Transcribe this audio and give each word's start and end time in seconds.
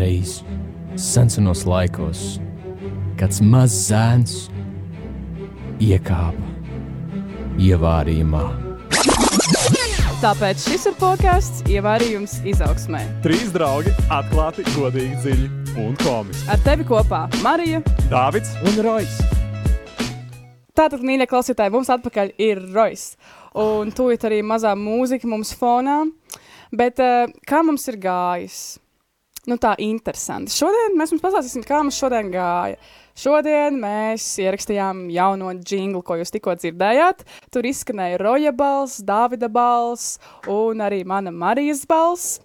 reiz 0.00 0.40
senos 0.96 1.64
laikos 1.68 2.24
kāds 3.18 3.40
mazs 3.44 3.88
zēns 3.88 4.34
iekāpa 5.82 6.52
ievārījumā. 7.62 8.44
Tāpēc 10.24 10.62
šis 10.64 10.86
ir 10.88 10.94
podkāsts 10.96 11.64
Ievārījums 11.68 12.38
izaugsmē. 12.48 13.02
Trīs 13.24 13.50
draugi 13.52 13.92
atklāti, 14.14 14.64
godīgi, 14.72 15.18
dziļi 15.20 15.48
un 15.82 15.98
komiski. 16.00 16.46
Ar 16.48 16.62
tevi 16.64 16.86
kopā 16.88 17.26
Marija. 17.44 17.82
Dāvids 18.08 18.54
Un 18.64 18.78
Rojas! 18.86 19.18
Tātad, 20.74 21.04
mīļie 21.06 21.28
klausītāji, 21.30 21.74
mums 21.74 21.92
atpakaļ 21.92 22.32
ir 22.40 22.62
Rojas. 22.72 23.12
Un 23.60 23.92
tūlīt 23.94 24.24
arī 24.26 24.40
mazā 24.46 24.72
mūzika 24.78 25.28
mums 25.30 25.52
fonā. 25.60 26.00
Bet 26.74 26.98
uh, 27.04 27.28
kā 27.46 27.60
mums 27.66 27.84
ir 27.92 28.00
gājis? 28.02 28.62
Nu, 29.44 29.58
tā 29.60 29.74
interesanti. 29.84 30.54
Šodien 30.56 30.94
mēs 30.96 31.12
jums 31.12 31.20
pastāstīsim, 31.20 31.66
kā 31.68 31.82
mums 31.82 31.98
šodien 32.00 32.30
gāja. 32.32 32.78
Šodien 33.14 33.76
mēs 33.78 34.24
ierakstījām 34.40 35.04
jauno 35.12 35.52
jinglu, 35.60 36.00
ko 36.02 36.16
jūs 36.18 36.32
tikko 36.32 36.56
dzirdējāt. 36.58 37.20
Tur 37.52 37.68
izskanēja 37.68 38.22
Roja 38.22 38.54
balss, 38.56 39.04
Dāvida 39.04 39.50
balss 39.52 40.16
un 40.50 40.80
arī 40.82 41.02
mana 41.06 41.30
Marijas 41.30 41.84
balss. 41.86 42.40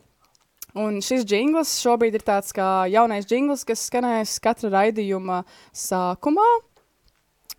Un 0.78 1.00
šis 1.02 1.24
jingls 1.26 1.72
šobrīd 1.82 2.20
ir 2.20 2.26
tāds 2.28 2.54
kā 2.54 2.86
jaunais 2.92 3.26
jingls, 3.32 3.64
kas 3.66 3.88
skanēs 3.90 4.36
katra 4.44 4.70
raidījuma 4.76 5.42
sākumā. 5.74 6.50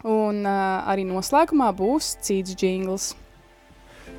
Un 0.06 0.44
uh, 0.44 0.84
arī 0.88 1.02
noslēgumā 1.08 1.72
būs 1.76 2.14
cits 2.24 2.54
jingls. 2.60 3.10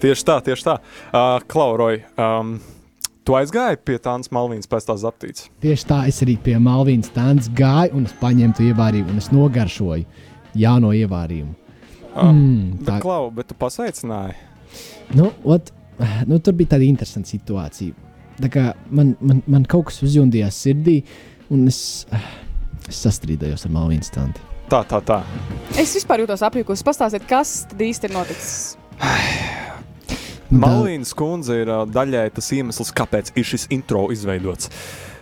tieši 0.01 0.26
tā, 0.27 0.41
tieši 0.43 0.67
tā. 0.67 0.76
Uh, 1.13 1.40
Klauroj, 1.49 2.01
um, 2.17 2.57
tu 3.25 3.38
aizgāji 3.38 3.80
pie 3.85 3.98
tādas 4.02 4.31
malvīnas 4.34 4.70
pēc 4.71 4.88
tās 4.89 5.05
aptīts. 5.07 5.48
Tieši 5.63 5.88
tā, 5.89 6.03
es 6.09 6.21
arī 6.25 6.38
pie 6.41 6.57
Malvīnas 6.62 7.12
stāns 7.13 7.49
gāju 7.57 7.99
un 7.99 8.05
es 8.09 8.13
paņēmu 8.21 8.57
to 8.57 8.68
ievārījumu 8.70 9.13
un 9.13 9.21
es 9.21 9.32
nogaršoju 9.34 10.05
jauno 10.62 10.93
ievārījumu. 10.98 11.54
Uh, 11.54 11.62
Mm, 12.12 12.77
bet, 12.81 12.87
tā, 12.90 12.98
Klau, 13.04 13.29
bet 13.31 13.48
tu 13.48 13.55
pasveicināji. 13.55 14.35
nu, 15.15 15.31
ot, 15.43 15.71
nu, 16.27 16.40
tur 16.43 16.55
bija 16.59 16.76
tāda 16.76 16.87
interesanta 16.87 17.31
situācija. 17.31 17.96
Tā 18.41 18.49
kā 18.51 18.63
man, 18.90 19.15
man, 19.21 19.41
man 19.48 19.63
kaut 19.70 19.90
kas 19.91 20.01
uzjundījās 20.03 20.57
sirdī, 20.65 21.01
un 21.51 21.68
es, 21.71 22.05
eh, 22.12 22.29
es 22.90 22.99
sastrīdējos 23.05 23.68
ar 23.68 23.76
Malvīnas 23.77 24.12
stāstu. 24.12 24.43
Tā, 24.71 24.84
tā, 24.87 25.01
tā. 25.03 25.21
Es 25.79 25.96
vispār 25.96 26.24
jūtos 26.24 26.43
apjukusi. 26.48 26.84
Pastāstiet, 26.87 27.27
kas 27.27 27.65
tad 27.71 27.79
īsti 27.84 28.07
ir 28.07 28.15
noticis. 28.15 28.77
Malvīnas 30.52 31.13
kundze 31.16 31.62
ir 31.63 31.71
daļēji 31.91 32.35
tas 32.35 32.52
iemesls, 32.57 32.91
kāpēc 32.96 33.32
ir 33.40 33.48
šis 33.48 33.70
intro 33.71 34.10
izveidots. 34.12 34.71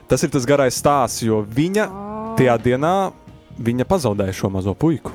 Tas 0.09 0.25
ir 0.25 0.31
tas 0.33 0.45
garais 0.49 0.77
stāsts, 0.77 1.21
jo 1.21 1.43
viņa 1.45 1.85
tajā 2.39 2.55
dienā 2.65 2.93
viņa 3.59 3.85
pazaudēja 3.89 4.33
šo 4.33 4.49
mazo 4.53 4.73
puiku. 4.73 5.13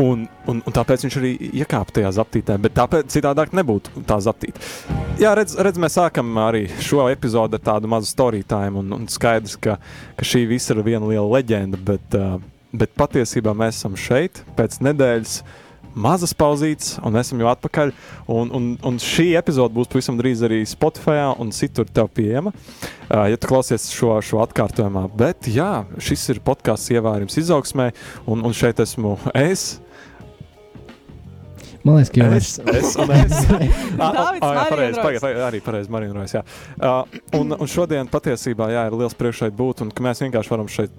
Un, 0.00 0.22
un, 0.48 0.60
un 0.62 0.74
tāpēc 0.74 1.02
viņš 1.04 1.16
arī 1.18 1.32
iekāpa 1.60 1.96
tajā 1.96 2.12
zaptītē, 2.20 2.56
bet 2.62 2.76
tāpēc 2.76 3.10
citādāk 3.10 3.50
nebūtu 3.58 4.04
tā 4.08 4.20
zaptīta. 4.22 4.62
Jā, 5.20 5.34
redz, 5.36 5.56
redz, 5.60 5.80
mēs 5.82 5.98
sākam 5.98 6.30
arī 6.40 6.62
šo 6.80 7.08
epizodi 7.10 7.58
ar 7.58 7.64
tādu 7.66 7.90
mazu 7.90 8.08
story 8.08 8.44
time, 8.48 8.78
un, 8.80 8.94
un 8.96 9.08
skaidrs, 9.10 9.58
ka, 9.60 9.76
ka 10.16 10.28
šī 10.28 10.46
visa 10.48 10.72
ir 10.76 10.84
viena 10.86 11.10
liela 11.10 11.26
leģenda, 11.34 11.80
bet, 11.90 12.16
bet 12.70 12.94
patiesībā 12.96 13.52
mēs 13.56 13.82
esam 13.82 13.98
šeit 13.98 14.44
pēc 14.56 14.78
nedēļas 14.86 15.40
mazas 15.94 16.32
pauzītes, 16.36 16.96
un 17.06 17.18
esam 17.20 17.40
jau 17.42 17.50
atpakaļ. 17.50 17.92
Un, 18.30 18.50
un, 18.56 18.70
un 18.86 19.00
šī 19.02 19.30
epizode 19.40 19.74
būs 19.76 19.90
pavisam 19.90 20.18
drīz 20.20 20.44
arī 20.46 20.62
Spotify 20.68 21.30
un 21.40 21.52
citur 21.54 21.88
tev 21.90 22.10
pieejama, 22.14 22.52
ja 23.10 23.36
tu 23.40 23.50
klausies 23.50 23.90
šo, 23.94 24.16
šo 24.24 24.42
atkārtojumā. 24.46 25.06
Bet 25.18 25.50
jā, 25.50 25.84
šis 26.02 26.28
ir 26.34 26.42
podkāsts 26.46 26.92
ievērījums 26.94 27.38
izaugsmē, 27.42 27.90
un, 28.30 28.44
un 28.46 28.56
šeit 28.56 28.82
esmu 28.82 29.16
es. 29.34 29.80
Man 31.80 31.96
liekas, 31.96 32.10
ka 32.12 32.20
jau 32.20 32.32
Es, 32.36 32.48
es 32.76 32.96
arī 35.46 35.62
pareizi, 35.64 36.36
jā. 36.36 36.42
Uh, 36.76 37.20
un, 37.38 37.54
un 37.56 37.70
šodien 37.70 38.10
patiesībā, 38.12 38.68
jā, 38.74 38.84
ir 38.90 38.96
liels 39.00 39.16
prieks 39.16 39.40
šeit 39.40 39.56
būt, 39.56 39.80
un 39.86 39.92
ka 39.94 40.04
mēs 40.04 40.20
vienkārši 40.26 40.52
varam 40.52 40.68
šeit 40.68 40.92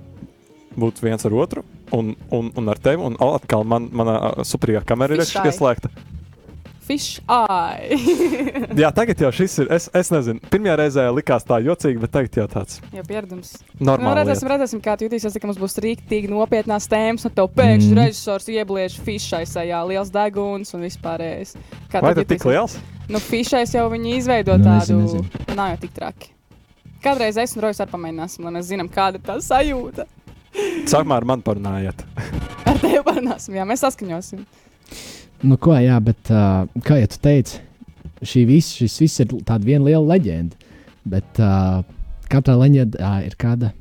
būt 0.77 1.01
viens 1.03 1.25
ar 1.27 1.33
otru, 1.35 1.63
un, 1.91 2.13
un, 2.31 2.51
un 2.55 2.69
ar 2.71 2.79
tevi, 2.79 3.01
un 3.03 3.17
atkal 3.19 3.63
man, 3.67 3.89
mana 3.91 4.17
uh, 4.31 4.41
superīgā 4.47 4.85
kamera 4.87 5.15
ir 5.17 5.23
Fish 5.25 5.35
eye. 5.37 5.49
ieslēgta. 5.51 5.89
Fish 6.81 7.19
eye. 7.29 7.97
Jā, 8.81 8.89
tagad 8.95 9.19
jau 9.21 9.29
šis 9.35 9.53
ir, 9.61 9.67
es, 9.75 9.85
es 9.95 10.09
nezinu, 10.11 10.41
pirmajā 10.51 10.77
reizē 10.81 11.03
likās 11.13 11.45
tā 11.47 11.59
jocīgi, 11.63 12.01
bet 12.01 12.11
tagad 12.15 12.39
jau 12.41 12.47
tāds 12.51 12.79
jau 12.91 13.03
pieredums. 13.07 13.51
Nu, 13.77 13.91
normāls. 13.91 14.17
redzēsim, 14.21 14.49
redzēsim, 14.51 14.81
kā 14.83 14.95
tu 14.97 15.05
jutīsies, 15.05 15.37
ka 15.39 15.47
mums 15.47 15.59
būs 15.61 15.77
rīktīgi 15.85 16.31
nopietnās 16.33 16.89
tēmas, 16.91 17.27
un 17.29 17.35
tev 17.37 17.51
pēkšņi 17.55 17.91
Mm. 17.93 17.99
režisors 18.01 18.49
iebliež 18.51 18.97
fišai 19.05 19.43
sajā, 19.47 19.83
liels 19.91 20.11
deguns 20.11 20.73
un 20.75 20.83
vispārējais. 20.87 21.53
Kā 21.93 22.01
Vai 22.03 22.15
tas 22.17 22.27
tik 22.33 22.45
liels? 22.49 22.79
Nu, 23.11 23.19
fišais 23.19 23.75
jau 23.77 23.85
viņi 23.93 24.17
izveido 24.17 24.57
Nu, 24.57 24.65
tādu, 24.65 24.97
nezinu, 24.97 25.21
nezinu. 25.29 25.55
nav 25.59 25.75
jau 25.75 25.81
tik 25.85 25.93
traki. 25.99 26.33
Kādreiz 27.01 27.37
es 27.41 27.55
un 27.57 27.63
Rojas 27.63 27.79
arī 27.81 27.93
pamēģināsim, 27.93 28.43
lai 28.45 28.51
mēs 28.57 28.67
zinām, 28.73 28.89
kāda 28.93 29.17
ir 29.21 29.23
tā 29.25 29.37
sajūta. 29.41 30.05
Sākumā 30.89 31.19
ar 31.19 31.27
mani 31.27 31.45
parunājiet. 31.45 32.03
Ar 32.67 32.79
tevi 32.81 33.01
parunāsim, 33.05 33.55
jā, 33.55 33.65
mēs 33.67 33.83
saskaņosim. 33.85 34.45
Nu, 35.47 35.57
ko, 35.61 35.73
jā, 35.79 35.97
bet 36.03 36.31
uh, 36.33 36.67
kā 36.85 36.99
jau 36.99 37.11
tu 37.13 37.21
teici, 37.23 37.61
šī 38.21 38.43
vis, 38.49 38.73
šis 38.77 38.97
viss 39.01 39.23
ir 39.23 39.31
tāda 39.47 39.65
viena 39.65 39.87
liela 39.87 40.03
leģenda. 40.13 40.57
Bet 41.11 41.39
uh, 41.41 41.81
katrā 42.29 42.57
leģendā 42.59 43.15
ir 43.25 43.37
kāda 43.41 43.71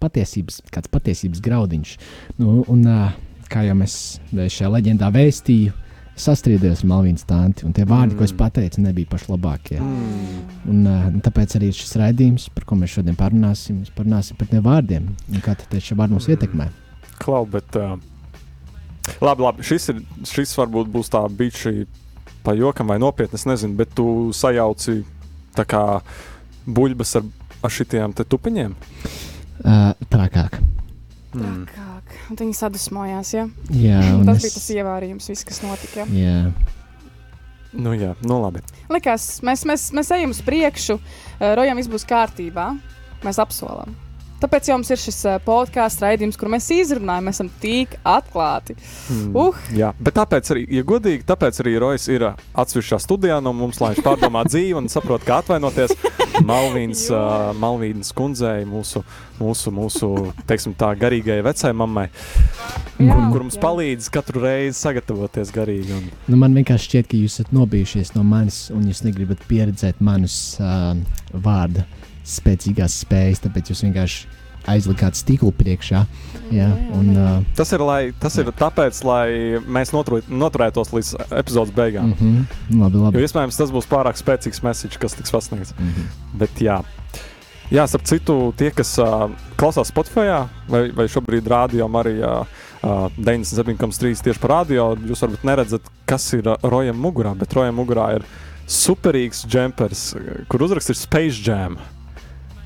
patiesības, 0.00 0.62
kāds 0.72 0.88
patiesības 0.92 1.42
graudiņš. 1.44 1.96
Nu, 2.40 2.62
un, 2.72 2.86
uh, 2.88 3.10
kā 3.50 3.66
jau 3.66 3.76
mēs 3.76 3.94
šajā 4.30 4.70
leģendā 4.78 5.10
vēstīju, 5.12 5.74
es 5.74 5.89
sastrīdējos 6.24 6.82
ar 6.84 6.90
Malvīnu 6.90 7.66
un 7.66 7.72
tie 7.76 7.84
vārdi, 7.88 8.14
mm. 8.14 8.18
ko 8.18 8.24
es 8.24 8.32
Mm. 8.32 8.38
pateicu, 8.40 8.80
nebija 8.84 9.10
paši 9.10 9.30
labākie. 9.32 9.80
Mm. 9.80 10.44
Un, 10.70 10.84
uh, 10.86 11.08
tāpēc 11.24 11.56
arī 11.58 11.70
šis 11.72 11.96
raidījums, 12.00 12.48
par 12.54 12.64
ko 12.64 12.76
mēs 12.76 12.94
šodien 12.96 13.16
parunāsim, 13.18 13.80
mēs 13.82 13.92
parunāsim 13.96 14.38
par 14.38 14.48
tiem 14.52 14.62
vārdiem 14.62 15.08
un 15.10 15.40
kā 15.44 15.56
tad 15.56 15.74
šie 15.80 15.96
vārdi 15.98 16.16
mūs 16.16 16.28
Mm. 16.28 16.36
ietekmē. 16.36 16.68
Klau, 17.18 17.44
bet. 17.46 17.76
Uh, 17.76 17.98
labi, 19.20 19.42
labi. 19.42 19.62
Šis, 19.62 19.88
ir, 19.92 20.02
šis 20.24 20.54
varbūt 20.56 20.88
būs 20.92 21.10
tā 21.12 21.24
bijusi 21.28 21.86
pa 22.44 22.54
jokam 22.56 22.86
vai 22.88 22.98
nopietni. 22.98 23.34
Es 23.34 23.46
nezinu, 23.46 23.76
bet 23.76 23.92
tu 23.94 24.32
sajauci 24.32 25.04
tā 25.56 25.64
kā 25.68 26.00
buļbuļs 26.66 27.16
ar, 27.20 27.24
ar 27.62 27.70
šitiem 27.70 28.14
te 28.16 28.24
tupiņiem. 28.24 28.74
Uh, 29.60 29.92
trakāk. 30.08 30.56
Mm. 31.34 31.66
Kā, 31.68 31.89
un 32.30 32.36
viņi 32.40 32.56
sadusmojās, 32.58 33.32
ja? 33.36 33.46
Jā, 33.70 34.00
un 34.18 34.26
Tas 34.28 34.38
es- 34.40 34.44
bija 34.48 34.54
tas 34.58 34.68
ievārījums, 34.76 35.30
viss, 35.32 35.44
kas 35.48 35.62
notika. 35.64 36.06
Jā. 36.14 36.50
Nu, 37.72 37.92
jā, 37.94 38.14
nu 38.26 38.40
labi. 38.42 38.60
Likās, 38.90 39.28
mēs, 39.46 39.62
mēs, 39.68 39.88
mēs 39.94 40.08
ejam 40.16 40.32
uz 40.34 40.40
priekšu, 40.42 40.96
uh, 40.98 41.52
Rojam 41.54 41.78
viss 41.78 41.90
būs 41.92 42.02
kārtībā, 42.10 42.64
mēs 43.22 43.38
apsolam. 43.38 43.94
Tāpēc 44.40 44.70
mums 44.72 44.88
ir 44.88 45.00
šis 45.00 45.18
uh, 45.28 45.36
podkāstu 45.44 46.06
raidījums, 46.06 46.38
kur 46.40 46.48
mēs 46.52 46.70
izrunājam, 46.72 47.26
mēs 47.28 47.36
esam 47.36 47.50
tik 47.60 47.98
atklāti. 48.08 48.76
Mm. 49.12 49.34
Uh. 49.36 49.58
Jā, 49.76 49.90
bet 50.00 50.16
tāpēc 50.16 50.48
arī, 50.54 50.64
ja 50.78 50.84
godīgi, 50.86 51.26
tāpēc 51.28 51.60
arī 51.60 51.74
Rojas 51.82 52.08
ir 52.08 52.24
ā, 52.30 52.32
atsevišķā 52.62 53.00
studijā 53.04 53.36
no 53.44 53.52
mums, 53.56 53.82
lai 53.82 53.92
viņš 53.92 54.06
pārdomā 54.06 54.46
dzīvi 54.48 54.78
un 54.80 54.88
saprot, 54.92 55.26
kā 55.28 55.42
atvainoties 55.44 55.92
Malvīnas, 56.50 57.04
uh, 57.12 57.50
Malvīnas 57.60 58.14
kundzei, 58.16 58.64
mūsu, 58.68 59.04
mūsu, 59.42 59.74
mūsu 59.76 60.10
teiksim, 60.48 60.72
tā 60.78 60.94
garīgajai 60.96 61.44
vecai 61.44 61.74
mammai, 61.76 62.08
Jā, 62.96 63.12
kur, 63.12 63.28
kur 63.34 63.44
mums 63.44 63.60
jā. 63.60 63.64
palīdz 63.66 64.10
katru 64.16 64.44
reizi 64.46 64.78
sagatavoties 64.80 65.52
garīgi. 65.52 66.00
Un, 66.00 66.10
Nu, 66.30 66.40
man 66.40 66.56
vienkārši 66.56 66.88
šķiet, 66.88 67.12
ka 67.12 67.20
jūs 67.20 67.40
esat 67.40 67.52
nobijušies 67.52 68.14
no 68.16 68.24
manis, 68.24 68.68
un 68.72 68.88
jūs 68.88 69.04
negribat 69.04 69.44
pieredzēt 69.50 70.00
manus 70.04 70.40
uh, 70.62 70.94
vārdu 71.36 71.84
spēcīgās 72.30 73.00
spējas, 73.04 73.42
tāpēc 73.46 73.72
jūs 73.72 73.82
vienkārši 73.86 74.28
aizlikāt 74.68 75.16
stiklu 75.16 75.52
priekšā. 75.56 76.04
Jā, 76.52 76.68
un, 76.96 77.10
uh, 77.16 77.36
tas, 77.56 77.70
ir, 77.72 77.82
lai, 77.86 78.00
tas 78.20 78.36
ir 78.40 78.50
tāpēc, 78.56 79.02
lai 79.06 79.26
mēs 79.64 79.94
notur, 79.96 80.20
noturētos 80.28 80.92
līdz 80.92 81.14
epizodes 81.30 81.74
beigām. 81.74 82.12
mm 82.12 82.16
-hmm, 82.20 82.80
labi, 82.82 82.98
Jo 82.98 83.04
labi. 83.04 83.24
iespējams 83.24 83.56
tas 83.56 83.70
būs 83.72 83.88
pārāk 83.88 84.20
spēcīgs 84.20 84.62
message, 84.62 84.98
kas 84.98 85.14
tiks 85.14 85.30
pasniegts. 85.30 85.74
Mm 85.78 85.88
-hmm. 85.88 86.38
Bet 86.38 86.60
jā. 86.60 86.82
Jā, 87.70 87.86
starp 87.86 88.02
citu, 88.04 88.52
tie, 88.56 88.70
kas 88.70 88.98
uh, 88.98 89.30
klausās 89.56 89.88
Spotify 89.88 90.48
vai, 90.68 90.90
vai 90.90 91.06
šobrīd 91.06 91.46
rādio 91.46 91.86
arī 91.86 92.18
uh, 92.18 92.46
97,3 92.82 94.22
tieši 94.22 94.40
par 94.40 94.50
radio, 94.50 94.96
jūs 94.96 95.22
varbūt 95.22 95.44
neredzat, 95.44 95.80
kas 96.04 96.32
ir 96.32 96.48
uh, 96.48 96.56
Rojam 96.62 96.98
mugurā, 96.98 97.34
bet 97.38 97.52
Rojam 97.52 97.76
mugurā 97.76 98.16
ir 98.16 98.22
superīgs 98.66 99.46
džempers, 99.46 100.14
uh, 100.14 100.20
kur 100.48 100.62
uzraksts 100.62 100.90
ir 100.90 100.96
Space 100.96 101.38
Jam. 101.46 101.78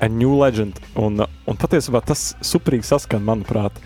A 0.05 0.09
New 0.11 0.37
Legend. 0.39 0.79
Un, 1.01 1.23
un 1.25 1.59
patiesībā 1.61 2.03
tas 2.05 2.33
superīgi 2.45 2.85
saskan, 2.91 3.23
manuprāt, 3.25 3.77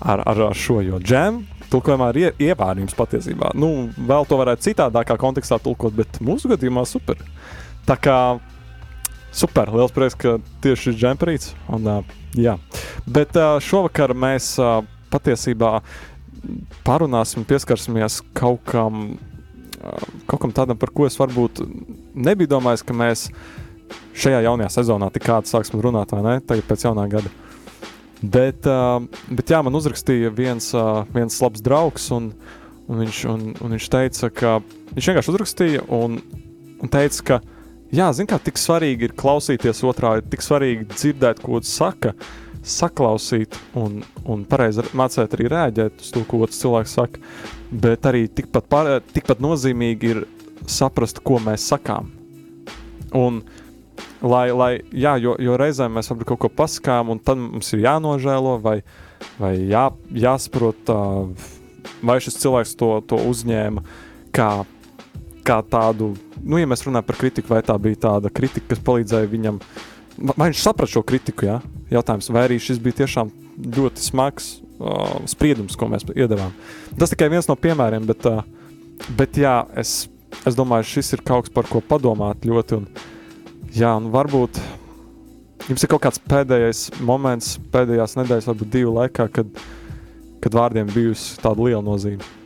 ar, 0.00 0.22
ar, 0.24 0.44
ar 0.50 0.56
šo. 0.56 0.80
Jo 0.86 1.00
džem 1.02 1.42
tulkojumā 1.70 2.08
ir 2.14 2.20
ie- 2.22 2.50
ievērījums 2.50 2.96
patiesībā. 2.98 3.52
Nu, 3.54 3.90
vēl 3.94 4.24
to 4.26 4.38
varētu 4.40 4.70
citādākā 4.70 5.14
kontekstā 5.20 5.60
tulkot, 5.62 5.94
bet 5.94 6.18
mūsu 6.24 6.50
gadījumā 6.50 6.86
super. 6.88 7.20
Tā 7.86 7.98
kā 8.00 8.16
Super, 9.30 9.70
liels 9.70 9.92
prieks, 9.94 10.16
ka 10.18 10.38
tieši 10.58 10.88
šis 10.88 10.96
džemperīts. 10.98 11.52
Un, 11.70 11.84
uh, 11.86 12.14
jā. 12.34 12.56
Bet 13.06 13.36
uh, 13.38 13.60
šovakar 13.62 14.10
mēs 14.18 14.56
uh, 14.58 14.80
patiesībā 15.12 15.76
parunāsim, 16.82 17.44
pieskarsimies 17.46 18.20
kaut 18.34 18.64
kam, 18.66 19.12
uh, 19.78 20.08
kaut 20.26 20.42
kam 20.42 20.54
tādam, 20.56 20.80
par 20.82 20.90
ko 20.90 21.06
es 21.06 21.18
varbūt 21.20 21.62
nebiju 22.18 22.50
domājis, 22.56 22.82
ka 22.82 22.96
mēs 22.96 23.28
šajā 24.16 24.42
jaunajā 24.46 24.72
sezonā 24.78 25.10
tik 25.14 25.26
kādā 25.28 25.50
sāksim 25.50 25.82
runāt, 25.82 26.12
vai 26.14 26.24
ne? 26.26 26.34
Tagad 26.44 26.66
pēc 26.68 26.86
jaunā 26.88 27.06
gada. 27.12 27.32
Bet, 28.20 28.66
uh, 28.68 29.00
bet 29.32 29.52
jā, 29.52 29.62
man 29.64 29.78
uzrakstīja 29.78 30.32
viens, 30.36 30.72
uh, 30.76 31.06
viens 31.14 31.38
labs 31.40 31.62
draugs, 31.64 32.10
un, 32.12 32.32
un, 32.86 33.00
viņš, 33.00 33.22
un, 33.32 33.46
un 33.56 33.76
viņš 33.76 33.88
teica, 33.94 34.28
ka 34.34 34.58
viņš 34.92 35.08
vienkārši 35.10 35.32
uzrakstīja 35.34 35.86
un, 35.96 36.20
un 36.80 36.92
teica, 36.92 37.24
ka 37.30 37.40
Jā, 37.90 38.06
zin 38.14 38.28
kā, 38.30 38.36
tik 38.38 38.58
svarīgi 38.60 39.08
ir 39.08 39.16
klausīties 39.18 39.80
otrā, 39.82 40.12
tik 40.22 40.44
svarīgi 40.46 40.86
dzirdēt, 40.92 41.40
ko 41.42 41.56
otrs 41.58 41.72
saka, 41.74 42.12
saklausīt 42.62 43.56
un, 43.74 44.04
un 44.30 44.44
pareizi 44.46 44.84
mācīt 44.94 45.34
arī 45.34 45.48
rēģēt 45.50 46.04
uz 46.04 46.12
to, 46.14 46.22
ko 46.28 46.44
otrs 46.46 46.60
cilvēks 46.62 46.94
saka. 47.00 47.22
Bet 47.70 48.06
arī 48.06 48.28
tikpat, 48.30 48.68
pār, 48.70 48.92
tikpat 49.10 49.42
nozīmīgi 49.42 50.12
ir 50.12 50.22
saprast, 50.70 51.18
ko 51.26 51.40
mēs 51.42 51.66
sakām. 51.72 52.12
Un, 53.18 53.42
lai, 54.22 54.46
lai, 54.52 54.72
jā, 54.92 55.14
jo, 55.22 55.36
jo 55.40 55.56
reizēm 55.60 55.96
mēs 55.96 56.10
varbūt 56.12 56.32
kaut 56.32 56.42
ko 56.44 56.50
pasakām, 56.62 57.14
un 57.14 57.22
tad 57.22 57.40
mums 57.40 57.72
ir 57.74 57.84
jānožēlo 57.86 58.58
vai, 58.64 58.80
vai 59.40 59.54
jā, 59.70 59.88
jāsaprot, 60.12 60.92
vai 62.04 62.18
šis 62.22 62.40
cilvēks 62.42 62.76
to, 62.80 62.92
to 63.08 63.20
uzņēma 63.30 63.84
kā, 64.36 64.50
kā 65.46 65.60
tādu 65.66 66.14
nu, 66.44 66.58
ja 66.60 66.68
mēs 66.68 66.84
runājam 66.86 67.06
par 67.08 67.18
kritiku, 67.20 67.54
vai 67.54 67.62
tā 67.66 67.76
bija 67.82 68.04
tāda 68.08 68.32
kritika, 68.32 68.72
kas 68.72 68.82
palīdzēja 68.86 69.30
viņam, 69.30 69.60
vai 70.32 70.50
viņš 70.50 70.62
saprata 70.62 70.94
šo 70.94 71.04
kritiku, 71.06 71.48
jā? 71.48 71.58
jautājums, 71.92 72.30
vai 72.32 72.46
arī 72.46 72.60
šis 72.62 72.80
bija 72.82 73.02
tiešām 73.02 73.32
ļoti 73.76 74.04
smags 74.04 74.50
uh, 74.78 75.20
spriedums, 75.30 75.76
ko 75.78 75.90
mēs 75.90 76.06
iedavām. 76.14 76.54
Tas 76.98 77.12
tikai 77.12 77.30
viens 77.32 77.48
no 77.50 77.56
piemēriem, 77.60 78.06
bet, 78.08 78.28
uh, 78.30 79.08
bet 79.18 79.40
jā, 79.40 79.56
es, 79.80 80.04
es 80.46 80.58
domāju, 80.58 80.88
šis 80.94 81.16
ir 81.16 81.24
kaut 81.26 81.48
kas, 81.48 81.54
par 81.54 81.68
ko 81.70 81.82
padomāt 81.84 82.46
ļoti, 82.48 82.80
un, 82.80 83.10
jā, 83.74 83.92
un 83.96 84.10
varbūt 84.14 84.60
jums 85.68 85.84
ir 85.84 85.92
kaut 85.92 86.02
kāds 86.06 86.20
pēdējais 86.30 86.86
moments, 87.06 87.54
pēdējās 87.72 88.16
nedēļas, 88.18 88.50
varbūt 88.50 88.74
divu 88.74 88.96
laikā, 88.98 89.28
kad, 89.32 89.62
kad 90.42 90.56
vārdiem 90.56 90.90
bijusi 90.90 91.38
tāda 91.42 91.68
liela 91.68 91.82
nozīme. 91.84 92.36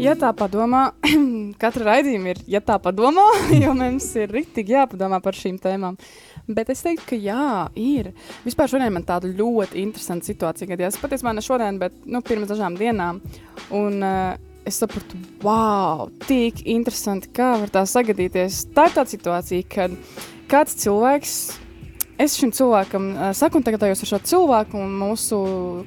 Ja 0.00 0.16
tā 0.18 0.32
padomā, 0.34 0.88
katra 1.62 1.92
raidījuma 1.92 2.32
ir, 2.32 2.40
ja 2.50 2.60
tā 2.64 2.80
padomā, 2.82 3.24
jo 3.62 3.74
mums 3.78 4.08
ir 4.18 4.32
rītīgi 4.34 4.74
jāpadomā 4.74 5.20
par 5.22 5.38
šīm 5.38 5.60
tēmām. 5.62 5.98
Bet 6.44 6.68
es 6.74 6.82
teiktu, 6.84 7.06
ka 7.08 7.16
jā, 7.16 7.44
ir. 7.80 8.10
Vispār 8.44 8.68
šodien 8.68 8.92
man 8.92 9.06
tāda 9.06 9.30
ļoti 9.30 9.80
interesanta 9.80 10.28
situācija 10.28 10.74
gadījās. 10.74 10.98
Patiesībā 11.00 11.32
ne 11.32 11.44
šodien, 11.44 11.78
bet 11.80 11.94
nu, 12.04 12.20
pirms 12.26 12.50
dažām 12.50 12.76
dienām. 12.76 13.22
Un, 13.72 14.02
uh, 14.04 14.53
es 14.68 14.78
sapratu, 14.80 15.18
wow, 15.44 16.08
tik 16.28 16.64
interesanti, 16.70 17.30
kā 17.36 17.54
var 17.62 17.72
tā 17.72 17.84
sagadīties. 17.88 18.64
Tā 18.74 18.88
ir 18.88 18.96
tāda 18.96 19.12
situācija, 19.12 19.68
kad 19.74 19.98
kāds 20.50 20.76
cilvēks 20.82 21.36
es 22.20 22.36
šim 22.38 22.52
cilvēkam 22.54 23.06
uh, 23.12 23.28
sakontaktējos 23.36 24.04
ar 24.04 24.10
šo 24.10 24.18
cilvēku, 24.30 24.78
un 24.78 24.92
mūsu 25.00 25.38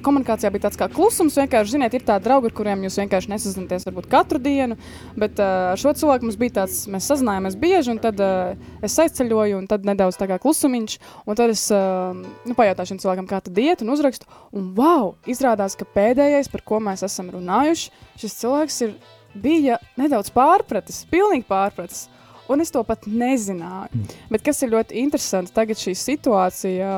komunikācijā 0.04 0.50
bija 0.52 0.66
tāds 0.66 0.78
kā 0.80 0.88
klusums. 0.92 1.38
Vienkārši, 1.40 1.74
ziniet, 1.76 1.96
ir 1.96 2.04
tādi 2.08 2.26
draugi, 2.26 2.50
ar 2.50 2.56
kuriem 2.58 2.84
jūs 2.86 2.98
vienkārši 3.00 3.32
nesazināties 3.32 3.88
varbūt 3.88 4.08
katru 4.12 4.40
dienu, 4.42 4.76
bet 5.18 5.40
uh, 5.40 5.72
ar 5.72 5.80
šo 5.80 5.94
cilvēku 5.98 6.28
mums 6.28 6.38
bija 6.40 6.58
tāds, 6.60 6.82
mēs 6.90 7.08
sazinājāmies 7.10 7.58
bieži, 7.60 7.94
un 7.94 8.02
tad 8.02 8.20
uh, 8.24 8.54
es 8.84 8.98
aizceļoju, 9.04 9.62
un 9.62 9.68
tad 9.70 9.88
nedaudz 9.88 10.20
tā 10.20 10.28
kā 10.30 10.40
klusumiņš, 10.42 10.98
un 11.24 11.38
tad 11.38 11.54
es 11.54 11.64
uh, 11.74 12.12
nu, 12.18 12.56
pajautāju 12.58 12.92
šim 12.92 13.02
cilvēkam, 13.04 13.30
kā 13.30 13.40
tad 13.48 13.62
iet, 13.62 13.84
un 13.84 13.94
uzrakstu, 13.96 14.28
un 14.52 14.72
wow, 14.76 15.14
izrādās, 15.28 15.78
ka 15.78 15.88
pēdējais, 15.96 16.52
par 16.52 16.66
ko 16.68 16.82
mēs 16.84 17.06
esam 17.08 17.32
runājuši, 17.34 17.94
šis 18.20 18.38
cilvēks 18.42 18.82
ir, 18.86 18.98
bija 19.38 19.78
nedaudz 19.98 20.30
pārpratis, 20.34 21.04
pilnīgi 21.10 21.46
pārpratis. 21.48 22.06
Un 22.48 22.64
es 22.64 22.72
to 22.72 22.82
pat 22.86 23.04
nezināju. 23.06 23.92
Mm. 23.92 24.18
Bet 24.32 24.44
kas 24.46 24.62
ir 24.64 24.72
ļoti 24.72 24.96
interesanti, 25.02 25.52
tagad 25.54 25.80
šī 25.80 25.94
situācija 25.98 26.92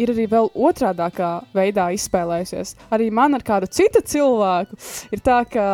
ir 0.00 0.10
arī 0.14 0.26
vēl 0.30 0.50
otrādākā 0.54 1.30
veidā 1.54 1.90
izspēlējusies. 1.94 2.74
Arī 2.94 3.10
man 3.14 3.36
ar 3.36 3.44
kādu 3.46 3.68
citu 3.70 4.02
cilvēku 4.14 4.78
ir 5.14 5.22
tā, 5.24 5.42
ka 5.50 5.66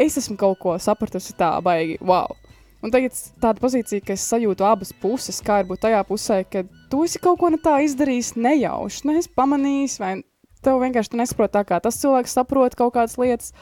es 0.00 0.18
esmu 0.20 0.36
kaut 0.40 0.60
ko 0.60 0.76
sapratusi 0.80 1.36
tā 1.38 1.52
baigi, 1.64 1.98
wow. 2.04 2.36
Un 2.80 2.92
tagad 2.92 3.12
tāda 3.42 3.60
pozīcija, 3.60 4.00
ka 4.04 4.14
es 4.16 4.24
sajūtu 4.24 4.64
abas 4.64 4.94
puses, 5.02 5.42
kā 5.44 5.58
ir 5.60 5.68
būt 5.68 5.82
tajā 5.84 6.00
pusē, 6.08 6.40
ka 6.48 6.64
tu 6.92 7.02
esi 7.04 7.20
kaut 7.20 7.36
ko 7.42 7.50
ne 7.52 7.60
tā 7.60 7.76
izdarījis 7.84 8.32
nejauši, 8.40 9.04
neesi 9.10 9.28
pamanījis, 9.36 9.98
vai 10.00 10.14
tev 10.64 10.80
vienkārši 10.80 11.12
tu 11.12 11.20
nesaproti 11.20 11.58
tā, 11.58 11.64
kā 11.68 11.80
tas 11.84 12.00
cilvēks 12.00 12.38
saprot 12.38 12.76
kaut 12.80 12.94
kādas 12.96 13.18
lietas, 13.20 13.52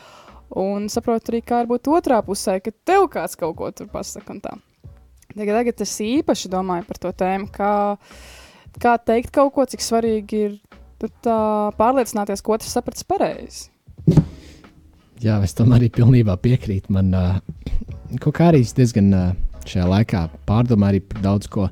un 0.55 0.87
saprot 0.93 1.33
arī, 1.33 1.43
kā 1.43 1.65
ir 1.65 1.71
būt 1.71 1.91
otrā 1.91 2.23
pusē, 2.23 2.61
ka 2.63 2.71
tev 2.87 3.09
kāds 3.11 3.35
kaut 3.39 3.59
ko 3.59 3.73
tur 3.75 3.91
tā. 3.91 4.55
Tagad, 5.39 5.73
es 5.85 5.95
īpaši 6.03 6.51
domāju 6.53 6.87
par 6.89 7.01
to 7.03 7.13
tēmu, 7.23 7.51
kā, 7.55 7.73
kā 8.83 8.97
teikt 8.99 9.33
kaut 9.35 9.55
ko, 9.57 9.67
cik 9.71 9.85
svarīgi 9.85 10.45
ir 10.49 10.57
tā, 11.23 11.39
pārliecināties, 11.79 12.43
ko 12.43 12.57
otrs 12.57 12.75
sapratis 12.75 13.07
pareizi. 13.07 13.69
Jā, 15.19 15.41
es 15.43 15.55
tam 15.59 15.75
arī 15.75 15.89
pilnībā 15.91 16.37
piekrītu. 16.39 16.93
Man 16.95 17.11
uh, 17.17 17.39
kaut 18.23 18.37
kā 18.39 18.53
arī 18.53 18.63
diezgan 18.63 19.09
uh, 19.15 19.31
šajā 19.69 19.87
laikā 19.89 20.25
pārdomāju 20.49 20.97
arī 20.97 21.23
daudz 21.25 21.51
ko. 21.53 21.69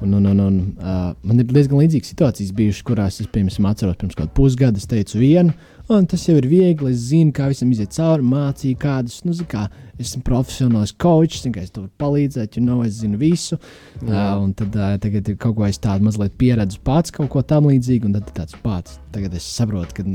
Un, 0.00 0.12
un, 0.14 0.26
un, 0.30 0.40
un, 0.40 0.58
uh, 0.78 1.08
man 1.26 1.40
ir 1.42 1.48
diezgan 1.50 1.80
līdzīgas 1.80 2.12
situācijas 2.12 2.52
bijušas, 2.54 2.84
kurās 2.86 3.16
es, 3.18 3.26
piemēram, 3.34 3.66
atceros 3.66 3.98
pirms 3.98 4.14
kāda 4.18 4.30
pusgada, 4.36 4.82
teicu 4.92 5.18
vienu, 5.18 5.54
un 5.90 6.06
tas 6.06 6.22
jau 6.28 6.36
ir 6.38 6.46
viegli. 6.46 6.92
Es 6.92 7.08
zinu, 7.08 7.32
kā 7.34 7.48
visam 7.50 7.72
iziet 7.74 7.96
cauri, 7.96 8.22
mācīju 8.30 8.78
kādus, 8.78 9.16
nu, 9.26 9.34
kā 9.50 9.64
esmu 9.98 10.22
profesionāls 10.26 10.92
coach, 11.02 11.40
zinu, 11.42 11.56
kā 11.56 11.64
es 11.64 11.74
tev 11.74 11.88
varu 11.88 12.04
palīdzēt, 12.04 12.60
jo 12.60 12.62
know, 12.62 12.84
es 12.86 13.00
zinu 13.00 13.18
visu. 13.18 13.58
Jā. 14.04 14.12
Uh, 14.12 14.44
un 14.44 14.54
tad 14.58 14.78
uh, 14.78 14.94
tagad 15.02 15.32
ir 15.32 15.40
kaut 15.42 15.58
ko 15.58 15.66
es 15.66 15.82
tādu 15.82 16.06
mazliet 16.06 16.38
pieredzu 16.38 16.78
pats, 16.86 17.14
kaut 17.18 17.32
ko 17.34 17.42
tam 17.42 17.66
līdzīgu, 17.72 18.06
un 18.06 18.20
tad 18.20 18.30
tāds 18.38 18.54
pats. 18.62 19.00
Tagad 19.14 19.34
es 19.34 19.50
saprotu, 19.58 19.98
ka 19.98 20.06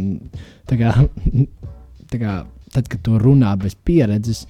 tā 0.71 0.79
kā, 0.79 0.95
tā 2.13 2.23
kā, 2.23 2.39
tad, 2.71 2.87
kad 2.87 3.03
tu 3.03 3.19
runā 3.19 3.51
bez 3.59 3.75
pieredzes, 3.75 4.45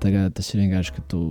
tagad, 0.00 0.32
tas 0.40 0.54
ir 0.54 0.64
vienkārši, 0.64 0.96
ka 0.96 1.08
tu 1.12 1.24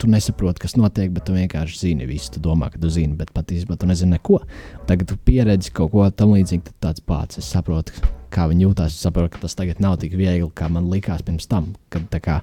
tu 0.00 0.10
nesaproti, 0.10 0.64
kas 0.64 0.76
notiek, 0.78 1.12
bet 1.14 1.26
tu 1.28 1.36
vienkārši 1.36 1.80
zini 1.80 2.08
visu. 2.08 2.32
Tu 2.34 2.42
domā, 2.44 2.70
ka 2.72 2.80
tu 2.82 2.90
zini, 2.92 3.14
bet 3.18 3.32
patiesībā 3.36 3.78
tu 3.80 3.88
nezini 3.90 4.16
neko. 4.16 4.40
Tagad 4.88 5.10
tu 5.10 5.18
pieredzi 5.20 5.72
kaut 5.74 5.92
ko 5.94 6.08
tam 6.10 6.34
līdzīgu, 6.34 6.66
tad 6.70 6.76
tāds 6.88 7.04
pats. 7.04 7.40
Es 7.40 7.50
saprotu, 7.54 7.94
kā 8.34 8.46
viņi 8.50 8.66
jūtas. 8.66 8.94
Es 8.96 9.06
saprotu, 9.06 9.32
ka 9.34 9.42
tas 9.44 9.56
tagad 9.58 9.80
nav 9.82 9.98
tik 10.02 10.16
viegli, 10.18 10.46
kā 10.58 10.68
man 10.72 10.88
likās 10.92 11.24
pirms 11.26 11.46
tam. 11.50 11.72
Kad, 11.94 12.08
kā, 12.24 12.40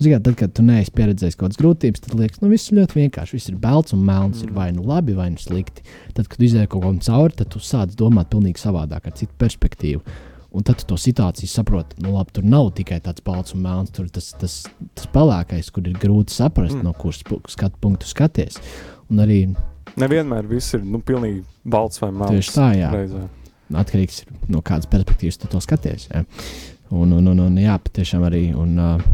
zikā, 0.00 0.20
tad, 0.24 0.34
kad 0.40 0.54
tu 0.56 0.64
neesi 0.66 0.94
pieredzējis 0.96 1.38
kaut 1.38 1.48
kādas 1.48 1.60
grūtības, 1.62 2.04
tad 2.04 2.16
liekas, 2.18 2.42
nu 2.42 2.50
viss 2.52 2.72
ir 2.72 2.80
ļoti 2.80 3.00
vienkārši. 3.02 3.38
Viss 3.38 3.52
ir 3.52 3.60
balts 3.62 3.94
un 3.96 4.02
melns, 4.06 4.42
ir 4.44 4.54
vai 4.56 4.70
nu 4.74 4.86
labi, 4.88 5.16
vai 5.18 5.30
nu 5.34 5.42
slikti. 5.42 5.86
Tad, 6.16 6.26
kad 6.30 6.42
izdevi 6.42 6.70
kaut 6.72 6.86
ko 6.86 6.96
cauri, 7.10 7.38
tad 7.38 7.52
tu 7.54 7.62
sāc 7.62 7.94
domāt 7.98 8.32
pavisam 8.34 8.68
savādāk, 8.68 9.06
ar 9.08 9.16
citu 9.18 9.34
perspektīvu. 9.38 10.02
Un 10.48 10.64
tad 10.64 10.80
tu 10.80 10.86
to 10.88 10.96
situāciju 10.96 11.50
saproti, 11.50 11.98
nu, 12.00 12.14
labi, 12.16 12.32
tur 12.38 12.46
nav 12.48 12.70
tikai 12.78 13.02
tāds 13.04 13.20
balts 13.24 13.52
un 13.52 13.60
melns, 13.66 13.92
tur 13.92 14.06
tas, 14.12 14.30
tas, 14.40 14.54
tas 14.96 15.10
pelēkais, 15.12 15.68
kur 15.74 15.84
ir 15.84 15.98
grūti 16.00 16.32
saprast, 16.32 16.78
mm. 16.78 16.86
no 16.86 16.94
kuras 16.96 17.20
skatu 17.52 17.76
punktu 17.82 18.08
skaties. 18.08 18.56
Un 19.12 19.20
arī. 19.24 19.42
Nevienmēr 20.00 20.48
viss 20.48 20.72
ir 20.78 20.86
nu, 20.88 21.02
pilnīgi 21.04 21.42
balts 21.68 22.00
vai 22.00 22.08
melns. 22.14 22.32
Tieši 22.38 22.56
tā, 22.56 22.70
jā. 22.78 22.94
Reizē. 22.96 23.26
Atkarīgs 23.76 24.22
no 24.48 24.64
kādas 24.64 24.88
perspektīvas 24.88 25.36
tu 25.42 25.52
to 25.52 25.60
skaties. 25.60 26.08
Jā. 26.08 26.24
Un, 26.96 27.12
un, 27.12 27.28
un, 27.34 27.44
un 27.44 27.60
jā, 27.60 27.76
patiešām 27.84 28.24
arī. 28.24 28.46
Un, 28.56 28.72
uh, 28.80 29.04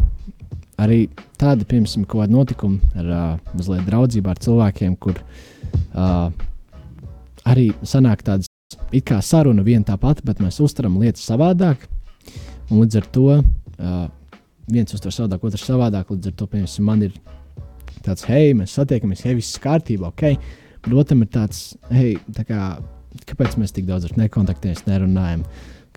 arī 0.79 1.05
tādi, 1.39 1.67
piemēram, 1.67 2.07
kaut 2.07 2.23
kādi 2.23 2.39
notikumi 2.39 2.95
ar 2.95 3.11
uh, 3.11 3.29
mazliet 3.51 3.83
draudzību 3.89 4.31
ar 4.31 4.43
cilvēkiem, 4.47 4.95
kur 5.03 5.19
uh, 5.19 6.29
arī 7.43 7.69
sanāk 7.83 8.23
tādas 8.23 8.47
it 8.91 9.05
kā 9.07 9.19
saruna 9.23 9.63
viena 9.65 9.85
tā 9.87 9.97
pati, 10.01 10.25
bet 10.25 10.41
mēs 10.43 10.59
uztveram 10.63 10.97
lietas 11.01 11.25
savādāk. 11.27 11.87
Un 12.69 12.81
līdz 12.81 12.99
ar 13.01 13.07
to 13.13 13.25
uh, 13.35 14.05
viens 14.71 14.95
uztver 14.95 15.13
savādāk, 15.13 15.45
otrs 15.45 15.65
savādāk. 15.67 16.11
Līdz 16.13 16.31
ar 16.31 16.37
to, 16.39 16.49
piemēram, 16.51 16.87
man 16.87 17.05
ir 17.05 17.15
tāds, 18.05 18.25
hei, 18.29 18.53
mēs 18.57 18.75
satiekamies, 18.77 19.23
hei, 19.25 19.37
viss 19.39 19.61
kārtībā, 19.61 20.11
ok. 20.11 20.27
Otram 20.93 21.23
ir 21.25 21.31
tāds, 21.33 21.71
hei, 21.93 22.15
tā 22.33 22.45
kā, 22.45 22.75
kāpēc 23.29 23.57
mēs 23.61 23.73
tik 23.73 23.87
daudz 23.89 24.11
nekontaktējamies, 24.17 24.85
nerunājam, 24.89 25.45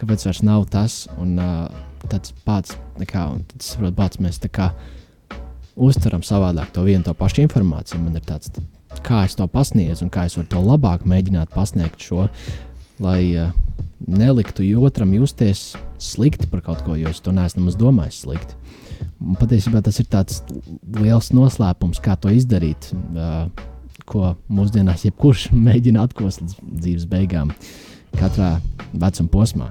kāpēc 0.00 0.24
vairs 0.28 0.44
nav 0.46 0.68
tas. 0.72 1.02
Un 1.20 1.36
uh, 1.42 1.66
tāds 2.08 2.32
pats, 2.46 2.76
kā, 3.08 3.26
un 3.34 3.44
tad 3.50 3.64
saprot, 3.64 3.96
pats 3.98 4.22
mēs 4.22 4.40
tā 4.42 4.52
kā 4.52 4.72
uztveram 5.78 6.24
savādāk 6.26 6.72
to 6.74 6.82
vienu 6.86 7.04
to 7.06 7.14
pašu 7.16 7.44
informāciju. 7.44 8.00
Man 8.02 8.18
ir 8.18 8.24
tāds, 8.26 8.50
kā 9.04 9.24
es 9.26 9.36
to 9.38 9.46
pasniedzu 9.50 10.06
un 10.06 10.12
kā 10.12 10.26
es 10.28 10.38
varu 10.38 10.48
to 10.50 10.62
labāk 10.64 11.04
mēģināt 11.08 11.52
pasniegt 11.54 12.02
šo 12.02 12.26
lai, 13.02 13.22
eh, 13.36 13.50
neliktu 14.06 14.62
otram 14.80 15.12
justies 15.14 15.76
slikti 15.98 16.46
par 16.50 16.62
kaut 16.62 16.84
ko, 16.86 16.96
jo 16.96 17.08
es 17.08 17.20
to 17.20 17.32
neesmu 17.34 17.62
nemaz 17.62 17.76
domājis 17.78 18.22
slikti. 18.24 18.54
Un 19.20 19.36
patiesībā 19.38 19.82
tas 19.82 19.98
ir 20.00 20.06
tāds 20.10 20.42
liels 20.98 21.32
noslēpums, 21.34 22.00
kā 22.02 22.16
to 22.18 22.30
izdarīt, 22.34 22.90
uh, 23.14 23.48
ko 24.06 24.36
mūsdienās 24.50 25.04
jebkurš 25.06 25.48
mēģina 25.66 26.06
atkost 26.06 26.42
līdz 26.42 26.56
dzīves 26.80 27.06
beigām, 27.10 27.52
katrā 28.16 28.56
vecuma 28.92 29.30
posmā. 29.34 29.70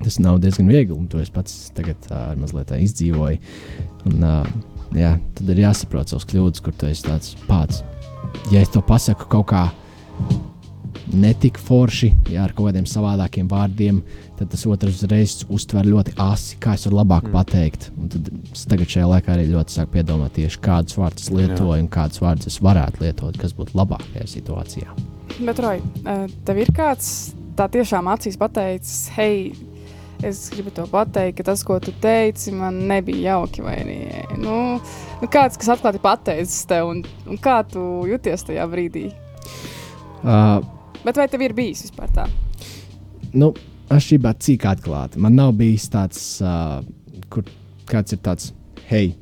Tas 0.00 0.18
nav 0.22 0.38
diezgan 0.40 0.70
viegli, 0.70 0.94
un 0.96 1.08
to 1.10 1.20
es 1.20 1.30
pats 1.32 1.70
tagad 1.76 2.06
uh, 2.10 2.32
mazliet 2.38 2.72
izdzīvoju. 2.78 3.40
Un, 4.10 4.24
uh, 4.24 4.46
jā, 4.96 5.16
tad 5.36 5.52
ir 5.52 5.64
jāsaprot 5.66 6.10
savas 6.10 6.26
kļūdas, 6.30 6.62
kur 6.64 6.76
tu 6.76 6.88
esi 6.88 7.06
tāds 7.06 7.34
pats. 7.48 7.82
Ja 8.54 8.62
es 8.62 8.70
to 8.72 8.82
pasaku 8.86 9.26
kaut 9.30 9.50
kā 9.50 9.66
netik 11.14 11.58
forši, 11.60 12.10
ja 12.30 12.44
ar 12.44 12.54
kaut 12.54 12.70
kādiem 12.70 12.86
savādākiem 12.88 13.48
vārdiem, 13.50 14.00
tad 14.38 14.50
tas 14.52 14.64
otrs 14.68 15.00
uzreiz 15.00 15.34
uztver 15.52 15.88
ļoti 15.88 16.14
asi, 16.22 16.58
kā 16.62 16.74
es 16.78 16.86
varu 16.86 17.00
labāk 17.00 17.28
mm. 17.28 17.34
pateikt. 17.34 17.88
Un 17.96 18.10
tad 18.12 18.30
es 18.50 18.66
tagad 18.70 18.92
šajā 18.92 19.08
laikā 19.10 19.34
arī 19.34 19.48
ļoti 19.50 19.76
sāku 19.76 19.96
piedomāt 19.96 20.36
tieši 20.38 20.62
kādus 20.64 20.98
vārdus 21.00 21.32
lietoju 21.34 21.74
Jā. 21.76 21.80
un 21.82 21.90
kādus 21.92 22.22
vārdus 22.22 22.50
es 22.52 22.60
varētu 22.64 23.04
lietot, 23.04 23.40
kas 23.40 23.56
būtu 23.56 23.76
labākajā 23.80 24.28
situācijā. 24.36 24.94
Bet, 25.40 25.60
Roy, 25.62 25.82
tev 26.46 26.62
ir 26.62 26.72
kāds 26.76 27.10
tā 27.58 27.68
tiešām 27.70 28.08
acīs 28.12 28.38
pateicis, 28.40 29.10
hei, 29.16 29.52
es 30.24 30.42
gribu 30.52 30.72
to 30.74 30.86
pateikt, 30.90 31.38
ka 31.40 31.50
tas, 31.50 31.62
ko 31.66 31.78
tu 31.82 31.94
teici, 32.02 32.52
man 32.56 32.82
nebija 32.90 33.36
jauki. 33.36 33.64
Nu, 34.40 34.56
nu 35.20 35.30
kāds, 35.32 35.60
kas 35.60 35.72
atklāti 35.76 36.02
pateicis 36.02 36.66
tev, 36.70 36.92
un, 36.92 37.04
un 37.28 37.40
kā 37.40 37.60
tu 37.68 38.04
jūties 38.10 38.48
tajā 38.48 38.66
brīdī? 38.70 39.08
Uh, 40.20 40.60
Bet 41.04 41.16
vai 41.16 41.26
tev 41.32 41.44
ir 41.44 41.54
bijis 41.56 41.86
vispār 41.86 42.10
tā? 42.12 42.26
Nu, 43.32 43.52
atšķirībā 43.90 44.34
cik 44.42 44.66
atklāti. 44.68 45.20
Man 45.22 45.36
nav 45.38 45.54
bijis 45.58 45.88
tāds, 45.92 46.22
uh, 46.44 46.80
kur 47.32 47.46
kāds 47.90 48.14
ir 48.14 48.20
tāds, 48.24 48.50
hei, 48.90 49.14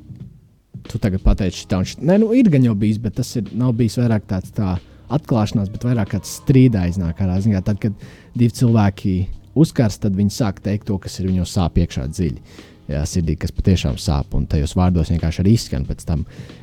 tu 0.89 1.01
tagad 1.03 1.23
pateici 1.25 1.63
šitā 1.63 1.81
un 1.81 1.89
šitā. 1.89 2.05
Nē, 2.11 2.19
nu, 2.25 2.31
ir 2.37 2.51
gan 2.53 2.67
jau 2.67 2.75
bijis, 2.79 3.01
bet 3.03 3.19
tas 3.21 3.31
ir, 3.41 3.51
nav 3.57 3.75
bijis 3.79 3.99
vairāk 4.01 4.27
tāds 4.31 4.53
tā 4.57 4.77
atklāšanās, 5.15 5.71
bet 5.73 5.87
vairāk 5.89 6.15
kāds 6.17 6.39
strīdā 6.43 6.87
iznāk 6.91 7.21
ārā. 7.25 7.39
Zin, 7.45 7.57
tad, 7.65 7.81
kad 7.83 8.09
divi 8.35 8.53
cilvēki 8.59 9.15
uzkars, 9.59 10.01
tad 10.03 10.19
viņi 10.19 10.35
sāk 10.35 10.63
teikt 10.65 10.89
to, 10.91 10.99
kas 11.03 11.21
ir 11.21 11.31
viņu 11.31 11.47
sāp 11.49 11.79
iekšā 11.81 12.09
dziļi. 12.11 12.65
Jā, 12.89 13.03
sirdī, 13.05 13.35
kas 13.37 13.53
patiešām 13.53 13.99
sāp, 14.01 14.33
un 14.37 14.47
tajos 14.49 14.73
vārdos 14.77 15.11
vienkārši 15.13 15.43
arī 15.43 15.53
izskan 15.59 15.85
pēc 15.85 16.07
tam 16.09 16.23
uh, 16.25 16.58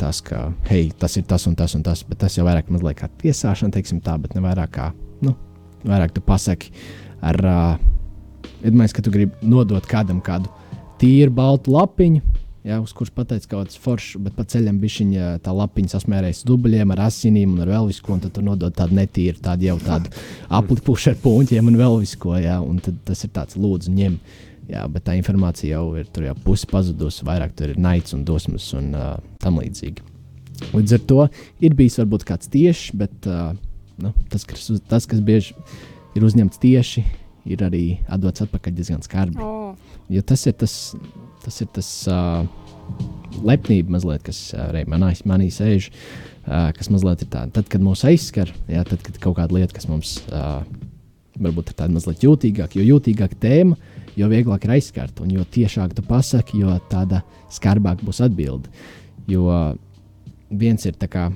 tas, 0.00 0.20
ka, 0.24 0.48
hei, 0.68 0.88
tas 0.98 1.16
ir 1.20 1.26
tas 1.30 1.46
un 1.46 1.54
tas 1.58 1.74
un 1.78 1.82
tas, 1.86 2.02
bet 2.08 2.20
tas 2.24 2.36
jau 2.36 2.46
vairāk 2.46 2.70
mazliet 2.74 2.98
kā 2.98 3.10
tiesāšana, 3.22 3.74
teiksim 3.74 4.00
tā, 4.04 4.16
bet 4.20 4.34
ne 4.34 4.42
vairāk 4.44 4.72
kā, 4.74 4.92
nu, 5.24 5.36
vairāk 5.86 6.14
tu 6.16 6.22
pasaki 6.24 6.72
ar, 7.24 7.40
uh, 7.46 7.92
iedomājies, 8.64 8.94
ka 8.96 9.04
tu 9.04 9.12
gribi 9.14 9.50
nodot 9.50 9.84
kādam 9.88 10.22
kādu 10.24 10.50
tīru 11.00 11.32
baltu 11.34 11.74
lapiņu, 11.74 12.22
jā, 12.64 12.78
uz 12.80 12.94
kuras 12.96 13.12
pateicis 13.14 13.48
kaut 13.50 13.66
kāds 13.66 13.80
foršs, 13.80 14.16
bet 14.24 14.36
pa 14.36 14.46
ceļam 14.48 14.78
bišķiņa 14.82 15.34
tā 15.44 15.52
lapiņa 15.54 15.92
sasmērējas 15.92 16.44
dubļiem 16.48 16.94
ar 16.94 17.04
asinīm 17.08 17.54
un 17.54 17.64
ar 17.64 17.74
vēl 17.74 17.90
visu 17.90 18.04
ko, 18.04 18.16
un 18.16 18.24
tad 18.24 18.34
tu 18.36 18.44
nodod 18.44 18.74
tādu 18.76 18.96
netīru, 18.98 19.40
tādu 19.44 19.68
jau 19.68 19.76
tādu 19.84 20.12
aplipušu 20.60 21.12
ar 21.12 21.20
puņķiem 21.24 21.70
un 21.70 21.78
vēl 21.80 22.00
visu 22.04 22.20
ko, 22.24 22.34
jā, 22.40 22.58
un 22.64 22.80
tad 22.84 23.00
tas 23.10 23.24
ir 23.26 23.34
tāds 23.36 23.60
lūdzu 23.60 23.94
ņem. 23.94 24.18
Jā, 24.70 24.86
bet 24.88 25.04
tā 25.04 25.16
informācija 25.18 25.76
jau 25.76 25.98
ir 26.00 26.08
tur 26.12 26.24
jau 26.24 26.34
pusi 26.46 26.68
pazudusi, 26.70 27.24
vairāk 27.26 27.52
tur 27.56 27.74
ir 27.74 27.80
naids 27.80 28.14
un 28.16 28.22
dusmas 28.24 28.70
un 28.76 28.94
uh, 28.96 29.16
tam 29.42 29.60
līdzīgi. 29.60 30.04
Līdz 30.72 30.94
ar 30.96 31.02
to 31.10 31.26
ir 31.66 31.74
bijis 31.76 31.98
varbūt 32.00 32.24
kāds 32.28 32.48
tieši, 32.52 32.94
bet 32.96 33.28
uh, 33.28 33.52
nu, 34.00 34.14
tas, 34.32 34.46
kas, 34.48 34.70
tas, 34.88 35.08
kas 35.10 35.20
bieži 35.24 35.52
ir 36.16 36.24
uzņemts 36.24 36.60
tieši, 36.62 37.04
ir 37.50 37.64
arī 37.66 37.84
atdots 38.08 38.46
atpakaļ 38.46 38.76
diezgan 38.76 39.04
skarbi. 39.04 39.42
Oh. 39.42 39.74
Jo 40.12 40.22
tas 40.26 40.46
ir 40.48 40.56
tas, 40.60 40.94
tas, 41.44 41.60
ir 41.60 41.68
tas 41.74 41.90
uh, 42.08 42.46
lepnība 43.44 43.96
mazliet, 43.96 44.24
kas 44.24 44.46
uh, 44.54 44.70
arī 44.70 44.84
manī, 44.88 45.50
sēž, 45.52 45.90
uh, 45.90 46.70
kas 46.76 46.88
mazliet 46.94 47.26
ir 47.26 47.32
tāda. 47.34 47.52
Tad, 47.58 47.68
kad 47.72 47.84
mūs 47.84 48.04
aizskar, 48.08 48.52
jā, 48.70 48.84
tad, 48.88 49.02
kad 49.04 49.20
kaut 49.20 49.38
kāda 49.40 49.58
lieta, 49.58 49.76
kas 49.76 49.88
mums 49.90 50.16
uh, 50.30 50.62
varbūt 51.40 51.72
ir 51.72 51.78
tāda 51.82 51.94
mazliet 51.96 52.24
jūtīgāka, 52.24 52.78
jo 52.78 52.94
jūtīgāka 52.94 53.38
tēma, 53.42 53.78
jo 54.16 54.28
vieglāk 54.30 54.66
ir 54.66 54.76
aizskart, 54.76 55.20
un 55.24 55.32
jo 55.34 55.44
tiešāk 55.56 55.94
tu 55.96 56.04
pasaki, 56.06 56.62
jo 56.64 56.74
tāda 56.90 57.22
skarbāk 57.52 58.04
būs 58.04 58.22
atbilde. 58.24 58.70
Jo 59.30 59.48
viens 60.50 60.84
ir 60.86 60.96
tā 61.00 61.08
kā 61.10 61.28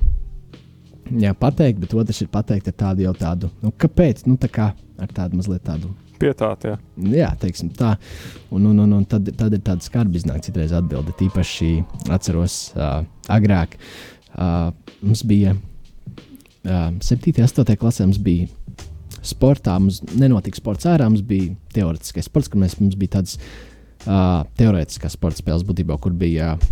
jā, 1.16 1.32
pateikt, 1.38 1.80
bet 1.82 1.94
otrs 1.96 2.20
ir 2.22 2.30
pateikt 2.32 2.68
ar 2.70 2.76
tādu 2.84 3.06
jau 3.06 3.14
tādu, 3.16 3.50
nu, 3.62 3.72
kāpēc, 3.72 4.26
nu, 4.28 4.36
tā 4.40 4.50
kā 4.52 4.72
ar 4.98 5.14
tādu 5.14 5.38
mazliet 5.40 5.64
tādu. 5.66 5.94
Pietāt, 6.18 6.66
jā. 6.66 6.74
Jā, 7.14 7.28
teiksim 7.38 7.70
tā. 7.78 7.92
Un, 8.50 8.66
un, 8.66 8.80
un, 8.82 8.96
un 8.96 9.04
tad, 9.06 9.28
tad 9.38 9.54
ir 9.54 9.62
tāda 9.62 9.86
skarba 9.86 10.18
iznāk 10.18 10.42
citreiz 10.42 10.72
atbilde. 10.74 11.14
Tīpaši 11.20 11.70
atceros 12.10 12.56
uh, 12.74 13.04
agrāk, 13.30 13.76
uh, 14.34 14.72
mums 14.98 15.22
bija 15.22 15.54
uh, 15.54 16.90
7. 16.98 17.30
un 17.30 17.46
8. 17.46 17.78
klasē, 17.78 18.08
mums 18.08 18.18
bija 18.18 18.48
sportā 19.30 19.76
mums 19.80 20.00
nenotika 20.14 20.60
sports 20.60 20.88
ārā, 20.88 21.08
mums 21.10 21.24
bija 21.26 21.52
teorētiskais 21.74 22.28
sports, 22.30 22.50
kur 22.52 22.62
mēs, 22.62 22.78
mums 22.80 22.96
bija 22.98 23.18
tādas 23.18 23.38
uh, 23.38 24.42
teorētiskās 24.58 25.16
sporta 25.18 25.42
spēles 25.42 25.66
būtībā, 25.68 25.98
kur 26.02 26.16
bija 26.16 26.54
uh, 26.56 26.68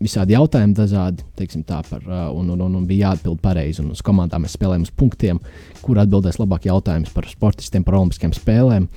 visādi 0.00 0.34
jautājumi, 0.34 0.76
dažādi, 0.76 1.24
teiksim, 1.36 1.62
tā 1.68 1.82
par, 1.88 2.04
uh, 2.06 2.28
un, 2.36 2.48
un, 2.54 2.62
un, 2.64 2.76
un 2.80 2.86
bija 2.88 3.10
jāatbild 3.10 3.40
pareizi. 3.44 3.82
Un 3.84 3.92
uz 3.94 4.02
komandām 4.04 4.44
mēs 4.44 4.56
spēlējām 4.56 4.86
uz 4.88 4.92
punktiem, 4.96 5.40
kur 5.84 6.00
atbildēs 6.00 6.40
labāk 6.40 6.70
jautājumus 6.70 7.12
par 7.14 7.28
sportistiem, 7.28 7.84
par 7.86 7.98
olimpiskajām 8.00 8.34
spēlēm. 8.36 8.88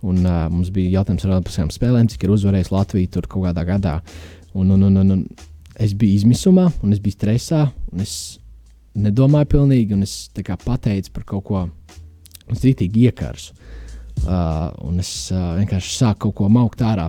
Un, 0.00 0.24
uh, 0.24 0.42
mums 0.50 0.72
bija 0.74 0.98
jautājums 0.98 1.26
par 1.26 1.36
olimpiskajām 1.36 1.72
spēlēm, 1.74 2.10
cik 2.10 2.26
ir 2.26 2.34
uzvarējis 2.34 2.72
Latvija 2.74 3.14
tur 3.16 3.30
kaut 3.30 3.46
kādā 3.46 3.66
gadā. 3.68 3.96
Un, 4.50 4.72
un, 4.74 4.88
un, 4.88 5.00
un, 5.04 5.16
un 5.16 5.26
es 5.80 5.94
biju 5.94 6.18
izmisumā, 6.18 6.66
un 6.82 6.96
es 6.96 7.02
biju 7.02 7.18
stresā, 7.18 7.66
un 7.92 8.02
es 8.02 8.14
nedomāju 8.98 9.52
pilnīgi, 9.54 9.94
un 9.94 10.02
es 10.02 10.30
pateicu 10.64 11.12
par 11.14 11.28
kaut 11.28 11.46
ko 11.46 11.66
Es 12.50 12.64
rītīgi 12.66 13.08
iekārsu. 13.08 13.56
Uh, 14.20 14.68
un 14.84 15.00
es 15.00 15.10
uh, 15.32 15.54
vienkārši 15.56 15.94
sāku 15.96 16.28
kaut 16.28 16.36
ko 16.42 16.48
maukt 16.52 16.82
ārā. 16.84 17.06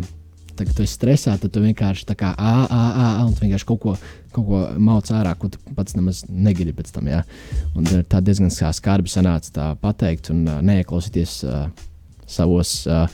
Tad, 0.52 0.68
kad 0.68 0.76
tu 0.78 0.86
esi 0.86 0.96
stresā, 0.96 1.34
tad 1.40 1.52
tu 1.52 1.64
vienkārši 1.64 2.06
tā 2.08 2.16
kā 2.20 2.32
ā, 2.32 2.54
ā, 2.64 2.82
ā, 2.88 3.06
ā 3.20 3.26
un 3.26 3.34
tu 3.36 3.44
vienkārši 3.44 3.68
kaut 3.68 3.82
ko, 3.84 3.96
kaut 4.36 4.48
ko 4.48 4.62
mauc 4.80 5.10
ārā, 5.12 5.34
ko 5.40 5.50
tu 5.52 5.60
pats 5.76 5.96
nemaz 5.98 6.24
negribi 6.30 6.76
pēc 6.78 6.94
tam. 6.96 7.10
Jā. 7.12 7.24
Un 7.76 7.88
tā 7.88 8.22
diezgan 8.24 8.52
skarbi 8.54 9.12
sanāca 9.12 9.52
tā 9.56 9.68
pateikt 9.82 10.32
un 10.32 10.46
uh, 10.48 10.62
neieklausīties 10.64 11.38
uh, 11.50 11.66
savos 12.30 12.82
uh, 12.88 13.08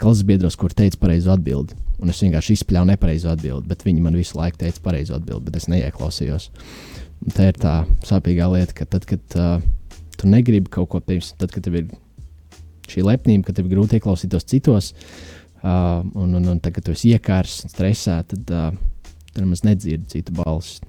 klases 0.00 0.26
biedros, 0.28 0.58
kur 0.60 0.74
teica 0.76 1.00
pareizo 1.00 1.34
atbildi. 1.34 1.78
Un 2.00 2.12
es 2.12 2.22
vienkārši 2.22 2.56
izspļāvu 2.56 2.92
nepareizo 2.92 3.32
atbildi, 3.34 3.68
bet 3.68 3.82
viņi 3.84 4.04
man 4.04 4.16
visu 4.16 4.38
laiku 4.38 4.62
teica 4.62 4.80
pareizo 4.84 5.18
atbildi, 5.18 5.50
bet 5.50 5.58
es 5.60 5.68
neieklausījos. 5.72 6.48
Un 7.26 7.34
tā 7.36 7.50
ir 7.50 7.58
tā 7.60 7.74
sāpīgā 8.08 8.46
lieta, 8.54 8.76
ka 8.78 8.86
tad, 8.88 9.04
kad 9.08 9.36
uh, 9.36 9.58
tu 10.20 10.28
negribi 10.28 10.70
kaut 10.72 10.90
ko 10.92 11.00
pirms, 11.04 11.32
tad, 11.40 11.52
kad 11.54 11.64
tev 11.64 11.78
ir 11.80 11.90
šī 12.90 13.04
lepnība, 13.06 13.46
ka 13.48 13.56
tev 13.56 13.68
ir 13.68 13.76
grūti 13.76 13.98
ieklausīties 13.98 14.48
citos, 14.50 14.90
uh, 15.62 16.02
un, 16.14 16.34
un, 16.36 16.48
un 16.54 16.60
tad, 16.60 16.74
kad 16.76 16.86
tu 16.86 16.94
esi 16.94 17.14
iekārs 17.14 17.62
un 17.64 17.72
stresā, 17.72 18.20
tad 18.28 18.52
uh, 18.54 18.70
tu 19.30 19.44
nemaz 19.44 19.64
nedzirdi 19.66 20.18
citu 20.18 20.34
balsi. 20.36 20.82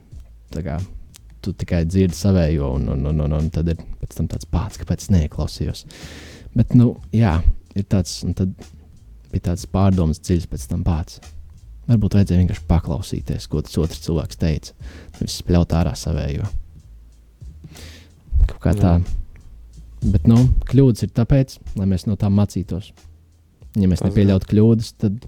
Tu 1.41 1.53
tikai 1.57 1.85
dzirdi 1.87 2.13
savējo, 2.13 2.73
un, 2.77 2.89
un, 2.93 3.05
un, 3.09 3.23
un, 3.25 3.37
un 3.39 3.49
tad 3.53 3.71
ir 3.71 3.79
tāds 4.11 4.45
pats, 4.49 4.77
kāpēc 4.81 5.07
es 5.07 5.13
neieklausījos. 5.13 5.85
Bet, 6.53 6.75
nu, 6.77 6.91
jā, 7.15 7.37
ir 7.73 7.87
tāds, 7.89 8.19
un 8.27 8.35
tad 8.37 8.51
bija 9.31 9.47
tāds 9.51 9.65
pārdomas 9.71 10.19
dziļs 10.21 10.49
pēc 10.51 10.67
tam 10.73 10.83
pats. 10.85 11.21
Varbūt 11.87 12.19
vajadzēja 12.19 12.43
vienkārši 12.43 12.67
paklausīties, 12.69 13.47
ko 13.49 13.63
tas 13.65 13.79
otrs 13.81 14.03
cilvēks 14.03 14.37
teica. 14.41 14.75
Nevis 15.17 15.39
spļaut 15.41 15.73
ārā 15.79 15.95
savējo. 15.97 16.45
Kaut 18.51 18.61
kā 18.61 18.75
tā. 18.77 18.99
Jā. 18.99 19.20
Bet 20.01 20.25
nu, 20.29 20.39
kļūdas 20.69 21.05
ir 21.05 21.11
tāpēc, 21.13 21.59
lai 21.77 21.85
mēs 21.89 22.07
no 22.09 22.17
tām 22.19 22.33
mācītos. 22.39 22.89
Ja 23.77 23.87
mēs 23.87 24.01
nepieļautu 24.03 24.49
kļūdas, 24.49 24.95
tad 24.99 25.27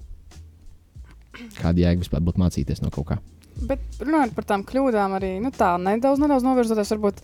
kāda 1.60 1.86
jēga 1.86 2.02
vispār 2.02 2.24
būtu 2.26 2.42
mācīties 2.42 2.82
no 2.82 2.90
kaut 2.94 3.12
kā? 3.12 3.20
Bet 3.54 4.00
runājot 4.02 4.32
par 4.34 4.46
tām 4.48 4.64
kļūdām, 4.66 5.12
arī 5.14 5.30
nu, 5.38 5.52
tā 5.54 5.70
nedaudz, 5.78 6.18
nedaudz 6.18 6.42
novirzoties, 6.42 6.90
varbūt 6.90 7.20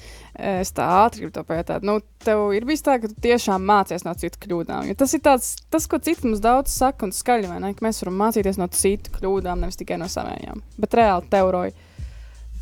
es 0.63 0.71
tā 0.77 0.87
ātri 1.03 1.25
gribu 1.25 1.43
pētīt. 1.49 1.83
Nu, 1.87 1.97
tev 2.23 2.53
ir 2.55 2.65
bijis 2.69 2.85
tā, 2.87 3.01
ka 3.03 3.11
tu 3.11 3.19
tiešām 3.27 3.65
mācies 3.67 4.07
no 4.07 4.15
citu 4.19 4.39
kļūdām. 4.45 4.87
Jo 4.87 4.97
tas 5.03 5.17
ir 5.17 5.25
tāds, 5.27 5.51
tas, 5.75 5.89
ko 5.91 5.99
citi 5.99 6.29
mums 6.29 6.43
daudz 6.45 6.71
saka 6.71 7.09
un 7.09 7.15
skaļi, 7.15 7.51
vai 7.51 7.59
ne? 7.65 7.73
Ka 7.75 7.85
mēs 7.85 7.99
varam 8.05 8.23
mācīties 8.23 8.61
no 8.63 8.71
citu 8.71 9.13
kļūdām, 9.19 9.65
nevis 9.65 9.81
tikai 9.81 9.99
no 10.01 10.07
savējām. 10.11 10.63
Bet 10.81 10.95
reāli 11.01 11.27
teoroji, 11.35 11.75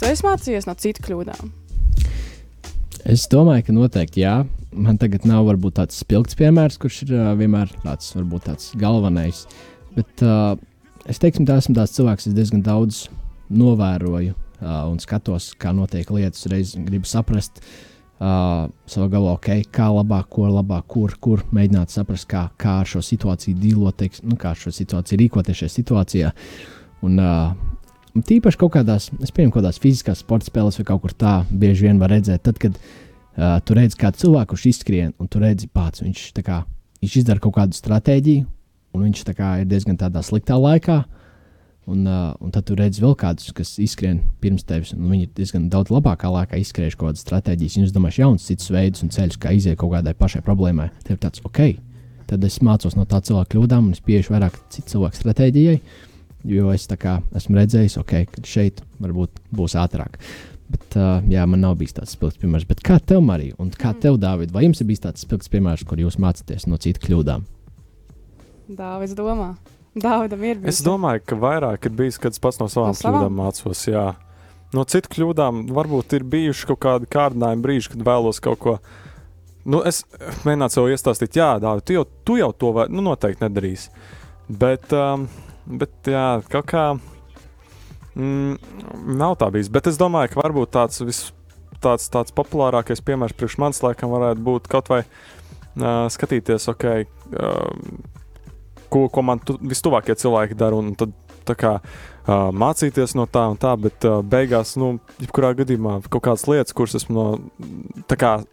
tu 0.01 0.09
esi 0.09 0.27
mācījies 0.27 0.69
no 0.71 0.77
citu 0.81 1.05
kļūdām. 1.05 1.53
Es 3.05 3.29
domāju, 3.31 3.69
ka 3.69 3.77
noteikti 3.77 4.25
jā. 4.25 4.39
Man 4.77 4.99
tagad 5.01 5.25
nav 5.25 5.47
varbūt 5.49 5.79
tāds 5.79 5.97
spilgts 6.03 6.37
piemērs, 6.37 6.77
kurš 6.81 7.03
ir 7.07 7.15
uh, 7.17 7.31
vienmēr 7.39 7.71
tāds, 7.81 8.11
varbūt 8.13 8.49
tāds 8.51 8.73
galvenais. 8.77 9.47
Bet 9.97 10.25
uh, 10.27 10.59
es 11.09 11.21
teiktu, 11.23 11.47
ka 11.49 11.57
esmu 11.57 11.77
tāds 11.79 11.95
cilvēks, 11.97 12.27
kas 12.29 12.37
diezgan 12.37 12.65
daudz 12.67 13.07
novēroju 13.49 14.35
uh, 14.35 14.83
un 14.91 14.99
skatos, 15.01 15.55
kā 15.57 15.73
notiek 15.73 16.11
lietas. 16.13 16.45
Reiz 16.53 16.75
gribu 16.77 17.09
saprast, 17.09 17.63
uh, 18.21 18.69
savā 18.93 19.09
galvā, 19.15 19.39
ok, 19.39 19.51
kā 19.73 19.89
labāk, 19.95 20.29
ko 20.37 20.51
labāk, 20.53 20.85
kur, 20.93 21.17
kur 21.17 21.47
mēģināt 21.49 21.97
saprast, 21.97 22.29
kā, 22.29 22.51
kā 22.61 22.83
ar 22.83 22.93
šo 22.93 23.01
situāciju 23.01 23.57
dīlot, 23.65 24.05
nu, 24.29 24.37
kā 24.37 24.53
ar 24.53 24.61
šo 24.61 24.75
situāciju 24.83 25.23
rīkoties 25.25 25.65
šajā 25.65 25.77
situācijā. 25.79 26.37
Un, 27.09 27.17
uh, 27.25 28.21
tīpaši 28.21 28.61
kaut 28.61 28.77
kādās, 28.77 29.09
es 29.17 29.33
pieņemu, 29.33 29.57
kaut 29.57 29.63
kādās 29.63 29.81
fiziskās 29.81 30.21
sporta 30.21 30.53
spēlēs 30.53 30.83
vai 30.83 30.91
kaut 30.93 31.07
kur 31.07 31.17
tā, 31.17 31.39
bieži 31.49 31.89
vien 31.89 32.01
var 32.03 32.13
redzēt, 32.13 32.45
tad, 32.45 32.61
kad 32.61 32.77
uh, 32.77 32.97
tu 33.39 33.77
redzi 33.79 33.99
kādu 33.99 34.19
cilvēku, 34.25 34.53
kurš 34.55 34.67
izskrien, 34.73 35.13
un 35.23 35.31
tu 35.31 35.43
redzi 35.43 35.69
pats, 35.71 36.03
viņš, 36.03 36.25
kā, 36.43 36.63
viņš 37.03 37.21
izdara 37.21 37.43
kaut 37.43 37.55
kādu 37.59 37.79
stratēģiju, 37.79 38.47
un 38.97 39.07
viņš 39.07 39.23
kā, 39.31 39.53
ir 39.63 39.71
diezgan 39.71 39.99
tādā 40.01 40.25
sliktā 40.27 40.59
laikā. 40.59 41.05
Un, 41.89 42.03
uh, 42.05 42.35
un 42.45 42.51
tad 42.53 42.67
tu 42.69 42.75
redzi 42.77 43.01
vēl 43.01 43.15
kādus, 43.17 43.49
kas 43.57 43.71
izskrien 43.81 44.19
pirms 44.43 44.67
tevis, 44.69 44.91
un 44.93 45.07
viņi 45.09 45.25
ir 45.25 45.31
diezgan 45.39 45.71
daudz 45.73 45.89
labākā 45.89 46.29
laikā 46.29 46.59
izskriejuši 46.61 46.99
kaut 47.01 47.15
kādas 47.15 47.23
stratēģijas. 47.25 47.79
Viņi 47.79 47.95
domā, 47.95 48.11
jauns, 48.13 48.45
cits 48.45 48.69
veids 48.69 49.01
un 49.07 49.13
ceļš, 49.15 49.39
kā 49.41 49.55
iziet 49.57 49.79
kaut 49.81 49.95
kādai 49.95 50.13
pašai 50.19 50.43
problēmai. 50.45 50.91
Tev 51.07 51.17
ir 51.17 51.23
tāds, 51.23 51.41
ok, 51.49 51.63
tad 52.29 52.45
es 52.45 52.61
mācos 52.61 52.99
no 52.99 53.07
tā 53.09 53.23
cilvēka 53.25 53.55
kļūdām, 53.55 53.89
un 53.89 53.97
es 53.97 54.05
pieeju 54.05 54.35
vairāk 54.35 54.61
citu 54.75 54.93
cilvēku 54.93 55.23
stratēģijai, 55.23 55.79
jo 56.53 56.69
es 56.75 56.85
kā, 56.93 57.17
esmu 57.41 57.57
redzējis, 57.57 57.97
ok, 58.05 58.15
ka 58.35 58.45
šeit 58.45 58.85
varbūt 59.01 59.41
būs 59.57 59.79
ātrāk. 59.81 60.21
Bet, 60.69 60.85
uh, 61.01 61.23
jā, 61.33 61.47
man 61.49 61.63
nav 61.65 61.79
bijis 61.81 61.95
tāds 61.97 62.13
spilgts 62.13 62.37
piemērs. 62.43 62.67
Bet 62.69 62.83
kā 62.85 62.99
tev, 63.01 63.23
Marija, 63.25 63.55
un 63.63 63.71
kā 63.73 63.95
tev, 63.97 64.19
Dārvid, 64.21 64.51
vai 64.53 64.67
jums 64.67 64.83
ir 64.83 64.89
bijis 64.91 65.01
tāds 65.07 65.25
spilgts 65.25 65.49
piemērs, 65.53 65.87
kur 65.89 66.01
jūs 66.03 66.19
mācāties 66.21 66.67
no 66.69 66.77
citu 66.77 67.01
kļūdām? 67.07 67.47
Dāvids 68.77 69.15
domā. 69.17 69.55
Dāvidam 69.99 70.43
ir 70.45 70.61
bijis. 70.61 70.79
Es 70.79 70.85
domāju, 70.85 71.23
ka 71.27 71.39
vairāk 71.41 71.89
ir 71.89 71.95
bijis, 71.97 72.19
kad 72.21 72.37
es 72.37 72.43
pats 72.43 72.61
no 72.61 72.69
savām 72.69 72.93
No 72.93 72.99
savām? 73.01 73.17
kļūdām 73.23 73.39
mācos. 73.41 73.87
Jā. 73.89 74.05
No 74.77 74.85
citu 74.85 75.09
kļūdām 75.15 75.63
varbūt 75.73 76.13
ir 76.19 76.27
bijuši 76.29 76.69
kaut 76.69 76.83
kādi 76.85 77.09
kārdinājumi 77.11 77.65
brīži, 77.65 77.95
kad 77.95 78.05
vēlos 78.05 78.41
kaut 78.45 78.61
ko. 78.61 78.77
Nu, 79.69 79.81
es 79.89 80.03
mēģināju 80.45 80.75
sev 80.77 80.91
iestāstīt, 80.93 81.37
jā, 81.41 81.55
Dārvid, 81.65 81.87
tu 81.89 81.97
jau, 81.97 82.05
tu 82.29 82.37
jau 82.41 82.51
to 82.57 82.75
vai, 82.77 82.87
nu, 82.93 83.03
noteikti 83.09 83.47
nedarīsi. 83.47 83.89
Bet, 84.49 84.93
um, 84.97 85.27
bet 85.81 86.09
jā, 86.13 86.27
kaut 86.53 86.69
kā 86.71 86.85
mm, 88.19 89.15
nav 89.19 89.39
tā 89.41 89.51
bijis. 89.55 89.71
Bet 89.73 89.89
es 89.91 90.01
domāju, 90.01 90.35
ka 90.35 90.43
varbūt 90.43 90.75
tāds, 90.75 91.03
vis, 91.07 91.23
tāds, 91.85 92.11
tāds 92.13 92.35
populārākais 92.37 93.05
piemērs 93.07 93.37
priekš 93.39 93.59
manis 93.63 93.83
laikam 93.85 94.13
varētu 94.15 94.45
būt 94.45 94.69
kaut 94.73 94.91
vai 94.93 95.03
uh, 95.05 96.07
skatīties, 96.13 96.69
ok, 96.75 96.87
uh, 97.39 98.13
ko, 98.93 99.07
ko 99.13 99.25
man 99.25 99.43
tu, 99.43 99.59
vistuvākie 99.63 100.19
cilvēki 100.19 100.59
dara. 100.59 100.79
Un 100.79 100.95
tad 100.99 101.15
kā, 101.59 101.79
uh, 101.81 102.49
mācīties 102.53 103.15
no 103.17 103.27
tā 103.31 103.47
un 103.53 103.59
tā, 103.61 103.73
bet 103.81 104.05
uh, 104.09 104.21
beigās, 104.21 104.75
nu, 104.81 104.97
jebkurā 105.23 105.55
gadījumā, 105.59 105.99
kaut 106.11 106.25
kādas 106.27 106.47
lietas, 106.51 106.77
kuras 106.77 106.99
esmu 106.99 107.17
no, 107.17 107.27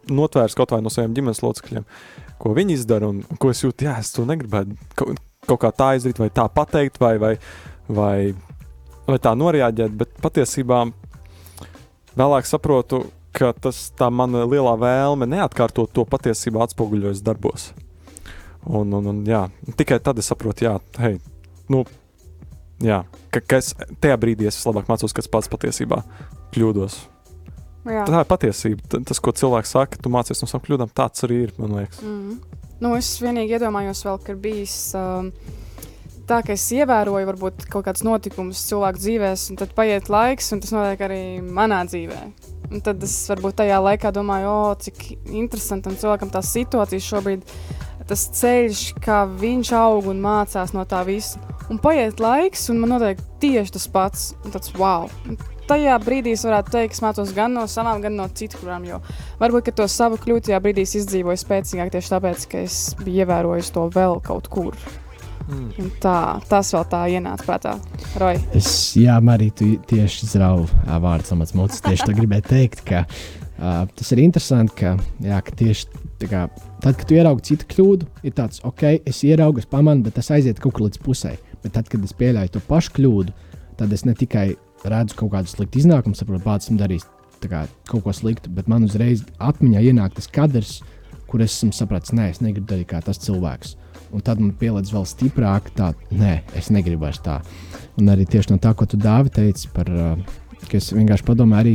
notvērs 0.08 0.56
kaut 0.56 0.72
vai 0.72 0.82
no 0.84 0.92
saviem 0.92 1.16
ģimenes 1.16 1.42
locekļiem, 1.44 1.86
ko 2.40 2.54
viņi 2.56 2.78
izdara 2.78 3.10
un 3.12 3.22
ko 3.40 3.52
es 3.52 3.64
jūtu, 3.64 3.88
jā, 3.88 3.98
es 4.00 4.14
to 4.14 4.24
negribētu 4.28 4.76
kaut, 4.96 5.20
kaut 5.46 5.62
kā 5.62 5.72
tā 5.76 5.92
izdarīt, 5.98 6.22
vai 6.22 6.30
tā 6.32 6.46
pateikt, 6.52 7.00
vai, 7.02 7.16
vai, 7.22 7.34
vai, 7.88 8.18
vai 9.06 9.18
tā 9.22 9.32
noreaģēt, 9.38 9.94
bet 9.96 10.16
patiesībā 10.22 10.82
vēlāk 12.16 12.48
saprotu, 12.48 13.04
ka 13.36 13.52
tas 13.52 13.90
tā 13.96 14.08
mana 14.10 14.46
lielā 14.48 14.74
vēlme 14.80 15.28
neatkārtot 15.28 15.92
to 15.92 16.06
patiesībā 16.08 16.64
atspoguļojas 16.64 17.22
darbos. 17.24 17.70
Un, 18.66 18.90
un, 18.96 19.12
un, 19.12 19.20
jā, 19.28 19.44
tikai 19.78 20.00
tad 20.02 20.18
es 20.18 20.30
saprotu, 20.32 20.66
jā, 20.66 20.74
hei, 20.98 21.20
nu, 21.70 21.84
jā, 22.82 23.04
ka, 23.30 23.42
ka 23.42 23.60
es 23.62 23.74
tajā 24.02 24.16
brīdī 24.18 24.48
es 24.48 24.58
vislabāk 24.58 24.88
mācos, 24.90 25.14
kas 25.14 25.30
pats 25.30 25.52
patiesībā 25.52 26.00
kļūdos. 26.56 26.98
Jā. 27.86 28.02
Tā 28.02 28.24
ir 28.24 28.26
patiesība. 28.26 28.98
Tas, 29.06 29.20
ko 29.22 29.30
cilvēks 29.36 29.76
saka, 29.76 29.98
tu 30.02 30.10
mācies 30.10 30.40
no 30.42 30.48
savām 30.50 30.64
kļūdām, 30.64 30.90
tāds 30.96 31.22
arī 31.22 31.44
ir. 31.44 31.52
Man 31.60 31.76
liekas, 31.78 32.02
Mm. 32.02 32.40
Nu, 32.76 32.90
es 32.92 33.08
vienīgi 33.22 33.56
iedomājos, 33.56 34.02
vēl, 34.04 34.18
ka 34.20 34.34
ir 34.34 34.40
bijis 34.42 34.74
um, 34.98 35.30
tā, 36.28 36.42
ka 36.44 36.54
es 36.56 36.66
ievēroju 36.74 37.28
varbūt 37.30 37.66
kaut 37.72 37.86
kādus 37.86 38.04
notikumus 38.06 38.64
cilvēku 38.68 39.02
dzīvēs, 39.02 39.48
un 39.52 39.60
tad 39.60 39.72
paiet 39.76 40.10
laiks, 40.12 40.52
un 40.54 40.62
tas 40.62 40.74
notiek 40.74 41.06
arī 41.06 41.22
manā 41.40 41.82
dzīvē. 41.88 42.20
Un 42.66 42.82
tad 42.82 43.02
es 43.06 43.14
varbūt 43.30 43.60
tajā 43.60 43.78
laikā 43.82 44.10
domāju, 44.14 44.50
o, 44.50 44.70
cik 44.82 45.04
interesanti 45.30 45.86
tam 45.86 45.98
cilvēkam 46.00 46.32
tā 46.34 46.42
situācija 46.42 47.08
šobrīd, 47.08 47.44
tas 48.10 48.28
ceļš, 48.40 48.86
kā 49.02 49.24
viņš 49.38 49.74
aug 49.78 50.10
un 50.10 50.22
mācās 50.22 50.74
no 50.74 50.86
tā 50.88 51.02
visa. 51.06 51.42
Un 51.70 51.78
paiet 51.82 52.22
laiks, 52.22 52.68
un 52.70 52.82
man 52.82 52.94
notiek 52.94 53.22
tieši 53.42 53.74
tas 53.74 53.86
pats. 53.90 54.26
Un 54.44 54.54
tāds, 54.54 54.74
wow! 54.78 55.10
Un 55.26 55.38
Tajā 55.66 55.96
brīdī 55.98 56.30
es 56.36 56.44
varētu 56.46 56.70
teikt, 56.70 56.94
ka 56.94 57.08
mācos 57.08 57.32
gan 57.34 57.56
no 57.56 57.64
savām, 57.66 57.98
gan 57.98 58.14
no 58.14 58.28
citu 58.38 58.60
kurām. 58.60 58.84
Jo 58.86 59.00
varbūt 59.40 59.72
to 59.74 59.88
savu 59.90 60.14
kļūdu 60.22 60.46
tajā 60.46 60.60
brīdī 60.62 60.84
izdzīvoju 60.86 61.42
spēcīgāk 61.42 61.90
tieši 61.90 62.12
tāpēc, 62.12 62.46
ka 62.52 62.62
es 62.68 62.78
biju 63.00 63.24
ievērojis 63.24 63.72
to 63.74 63.88
vēl 63.96 64.22
kaut 64.22 64.46
kur. 64.52 64.78
Mm. 65.48 65.90
Tā, 66.02 66.16
tas 66.50 66.72
vēl 66.74 66.86
tā 66.92 67.02
ienāca 67.16 67.46
prātā. 67.48 67.74
Roy, 68.20 68.40
Es, 68.56 68.68
jā, 68.98 69.16
Marija, 69.24 69.56
tu 69.60 69.72
tieši 69.90 70.30
zrauju 70.34 70.68
vārdu 70.86 71.30
samats 71.30 71.56
mūcis. 71.56 71.84
Tieši 71.84 72.08
to 72.08 72.16
gribēju 72.16 72.46
teikt, 72.50 72.84
ka 72.88 73.04
uh, 73.06 73.84
tas 73.86 74.12
ir 74.14 74.22
interesanti, 74.24 74.76
ka, 74.82 74.96
jā, 75.24 75.40
ka 75.44 75.56
tieši 75.62 76.04
tā 76.20 76.30
kā, 76.30 76.44
tad, 76.80 76.96
kad 76.96 77.06
tu 77.08 77.16
ieraugi 77.16 77.50
citu 77.50 77.68
kļūdu, 77.72 78.08
ir 78.26 78.36
tāds, 78.36 78.62
ok, 78.66 78.86
es 79.08 79.22
ieraugu, 79.26 79.60
es 79.62 79.68
pamanu, 79.68 80.06
bet 80.06 80.16
tas 80.18 80.30
aiziet 80.34 80.60
kaut 80.62 80.76
kur 80.76 80.86
līdz 80.86 81.02
pusē. 81.04 81.36
Bet 81.64 81.74
tad, 81.76 81.90
kad 81.92 82.04
es 82.04 82.14
pieļauju 82.16 82.54
to 82.54 82.62
pašu 82.68 82.94
kļūdu, 82.96 83.34
tad 83.80 83.92
es 83.92 84.06
ne 84.08 84.14
tikai 84.16 84.48
redzu 84.86 85.16
kaut 85.18 85.32
kādu 85.34 85.50
sliktu 85.50 85.82
iznākumu, 85.82 86.16
saprotu, 86.16 86.44
pats 86.46 86.68
esmu 86.68 86.78
darījis 86.80 87.06
tā 87.42 87.50
kā, 87.52 87.64
kaut 87.90 88.04
ko 88.06 88.14
sliktu, 88.16 88.52
bet 88.56 88.68
man 88.70 88.86
uzreiz 88.86 89.24
atmiņā 89.42 89.82
ienāk 89.90 90.16
tas 90.16 90.28
kadrs, 90.32 90.78
kur 91.28 91.42
es 91.44 91.56
esmu 91.58 91.74
sapratis, 91.76 92.14
nē, 92.16 92.30
es 92.32 92.42
negribu 92.44 92.68
darīt 92.70 92.90
kā 92.92 93.02
tas 93.04 93.20
cilvēks. 93.20 93.74
Un 94.16 94.24
tad 94.24 94.40
man 94.40 94.54
pielādās 94.56 94.94
vēl 94.94 95.04
stiprāk, 95.08 95.68
tā, 95.76 95.90
nē, 96.16 96.38
es 96.56 96.70
negribu 96.72 97.04
vairs 97.04 97.20
tā. 97.24 97.36
Un 98.00 98.08
arī 98.12 98.24
tieši 98.24 98.54
no 98.54 98.58
tā, 98.62 98.72
ko 98.72 98.88
tu 98.88 98.96
dāvi 99.00 99.32
teici 99.34 99.68
par, 99.74 99.90
ka 100.64 100.78
es 100.78 100.88
vienkārši 100.96 101.26
padomāju 101.26 101.60
arī 101.60 101.74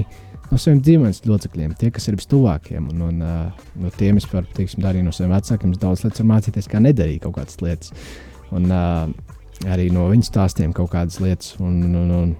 no 0.51 0.58
saviem 0.60 0.82
ģimenes 0.88 1.21
locekļiem, 1.30 1.75
tie, 1.80 1.91
kas 1.93 2.10
ir 2.10 2.17
vistuvākiem. 2.17 2.89
Un, 2.91 3.04
un 3.08 3.21
no 3.84 3.91
tiem 3.97 4.17
es 4.19 4.25
varu, 4.32 4.49
teiksim, 4.58 4.84
arī 4.89 5.04
no 5.06 5.13
saviem 5.15 5.36
vecākiem 5.36 5.75
daudz 5.77 6.04
lietas 6.06 6.23
varu 6.23 6.32
mācīties, 6.34 6.69
kā 6.71 6.82
nedarīt 6.84 7.21
kaut 7.27 7.38
kādas 7.38 7.62
lietas. 7.63 7.93
Un 8.51 8.67
arī 8.71 9.91
no 9.93 10.08
viņu 10.10 10.27
stāstiem 10.27 10.73
kaut 10.75 10.91
kādas 10.95 11.21
lietas. 11.23 11.54
Un, 11.62 11.77
un, 11.93 12.15
un, 12.17 12.34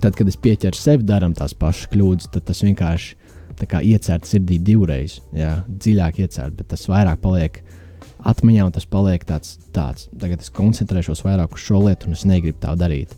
tad, 0.00 0.16
kad 0.18 0.28
es 0.28 0.40
pieķeru 0.40 0.78
sev 0.78 1.06
darām 1.06 1.36
tās 1.38 1.54
pašas 1.56 1.88
kļūdas, 1.94 2.32
tad 2.34 2.48
tas 2.50 2.64
vienkārši 2.66 3.22
iecērt 3.62 4.26
sirdī 4.26 4.58
divreiz, 4.58 5.20
jā, 5.32 5.60
dziļāk 5.68 6.20
iecērt, 6.24 6.56
bet 6.58 6.72
tas 6.74 6.88
vairāk 6.90 7.20
paliek 7.22 7.60
atmiņā, 8.24 8.66
un 8.68 8.74
tas 8.74 8.86
paliek 8.88 9.24
tāds, 9.28 9.58
tāds. 9.74 10.08
Tagad 10.20 10.42
es 10.44 10.52
koncentrēšos 10.54 11.24
vairāk 11.26 11.56
uz 11.56 11.64
šo 11.64 11.84
lietu, 11.86 12.08
un 12.08 12.16
es 12.16 12.24
negribu 12.28 12.60
tā 12.62 12.74
darīt. 12.78 13.14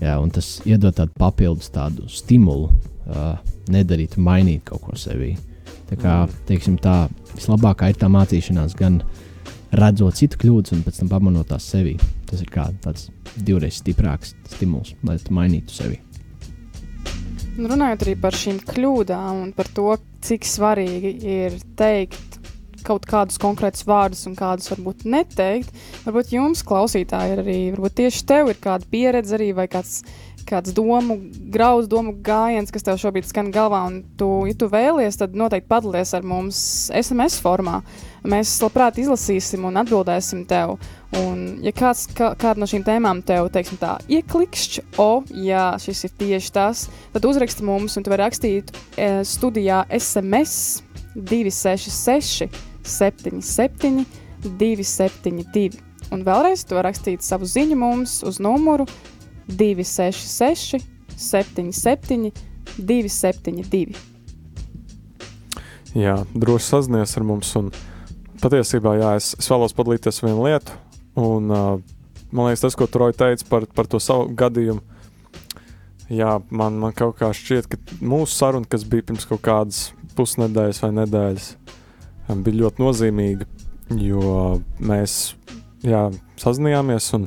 Jā, 0.00 0.16
tas 0.32 0.48
iedod 0.68 0.96
tādu 0.96 1.12
papildus 1.20 1.68
tādu 1.74 2.08
stimulu, 2.08 2.70
uh, 3.10 3.34
nedarīt, 3.70 4.16
mainīt 4.16 4.64
kaut 4.68 4.84
ko 4.86 4.96
sevī. 4.98 5.34
Tā 5.90 5.98
kā, 6.00 6.14
teiksim, 6.48 6.78
tā 6.80 7.08
vislabākā 7.34 7.90
ir 7.90 7.98
tā 8.00 8.08
mācīšanās, 8.12 8.76
gan 8.78 9.00
redzot 9.76 10.18
citu 10.18 10.38
kļūdas, 10.40 10.74
un 10.76 10.84
pēc 10.86 11.02
tam 11.02 11.10
pamanot 11.10 11.50
tās 11.50 11.66
sevī. 11.72 11.96
Tas 12.30 12.42
ir 12.42 12.50
kā 12.52 12.68
tāds 12.84 13.08
divreiz 13.36 13.80
stiprāks 13.82 14.36
stimuls, 14.54 14.94
lai 15.06 15.18
tu 15.22 15.34
mainītu 15.34 15.74
sevi. 15.74 16.00
Un 17.58 17.66
runājot 17.68 18.06
arī 18.06 18.14
par 18.22 18.36
šīm 18.38 18.60
kļūdām 18.64 19.42
un 19.44 19.50
par 19.52 19.68
to, 19.74 19.90
cik 20.24 20.46
svarīgi 20.46 21.10
ir 21.28 21.58
teikt 21.76 22.29
kaut 22.86 23.06
kādus 23.08 23.40
konkrētus 23.40 23.86
vārdus 23.88 24.24
un 24.28 24.36
kādus 24.38 24.70
varbūt 24.72 25.06
neteikt, 25.08 25.74
varbūt 26.06 26.34
jums, 26.36 26.64
klausītāji, 26.66 27.36
ir 27.36 27.44
arī 27.44 27.92
tieši 28.00 28.26
tev 28.28 28.52
ir 28.52 28.60
kāda 28.62 28.88
pieredze 28.90 29.36
arī 29.36 29.50
vai 29.56 29.66
kāds, 29.70 30.00
kāds 30.48 30.74
domu, 30.74 31.16
grauds 31.52 31.88
domu 31.90 32.14
gājiens, 32.24 32.72
kas 32.72 32.84
tev 32.86 32.98
šobrīd 33.00 33.28
skan 33.28 33.50
galvā, 33.54 33.82
un 33.90 34.00
tu, 34.18 34.28
ja 34.48 34.56
tu 34.58 34.68
vēlies, 34.70 35.18
tad 35.20 35.36
noteikti 35.38 35.70
padalies 35.70 36.14
ar 36.16 36.26
mums 36.26 36.60
SMS 36.96 37.38
formā. 37.42 37.80
Mēs 38.28 38.52
labprāt 38.60 38.98
izlasīsim 39.00 39.64
un 39.68 39.80
atbildēsim 39.80 40.44
tev. 40.48 40.76
Un, 41.16 41.58
ja 41.64 41.72
kāds 41.74 42.04
kā, 42.14 42.32
kāda 42.38 42.62
no 42.62 42.68
šīm 42.70 42.84
tēmām 42.86 43.22
tev, 43.26 43.48
teiksim, 43.54 43.80
tā 43.80 43.96
ieklikšķi, 44.12 44.84
o, 45.02 45.24
jā, 45.42 45.64
šis 45.82 46.04
ir 46.06 46.14
tieši 46.20 46.52
tas, 46.54 46.84
tad 47.14 47.26
uzraksti 47.26 47.66
mums, 47.66 47.96
un 47.98 48.06
tu 48.06 48.12
vari 48.12 48.26
rakstīt 48.28 48.70
e, 48.70 49.08
studijā 49.26 49.82
SMS 49.96 50.84
266, 51.16 52.46
77, 52.86 54.04
272. 54.44 55.80
Un 56.10 56.24
vēlreiz 56.26 56.64
vari 56.70 56.88
rakstīt 56.88 57.22
savu 57.22 57.46
ziņu 57.46 57.76
mums 57.78 58.20
uz 58.26 58.40
numuru 58.42 58.86
266, 59.50 60.80
77, 61.16 62.30
272. 62.78 63.98
Jā, 65.98 66.20
droši 66.34 66.66
sazinies 66.66 67.16
ar 67.18 67.26
mums. 67.26 67.50
Un 67.58 67.70
patiesībā, 68.42 68.94
jā, 69.00 69.14
es, 69.18 69.32
es 69.38 69.50
vēlos 69.50 69.74
padalīties 69.76 70.22
vienu 70.22 70.46
lietu. 70.46 70.76
Un, 71.18 71.50
uh, 71.50 71.80
man 72.30 72.50
liekas, 72.50 72.62
tas, 72.64 72.78
ko 72.78 72.86
Troja 72.86 73.16
teica 73.16 73.48
par, 73.50 73.66
par 73.74 73.90
to 73.90 73.98
savu 74.02 74.30
gadījumu, 74.38 74.82
jā, 76.10 76.36
man, 76.50 76.78
man 76.82 76.94
kaut 76.96 77.18
kā 77.18 77.32
šķiet, 77.34 77.70
ka 77.70 77.98
mūsu 77.98 78.36
saruna, 78.36 78.68
kas 78.70 78.86
bija 78.86 79.08
pirms 79.10 79.26
kaut 79.28 79.42
kādas 79.46 79.88
pusnedēļas 80.18 80.82
vai 80.84 80.92
nedēļas, 81.00 81.50
bija 82.44 82.64
ļoti 82.64 82.82
nozīmīga, 82.82 83.46
jo 84.00 84.34
mēs 84.78 85.16
jā, 85.86 86.08
sazinājāmies. 86.40 87.10
Un, 87.18 87.26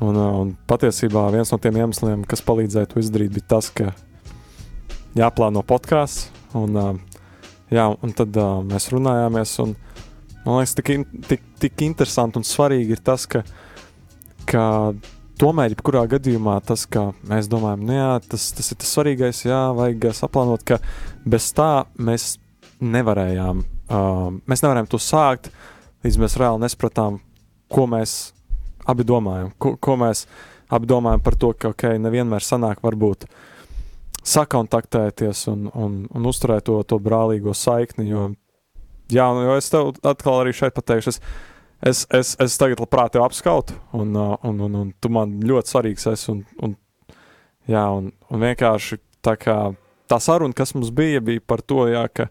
un, 0.00 0.16
uh, 0.16 0.40
un 0.42 0.52
patiesībā 0.70 1.28
viens 1.34 1.52
no 1.52 1.60
tiem 1.62 1.80
iemesliem, 1.82 2.26
kas 2.28 2.44
palīdzēja 2.46 2.90
to 2.92 3.02
izdarīt, 3.02 3.32
bija 3.36 3.50
tas, 3.56 3.70
ka 3.74 3.92
jāplāno 5.18 5.64
podkāsts. 5.66 6.30
Un, 6.58 6.76
uh, 6.76 7.40
jā, 7.72 7.88
un 7.92 8.14
tad 8.16 8.36
uh, 8.36 8.60
mēs 8.66 8.90
runājāmies. 8.92 9.56
Un, 9.64 9.74
man 10.44 10.60
liekas, 10.60 10.76
tik, 10.78 10.92
tik, 11.30 11.48
tik 11.62 11.88
interesanti 11.88 12.40
un 12.40 12.46
svarīgi 12.46 12.96
ir 12.96 13.02
tas, 13.04 13.26
ka, 13.30 13.44
ka 14.48 14.64
tomēr, 15.42 15.72
jebkurā 15.74 16.04
gadījumā, 16.10 16.58
tas, 16.66 16.84
ka 16.90 17.10
mēs 17.28 17.48
domājam, 17.50 17.86
nu, 17.88 17.96
jā, 17.96 18.10
tas, 18.30 18.50
tas 18.56 18.72
ir 18.72 18.78
tas 18.82 18.94
svarīgais, 18.96 19.44
jā, 19.46 19.62
vajag 19.76 20.10
saplānot, 20.18 20.64
ka 20.66 20.78
bez 21.26 21.48
tā 21.56 21.86
mēs 21.98 22.36
nevarējām, 22.82 23.62
uh, 23.92 24.30
mēs 24.48 24.64
nevarējām 24.64 24.90
to 24.90 25.00
sākt, 25.02 25.50
līdz 26.06 26.18
mēs 26.22 26.38
reāli 26.40 26.64
nespratām, 26.64 27.20
ko 27.72 27.86
mēs 27.90 28.32
abi 28.88 29.06
domājam, 29.06 29.52
ko, 29.60 29.76
ko 29.80 29.96
mēs 30.00 30.26
abi 30.72 30.88
domājam 30.90 31.22
par 31.22 31.38
to, 31.38 31.52
ka, 31.54 31.72
ok, 31.72 31.86
nevienmēr 32.02 32.44
sanāk 32.44 32.82
varbūt 32.84 33.28
sakontaktēties 34.22 35.46
un, 35.50 35.66
un, 35.74 36.02
un 36.10 36.28
uzturēt 36.30 36.66
to, 36.68 36.78
to 36.86 36.98
brālīgo 37.02 37.54
saikni, 37.58 38.08
jo, 38.10 38.28
jā, 39.12 39.26
nu, 39.34 39.46
jo 39.48 39.56
es 39.58 39.70
tev 39.72 39.94
atkal 40.06 40.42
arī 40.42 40.54
šeit 40.56 40.76
pateikšu, 40.76 41.14
es, 41.14 41.20
es, 41.82 42.04
es, 42.14 42.34
es 42.42 42.58
tagad 42.60 42.82
labprāt 42.82 43.14
tevi 43.14 43.26
apskautu, 43.26 43.76
un, 43.98 44.14
uh, 44.14 44.36
un, 44.46 44.60
un, 44.68 44.78
un 44.84 44.92
tu 45.02 45.10
man 45.12 45.40
ļoti 45.42 45.74
svarīgs 45.74 46.06
esi. 46.12 46.30
Un, 46.34 46.44
un, 46.62 46.76
jā, 47.70 47.82
un, 47.98 48.12
un 48.30 48.46
vienkārši 48.46 49.00
tā, 49.24 49.34
kā, 49.40 49.56
tā 50.10 50.20
saruna, 50.22 50.56
kas 50.56 50.76
mums 50.76 50.92
bija, 50.94 51.22
bija 51.24 51.42
par 51.46 51.64
to, 51.66 51.84
jā, 51.90 52.06
ka, 52.14 52.28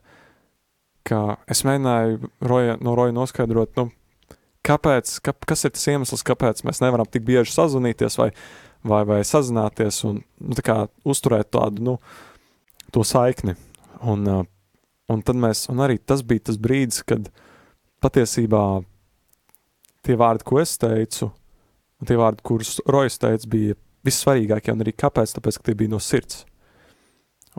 ka 1.08 1.38
es 1.52 1.64
mēģināju 1.68 2.32
roja, 2.46 2.78
no 2.84 2.96
Roja 2.98 3.16
noskaidrot, 3.16 3.74
nu, 3.80 3.90
kāpēc, 4.68 5.18
ka, 5.26 5.34
kas 5.48 5.66
ir 5.66 5.74
tas 5.76 5.88
iemesls, 5.94 6.26
kāpēc 6.28 6.64
mēs 6.68 6.82
nevaram 6.84 7.10
tik 7.10 7.26
bieži 7.28 7.54
sazvanīties 7.56 8.18
vai, 8.22 8.30
vai, 8.88 9.04
vai 9.10 9.22
sazināties 9.28 10.04
un 10.10 10.22
nu, 10.22 10.58
tā 10.58 10.66
kā, 10.66 10.78
uzturēt 11.08 11.52
tādu 11.56 11.86
nu, 11.90 11.98
to 12.94 13.06
saikni. 13.08 13.58
Un, 14.02 14.26
uh, 14.30 14.46
un 15.12 15.22
tad 15.26 15.40
mēs, 15.40 15.68
un 15.74 15.84
arī 15.86 16.00
tas 16.00 16.24
bija 16.26 16.50
tas 16.52 16.60
brīdis, 16.62 17.04
kad 17.08 17.30
patiesībā 18.02 18.64
tie 20.06 20.18
vārdi, 20.18 20.46
ko 20.48 20.62
es 20.62 20.78
teicu, 20.82 21.30
un 22.02 22.10
tie 22.10 22.18
vārdi, 22.18 22.46
kurus 22.46 22.80
Rojas 22.90 23.20
teica, 23.22 23.50
bija 23.50 23.78
vissvarīgākie, 24.06 24.74
un 24.74 24.82
arī 24.86 24.94
kāpēc? 24.98 25.36
Tāpēc, 25.38 25.60
ka 25.60 25.70
tie 25.70 25.78
bija 25.78 25.94
no 25.94 26.02
sirds. 26.02 26.46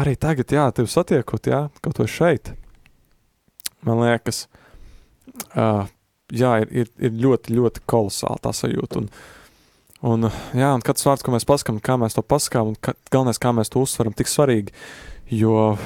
arī 0.00 0.14
tagad, 0.16 0.46
jā, 0.56 0.66
tev 0.74 0.86
satiekot, 0.90 1.42
jā, 1.52 1.60
kaut 1.84 1.96
ko 2.00 2.04
šeit, 2.08 2.44
man 3.86 3.96
liekas, 4.06 4.38
uh, 5.52 5.84
jā, 6.32 6.56
ir, 6.64 6.72
ir, 6.84 6.90
ir 7.02 7.12
ļoti, 7.22 7.54
ļoti 7.58 7.84
kolosāla 7.88 8.40
tā 8.42 8.52
sajūta. 8.56 9.02
Un, 9.02 9.08
un, 10.06 10.28
jā, 10.56 10.68
un 10.74 10.84
katrs 10.84 11.06
vārds, 11.06 11.24
ko 11.24 11.34
mēs 11.34 11.46
pasakām, 11.48 11.80
kā 11.82 11.96
mēs 12.00 12.16
to 12.18 12.24
pasakām, 12.26 12.72
un 12.72 12.78
ka, 12.80 12.94
galvenais, 13.12 13.40
kā 13.42 13.54
mēs 13.56 13.72
to 13.72 13.82
uztveram, 13.84 14.14
tik 14.16 14.30
svarīgi. 14.30 14.74
Jo 15.32 15.76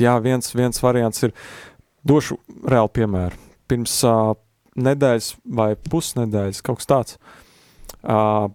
jā, 0.00 0.16
viens, 0.24 0.50
viens 0.56 0.82
variants 0.82 1.22
ir, 1.26 1.34
došu 2.06 2.38
reāli 2.66 2.92
piemēru. 2.98 3.40
Pirms 3.70 3.94
uh, 4.08 4.34
nedēļas 4.74 5.30
vai 5.56 5.72
pusnedēļas, 5.78 6.62
kaut 6.66 6.82
kas 6.82 6.90
tāds, 6.90 7.18
uh, 8.02 8.50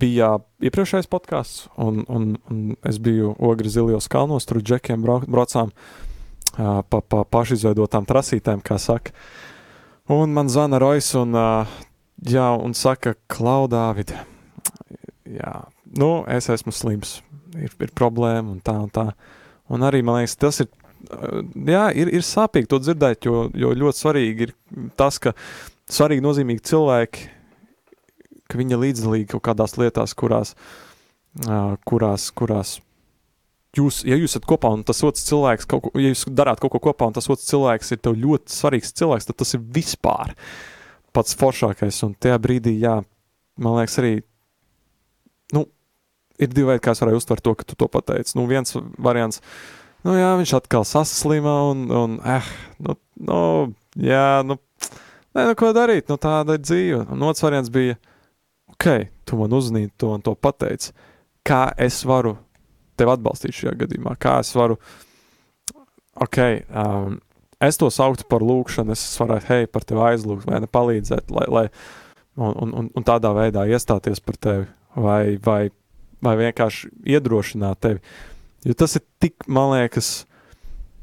bija 0.00 0.38
iepriekšējais 0.64 1.10
podkāsts, 1.12 1.66
un, 1.80 2.02
un, 2.08 2.32
un 2.50 2.62
es 2.88 3.00
biju 3.02 3.34
Ogri 3.36 3.72
Ziljos 3.72 4.08
kalnos, 4.12 4.48
tur 4.48 4.62
džekiem 4.64 5.04
braucām. 5.04 5.70
Uh, 5.70 6.80
pa, 6.90 6.98
pa 6.98 7.22
pašizveidotām 7.30 8.08
trasītēm, 8.08 8.62
kā 8.66 8.80
saka. 8.82 9.14
Un 10.10 10.32
man 10.34 10.48
zvana 10.50 10.80
Rojas 10.82 11.12
un, 11.14 11.36
jā, 12.28 12.46
un 12.60 12.74
saka, 12.76 13.14
Klaudāvid, 13.30 14.12
jā, 15.24 15.54
nu, 16.00 16.10
es 16.30 16.50
esmu 16.52 16.74
slims, 16.74 17.18
ir, 17.56 17.72
ir 17.72 17.94
problēma 17.96 18.56
un 18.56 18.60
tā 18.64 18.76
un 18.82 18.92
tā. 18.92 19.10
Un 19.70 19.86
arī, 19.86 20.02
man 20.02 20.20
liekas, 20.20 20.36
tas 20.40 20.62
ir, 20.64 20.70
jā, 21.68 21.86
ir, 21.94 22.10
ir 22.10 22.26
sāpīgi 22.26 22.70
to 22.70 22.80
dzirdēt, 22.82 23.28
jo, 23.28 23.48
jo 23.54 23.72
ļoti 23.84 24.02
svarīgi 24.02 24.48
ir 24.48 24.54
tas, 24.98 25.20
ka 25.22 25.34
svarīgi 25.90 26.24
nozīmīgi 26.24 26.66
cilvēki, 26.72 27.26
ka 28.50 28.58
viņa 28.58 28.80
līdzdalīgi 28.82 29.30
kaut 29.30 29.46
kādās 29.46 29.76
lietās, 29.78 30.14
kurās, 30.18 30.56
kurās, 31.86 32.30
kurās 32.34 32.78
jūs, 33.76 34.02
ja 34.08 34.18
jūs 34.18 34.34
esat 34.34 34.46
kopā 34.48 34.72
un 34.74 34.82
tas 34.86 35.02
otrs 35.06 35.22
cilvēks, 35.28 35.68
kaut 35.70 35.86
ko, 35.86 35.92
ja 36.00 36.10
jūs 36.10 36.26
darāt 36.34 36.62
kaut 36.62 36.74
ko 36.74 36.82
kopā 36.90 37.10
un 37.10 37.16
tas 37.16 37.30
otrs 37.30 37.46
cilvēks 37.50 37.94
ir 37.94 38.02
tev 38.02 38.18
ļoti 38.18 38.54
svarīgs 38.54 38.94
cilvēks, 38.98 39.30
tad 39.30 39.38
tas 39.42 39.54
ir 39.56 39.62
vispār 39.76 40.34
pats 41.16 41.36
foršākais. 41.38 42.00
Un 42.06 42.14
tajā 42.18 42.38
brīdī, 42.42 42.74
jā, 42.82 43.00
man 43.60 43.76
liekas, 43.78 43.98
arī, 44.02 44.12
nu, 45.56 45.66
ir 46.40 46.52
divi 46.52 46.70
veidi, 46.70 46.82
kā 46.84 46.94
es 46.94 47.02
varēju 47.02 47.20
uztvert 47.20 47.44
to, 47.46 47.54
ka 47.58 47.68
tu 47.68 47.78
to 47.78 47.90
pateici. 47.92 48.36
Nu, 48.38 48.46
viens 48.50 48.76
variants, 48.98 49.42
nu, 50.06 50.16
jā, 50.18 50.32
viņš 50.40 50.56
atkal 50.60 50.86
saslima 50.88 51.56
un, 51.70 51.86
un 51.94 52.18
eh, 52.24 52.52
nu, 52.86 52.96
nu, 53.30 53.40
jā, 54.00 54.26
nu, 54.46 54.58
nē, 55.36 55.46
nu, 55.46 55.56
ko 55.58 55.72
darīt, 55.76 56.10
nu, 56.12 56.18
tāda 56.20 56.58
ir 56.58 56.64
dzīve. 56.64 57.04
Un 57.14 57.26
otrs 57.28 57.46
variants 57.46 57.72
bija, 57.74 57.98
ok, 58.74 58.90
tu 59.28 59.40
man 59.40 59.56
uzzināji 59.56 59.92
to 60.00 60.14
un 60.16 60.24
to 60.24 60.36
pateici. 60.36 60.94
Kā 61.46 61.70
es 61.80 62.02
varu 62.04 62.36
tevi 63.00 63.14
atbalstīt 63.14 63.56
šajā 63.56 63.74
gadījumā. 63.80 64.14
Kā 64.20 64.38
es 64.44 64.52
varu, 64.56 64.76
ok, 66.20 66.38
um, 66.68 67.16
es 67.60 67.78
to 67.80 67.90
sauktu 67.92 68.24
par 68.28 68.44
lūgšanu, 68.44 68.94
es 68.96 69.04
varētu, 69.20 69.48
hei, 69.50 69.68
par 69.70 69.84
tevi 69.86 70.02
aizlūgt, 70.08 70.48
vai 70.48 70.62
ne 70.62 70.70
palīdzēt, 70.70 71.30
lai, 71.34 71.46
lai 71.52 71.66
un, 72.40 72.72
un, 72.72 72.88
un 72.96 73.06
tādā 73.06 73.32
veidā 73.36 73.66
iestāties 73.68 74.22
par 74.24 74.38
tevi, 74.40 74.66
vai, 74.96 75.36
vai, 75.44 75.62
vai 76.24 76.34
vienkārši 76.40 76.90
iedrošināt 77.16 77.82
tevi. 77.84 78.02
Jo 78.64 78.76
tas 78.76 78.96
ir 78.96 79.04
tik, 79.22 79.46
man 79.48 79.74
liekas, 79.74 80.10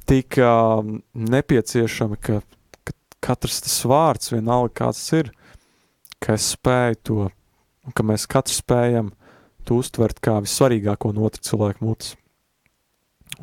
tik 0.10 0.40
um, 0.42 1.00
nepieciešami, 1.14 2.20
ka, 2.22 2.42
ka 2.86 2.98
katrs 3.30 3.62
tas 3.66 3.80
vārds, 3.90 4.34
vienalga 4.34 4.74
kāds 4.84 5.06
ir, 5.18 5.32
ka 6.24 6.38
es 6.38 6.52
spēju 6.56 7.02
to, 7.06 7.32
un 7.86 7.96
ka 7.98 8.06
mēs 8.06 8.26
katrs 8.30 8.62
spējam 8.64 9.14
tu 9.68 9.82
uztvert 9.82 10.22
kā 10.24 10.40
vissvarīgāko 10.42 11.12
no 11.14 11.28
otra 11.28 11.44
cilvēka 11.44 11.84
mutes. 11.86 12.16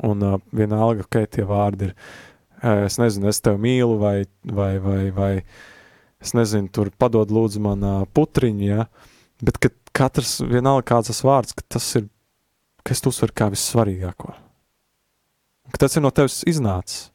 Un 0.03 0.23
uh, 0.25 0.39
vienalga, 0.51 1.05
ka 1.07 1.21
tie 1.31 1.45
vārdi 1.47 1.91
ir, 1.91 1.91
uh, 1.93 2.34
es 2.85 2.99
nezinu, 3.01 3.29
es 3.31 3.41
tevi 3.43 3.61
mīlu, 3.61 3.97
vai, 4.01 4.15
vai, 4.43 4.73
vai, 4.81 5.01
vai 5.15 5.31
es 6.23 6.33
nezinu, 6.37 6.71
tur 6.73 6.91
padod 6.97 7.33
lūdzu 7.33 7.61
man 7.63 7.85
putriņu, 8.15 8.65
ja? 8.65 8.87
bet 9.45 9.59
ka 9.61 9.71
katrs, 9.95 10.39
vienalga 10.43 10.87
kāds 10.93 11.11
tas 11.11 11.21
vārds, 11.25 11.55
ka 11.55 11.65
tas 11.77 11.87
ir, 11.99 12.07
ka 12.85 12.95
es 12.95 13.03
tu 13.03 13.11
uztveru 13.11 13.35
kā 13.35 13.49
vissvarīgāko. 13.53 14.33
Ka 15.73 15.81
tas 15.85 15.97
ir 15.97 16.05
no 16.05 16.11
tevis 16.15 16.41
iznācis. 16.47 17.09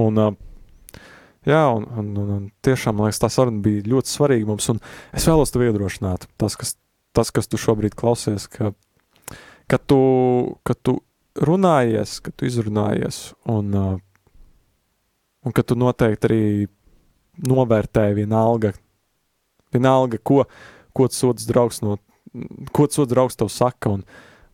Un, 0.00 0.18
jā, 1.46 1.60
un, 1.70 1.84
un, 1.86 2.08
un, 2.18 2.30
un 2.38 2.46
tiešām, 2.66 2.96
man 2.98 3.08
liekas, 3.08 3.22
tā 3.22 3.30
saruna 3.30 3.62
bija 3.62 3.84
ļoti 3.92 4.10
svarīga 4.10 4.48
mums, 4.48 4.66
un 4.72 4.80
es 5.14 5.26
vēlos 5.28 5.54
tevi 5.54 5.70
iedrošināt, 5.70 6.26
tas, 6.40 6.58
kas 6.58 6.74
tas, 7.14 7.30
kas 7.30 7.48
tu 7.48 7.60
šobrīd 7.60 7.94
klausies, 7.98 8.48
ka, 8.50 8.72
ka, 9.70 9.78
tu, 9.78 10.00
ka 10.66 10.74
tu 10.74 10.98
runājies, 11.38 12.18
ka 12.24 12.34
tu 12.34 12.48
izrunājies, 12.50 13.20
un, 13.50 13.70
uh, 13.78 13.94
un 15.44 15.54
ka 15.54 15.64
tu 15.66 15.76
noteikti 15.78 16.30
arī 16.30 16.44
novērtēji 17.50 18.18
vienalga, 18.20 18.72
vienalga 19.74 20.20
ko, 20.22 20.44
ko 20.94 21.08
tas 21.10 21.24
otrs 21.26 21.48
draugs, 21.50 21.82
no, 21.84 21.98
ko 22.72 22.86
tas 22.88 23.02
otrs 23.02 23.12
draugs 23.12 23.40
tev 23.40 23.50
saka, 23.52 23.96
un, 23.98 24.04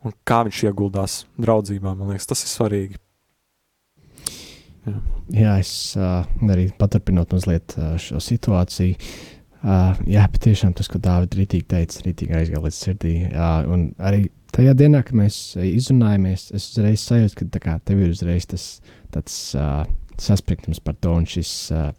un 0.05 0.17
kā 0.27 0.43
viņš 0.49 0.65
ieguldās 0.71 1.25
draudzībā. 1.41 1.95
Man 1.95 2.15
liekas, 2.15 2.31
tas 2.31 2.47
ir 2.47 2.53
svarīgi. 2.55 3.03
Jā, 4.89 4.97
Jā 5.37 5.59
es 5.61 5.75
uh, 5.99 6.25
arī 6.51 6.71
paturpinot 6.79 7.37
mazliet 7.37 7.77
uh, 7.77 7.95
šo 8.01 8.23
situāciju. 8.25 8.97
Uh, 8.97 9.41
Uh, 9.61 9.93
jā, 10.09 10.23
patiešām 10.33 10.73
tas, 10.73 10.89
ko 10.89 10.97
Dārvids 11.05 11.37
rītīgi 11.37 11.67
teica, 11.69 11.99
rītīgi 12.07 12.33
aizgāja 12.33 12.63
līdz 12.65 12.77
sirdī. 12.79 13.11
Jā, 13.29 13.49
un 13.69 13.91
arī 14.01 14.23
tajā 14.57 14.73
dienā, 14.79 15.03
kad 15.05 15.19
mēs 15.21 15.37
izrunājāmies, 15.61 16.47
es 16.57 16.71
uzreiz 16.73 17.05
sajūtu, 17.05 17.51
ka 17.53 17.61
kā, 17.67 17.75
tev 17.85 18.01
ir 18.01 18.15
uzreiz 18.15 18.49
tas 18.49 18.65
tāds, 19.13 19.35
uh, 19.61 19.83
saspringtums 20.21 20.81
par 20.85 20.95
to, 21.01 21.13
un 21.17 21.25
šis 21.29 21.51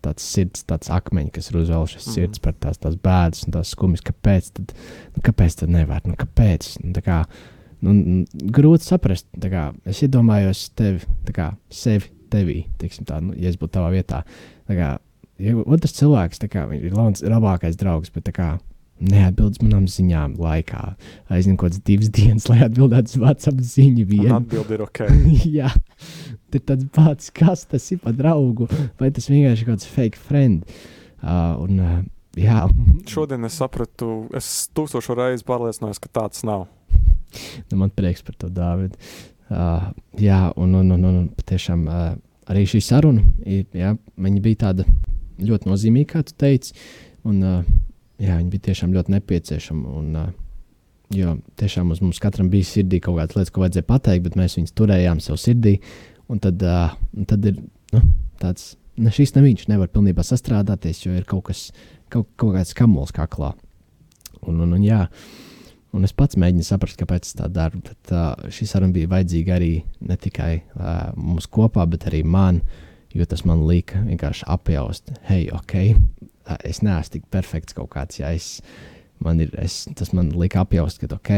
tāds 0.06 0.26
sirds, 0.26 0.64
tāds 0.70 0.92
akmeņš, 0.94 1.32
kas 1.36 1.50
ir 1.52 1.58
uzvēlēts, 1.62 1.96
šis 1.98 2.06
Mhm. 2.08 2.14
sirds 2.16 2.40
par 2.44 2.54
tās, 2.54 2.78
tās 2.82 2.96
bēdas 2.96 3.46
un 3.48 3.54
tās 3.58 3.72
skumjas, 3.76 4.04
kāpēc 4.06 4.52
tad, 4.54 4.74
nu, 5.16 5.22
kāpēc 5.26 5.58
tad 5.62 5.70
nevar, 5.74 6.02
nu, 6.06 6.16
kāpēc, 6.16 6.72
nu, 6.84 6.94
kā, 7.02 7.26
nu, 7.82 7.90
n- 7.92 8.26
grūti 8.54 8.86
saprast, 8.86 9.26
kā, 9.50 9.74
es 9.86 10.02
iedomājos 10.06 10.70
tevi, 10.76 11.02
tā 11.26 11.34
kā, 11.34 11.50
sevi, 11.70 12.10
tevī, 12.32 12.66
teiksim 12.80 13.06
tā, 13.06 13.22
nu, 13.22 13.34
ja 13.36 13.50
es 13.50 13.58
būtu 13.58 13.74
tavā 13.80 13.90
vietā, 13.92 14.24
tā 14.70 14.78
kā, 14.78 14.92
ja 15.42 15.56
otrs 15.66 15.98
cilvēks, 15.98 16.40
kā, 16.48 16.68
ir 17.26 17.32
labākais 17.34 17.76
draugs, 17.76 18.10
bet 18.14 18.24
kā, 18.38 18.60
neatbildes 19.02 19.62
manām 19.64 19.88
ziņām 19.90 20.38
laikā. 20.42 20.82
Aizņem 21.34 21.58
kaut 21.58 21.72
kādas 21.72 21.84
divas 21.88 22.12
dienas, 22.18 22.48
lai 22.52 22.62
atbildētu 22.68 23.16
uz 23.16 23.22
WhatsApp 23.22 23.62
ziņu 23.74 24.08
atbildi 24.38 24.78
ir 24.78 24.86
ok. 24.86 25.04
Jā, 25.60 25.72
tad 26.54 26.68
tāds 26.70 26.88
pats, 26.96 27.34
kas 27.36 27.66
tas 27.72 27.88
ir 27.94 28.02
par 28.04 28.16
draugu, 28.18 28.70
vai 29.02 29.12
tas 29.14 29.30
vienkārši 29.32 29.66
ir 29.66 29.70
kaut 29.70 29.80
kāds 29.80 29.92
fake 29.92 30.22
friend. 30.30 30.80
Uh, 31.22 31.58
un, 31.62 31.82
uh, 31.82 32.00
jā, 32.40 32.66
Šodien 33.10 33.46
es 33.46 33.58
sapratu, 33.62 34.26
es 34.38 34.48
tūkstošu 34.74 35.18
reizi 35.18 35.46
pārliecinājos, 35.46 36.02
ka 36.02 36.10
tāds 36.22 36.46
nav. 36.48 36.68
nu, 37.70 37.78
man 37.78 37.94
prieks 37.94 38.26
par 38.26 38.38
to, 38.38 38.50
Dārvid. 38.54 38.98
Uh, 39.52 39.92
jā, 40.22 40.46
un, 40.56 40.78
un, 40.80 40.96
un, 40.96 41.08
un 41.12 41.24
patiešām 41.36 41.86
uh, 41.90 42.12
arī 42.52 42.66
šī 42.70 42.82
saruna, 42.86 43.24
ir, 43.46 43.66
jā, 43.76 43.94
bija 44.18 44.66
tāda 44.68 44.86
ļoti 45.42 45.70
nozīmīga, 45.70 46.10
kā 46.14 46.26
tu 46.28 46.36
teici. 46.40 46.76
Un, 47.28 47.42
uh, 47.46 47.64
jā, 48.22 48.38
viņa 48.38 48.54
bija 48.54 48.68
tiešām 48.70 48.94
ļoti 48.96 49.16
nepieciešama. 49.16 49.98
Un, 50.02 50.18
jo 51.16 51.36
tiešām 51.60 51.90
mums, 51.90 52.02
mums 52.04 52.22
katram 52.24 52.50
bija 52.52 52.68
sirdī 52.68 53.02
kaut 53.04 53.20
kādas 53.20 53.38
lietas, 53.38 53.54
ko 53.54 53.66
vajadzēja 53.66 53.88
pateikt, 53.88 54.26
bet 54.28 54.38
mēs 54.40 54.58
viņus 54.60 54.76
turējām 54.78 55.22
sev 55.24 55.40
sirdī. 55.42 55.78
Un 56.32 56.40
tad, 56.44 56.62
uh, 56.64 56.94
un 57.18 57.28
tad 57.28 57.46
ir 57.50 57.58
nu, 57.92 58.04
tāds, 58.40 58.76
ne 59.02 59.12
šis 59.12 59.36
ne 59.36 59.46
viņš 59.46 59.68
nevar 59.72 59.92
pilnībā 59.92 60.24
sastrādāties, 60.26 61.04
jo 61.06 61.16
ir 61.16 61.28
kaut 61.28 61.50
kas, 61.50 61.70
kaut, 62.12 62.30
kaut 62.40 62.56
kāds 62.56 62.76
kamols 62.78 63.12
kaklā. 63.16 63.52
Un, 64.42 64.62
un, 64.64 64.78
un, 64.78 64.86
jā, 64.86 65.04
un 65.94 66.08
es 66.08 66.16
pats 66.18 66.40
mēģinu 66.40 66.66
saprast, 66.66 67.00
kāpēc 67.02 67.28
es 67.28 67.36
tā 67.38 67.50
daru. 67.52 67.84
Bet 67.84 68.16
uh, 68.16 68.32
šī 68.54 68.70
saruna 68.70 68.96
bija 68.96 69.12
vajadzīga 69.12 69.58
arī 69.58 69.74
ne 70.08 70.18
tikai 70.18 70.54
uh, 70.62 71.12
mums 71.20 71.50
kopā, 71.52 71.86
bet 71.92 72.08
arī 72.10 72.24
man, 72.24 72.62
jo 73.12 73.28
tas 73.28 73.44
man 73.44 73.66
lika 73.68 74.00
vienkārši 74.06 74.48
apjaust, 74.56 75.12
hei, 75.28 75.50
ok, 75.52 75.76
es 76.68 76.82
neesmu 76.86 77.18
tik 77.18 77.28
perfekts 77.34 77.78
kaut 77.78 77.92
kāds. 77.96 78.20
Ja 78.22 78.32
es, 78.36 78.60
man 79.24 79.42
ir, 79.44 79.54
es, 79.62 79.84
tas 79.98 80.14
man 80.18 80.32
lika 80.36 80.64
apjaust, 80.66 81.02
ka 81.02 81.10
ok, 81.16 81.34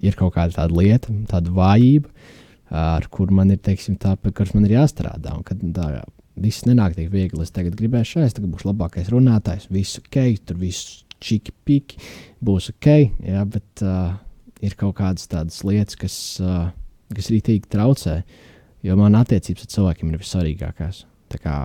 ir 0.00 0.16
kaut 0.18 0.34
kāda 0.36 0.60
tāda 0.60 0.76
lieta, 0.76 1.12
tāda 1.30 1.52
vājība, 1.54 2.10
ar 2.70 3.06
kur 3.12 3.32
man 3.34 3.50
ir, 3.52 3.60
teiksim, 3.62 3.98
tā, 4.00 4.14
pie 4.20 4.32
kuras 4.34 4.54
man 4.56 4.66
ir 4.68 4.78
jāstrādā. 4.78 5.34
Un 5.36 5.46
kad 5.46 5.62
tā 5.76 5.90
viss 6.40 6.64
nenāk 6.66 6.96
tik 6.96 7.10
viegli, 7.12 7.42
es 7.44 7.52
tagad 7.54 7.76
gribēju 7.78 8.12
šeit, 8.14 8.30
es 8.30 8.36
tagad 8.36 8.52
būšu 8.54 8.70
labākais 8.70 9.10
runātājs, 9.12 9.68
viss 9.72 10.00
ok, 10.00 10.20
tur 10.46 10.60
viss 10.60 11.02
čiki 11.20 11.52
piki, 11.68 12.00
būs 12.44 12.70
ok, 12.72 12.88
jā, 13.28 13.44
bet 13.50 13.84
uh, 13.84 14.14
ir 14.64 14.76
kaut 14.80 14.96
kādas 15.00 15.28
tādas 15.30 15.60
lietas, 15.66 15.98
kas, 16.00 16.16
uh, 16.40 16.70
kas 17.12 17.30
rītīgi 17.32 17.68
traucē, 17.72 18.20
jo 18.86 18.96
man 18.96 19.18
attiecības 19.18 19.66
ar 19.66 19.72
cilvēkiem 19.74 20.12
ir 20.12 20.22
vissvarīgākās. 20.22 21.04
Tā 21.30 21.40
kā, 21.42 21.56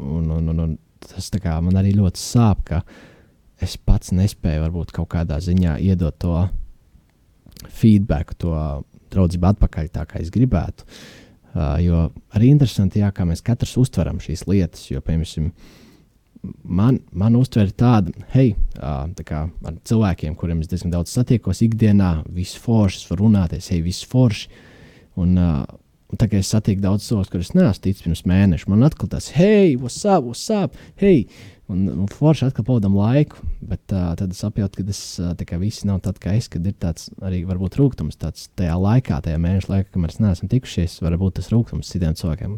un, 0.00 0.30
un, 0.38 0.52
un, 0.54 0.62
un 0.64 0.76
tas 1.04 1.30
kā 1.42 1.58
man 1.64 1.78
arī 1.80 1.94
ļoti 1.96 2.20
sāp, 2.22 2.64
ka 2.68 2.82
es 3.62 3.76
pats 3.76 4.12
nespēju 4.14 4.64
varbūt 4.66 4.94
kaut 4.94 5.10
kādā 5.14 5.40
ziņā 5.42 5.78
iedot 5.82 6.16
to 6.22 6.44
feedback, 7.74 8.36
to 8.38 8.54
draudzību 9.12 9.50
atpakaļ 9.52 9.90
tā, 9.94 10.04
kā 10.08 10.22
es 10.22 10.30
gribētu. 10.34 10.86
Uh, 11.48 11.78
jo 11.82 12.04
arī 12.36 12.52
interesanti, 12.52 13.00
jā, 13.02 13.08
kā 13.14 13.24
mēs 13.26 13.42
katrs 13.42 13.74
uztveram 13.80 14.20
šīs 14.22 14.44
lietas. 14.50 14.84
Jo, 14.92 15.00
piemēram, 15.02 15.48
man, 16.62 17.00
man 17.10 17.38
uztver 17.38 17.72
tāda, 17.72 18.12
hei, 18.34 18.52
uh, 18.76 19.08
tā 19.16 19.26
kā 19.26 19.42
ar 19.48 19.78
cilvēkiem, 19.88 20.36
kuriem 20.38 20.62
es 20.62 20.70
diezgan 20.70 20.92
daudz 20.94 21.14
satiekos 21.16 21.64
ikdienā, 21.66 22.12
viss 22.36 22.58
forši, 22.60 23.02
es 23.02 23.10
varu 23.10 23.26
runāties, 23.26 23.70
hei, 23.72 23.80
viss 23.82 24.06
forši. 24.06 24.52
Un, 25.18 25.34
uh, 25.40 25.64
un 26.08 26.20
tā 26.20 26.28
kā 26.30 26.40
es 26.40 26.50
satieku 26.52 26.82
daudz 26.84 27.06
cilvēku, 27.08 27.36
kurus 27.36 27.54
neesmu 27.56 27.84
ticis 27.84 28.04
pirms 28.06 28.24
mēneša, 28.28 28.70
man 28.72 28.86
atkal 28.86 29.10
tas, 29.12 29.30
hei, 29.36 29.76
what's 29.76 30.00
up, 30.08 30.24
what's 30.24 30.48
up, 30.54 30.76
hei, 31.00 31.26
un, 31.68 31.84
un 31.92 32.08
forši 32.08 32.46
atkal 32.48 32.64
pavadām 32.66 32.96
laiku. 32.96 33.42
Bet 33.68 33.92
uh, 33.92 34.12
tad 34.18 34.32
es 34.32 34.40
saprotu, 34.42 34.80
ka 34.80 34.86
tas 34.88 35.02
visi 35.60 35.88
nav 35.88 36.00
tāds 36.04 36.22
kā 36.22 36.34
es, 36.38 36.48
kad 36.52 36.64
ir 36.66 36.76
tāds 36.80 37.10
arī 37.24 37.42
varbūt 37.48 37.78
rūkums 37.80 38.18
tāds 38.20 38.48
tajā 38.58 38.76
laikā, 38.80 39.20
tajā 39.24 39.40
mēneša 39.44 39.72
laikā, 39.72 39.92
kamēr 39.92 40.14
mēs 40.14 40.20
neesam 40.24 40.52
tikušies, 40.52 40.98
varbūt 41.04 41.38
tas 41.40 41.52
rūkums 41.52 41.92
citiem 41.92 42.16
cilvēkiem. 42.18 42.56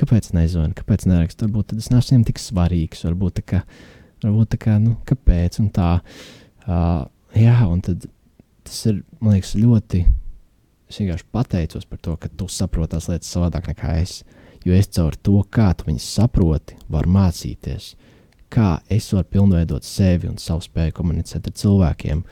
Kāpēc 0.00 0.32
nezvanu, 0.36 0.76
kāpēc 0.78 1.08
nerakstu? 1.08 1.48
Varbūt 1.48 1.76
tas 1.76 1.90
nav 1.92 2.04
viņiem 2.04 2.26
tik 2.28 2.42
svarīgs, 2.42 3.04
varbūt 3.08 3.40
tā 3.40 3.46
kā, 3.54 3.64
varbūt 4.26 4.54
tā 4.56 4.60
kā 4.66 4.78
nu, 4.82 4.96
kāpēc 5.08 5.60
un 5.64 5.72
tā. 5.74 5.92
Uh, 6.66 7.04
jā, 7.36 7.56
un 7.64 7.80
tad 7.86 8.04
tas 8.66 8.82
ir, 8.90 9.00
man 9.22 9.38
liekas, 9.38 9.56
ļoti. 9.58 10.04
Es 10.90 10.98
vienkārši 10.98 11.26
pateicos 11.30 11.86
par 11.86 12.00
to, 12.02 12.16
ka 12.18 12.28
tu 12.34 12.48
saproti 12.50 12.96
tās 12.96 13.08
lietas 13.10 13.30
savādāk 13.30 13.70
nekā 13.70 13.96
es. 14.02 14.20
Jo 14.66 14.74
es 14.76 14.90
caur 14.92 15.14
to, 15.16 15.38
kā 15.48 15.70
tu 15.78 15.86
viņus 15.86 16.08
saproti, 16.18 16.76
varu 16.90 17.14
mācīties, 17.14 17.94
kā 18.52 18.80
es 18.92 19.06
varu 19.14 19.28
pilnveidot 19.30 19.86
sevi 19.86 20.28
un 20.28 20.36
savu 20.42 20.66
spēju 20.66 20.96
komunicēt 20.98 21.46
ar 21.48 21.54
cilvēkiem, 21.62 22.24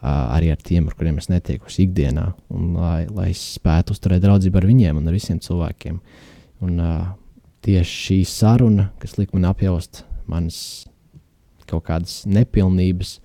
arī 0.00 0.50
ar 0.50 0.64
tiem, 0.64 0.88
ar 0.88 0.96
kuriem 0.96 1.20
es 1.20 1.28
netieku 1.30 1.70
ikdienā, 1.70 2.30
un 2.56 2.72
lai, 2.80 3.04
lai 3.12 3.28
es 3.34 3.44
spētu 3.60 3.94
uzturēt 3.94 4.24
draudzību 4.24 4.58
ar 4.58 4.66
viņiem 4.72 4.98
un 4.98 5.12
ar 5.12 5.14
visiem 5.14 5.38
cilvēkiem. 5.44 6.00
Un, 6.64 6.80
tieši 7.64 7.96
šī 8.04 8.18
saruna, 8.28 8.88
kas 9.00 9.18
lika 9.18 9.36
man 9.36 9.50
apjaust 9.50 10.04
manas 10.30 10.86
kaut 11.70 11.84
kādas 11.86 12.22
nepilnības, 12.26 13.18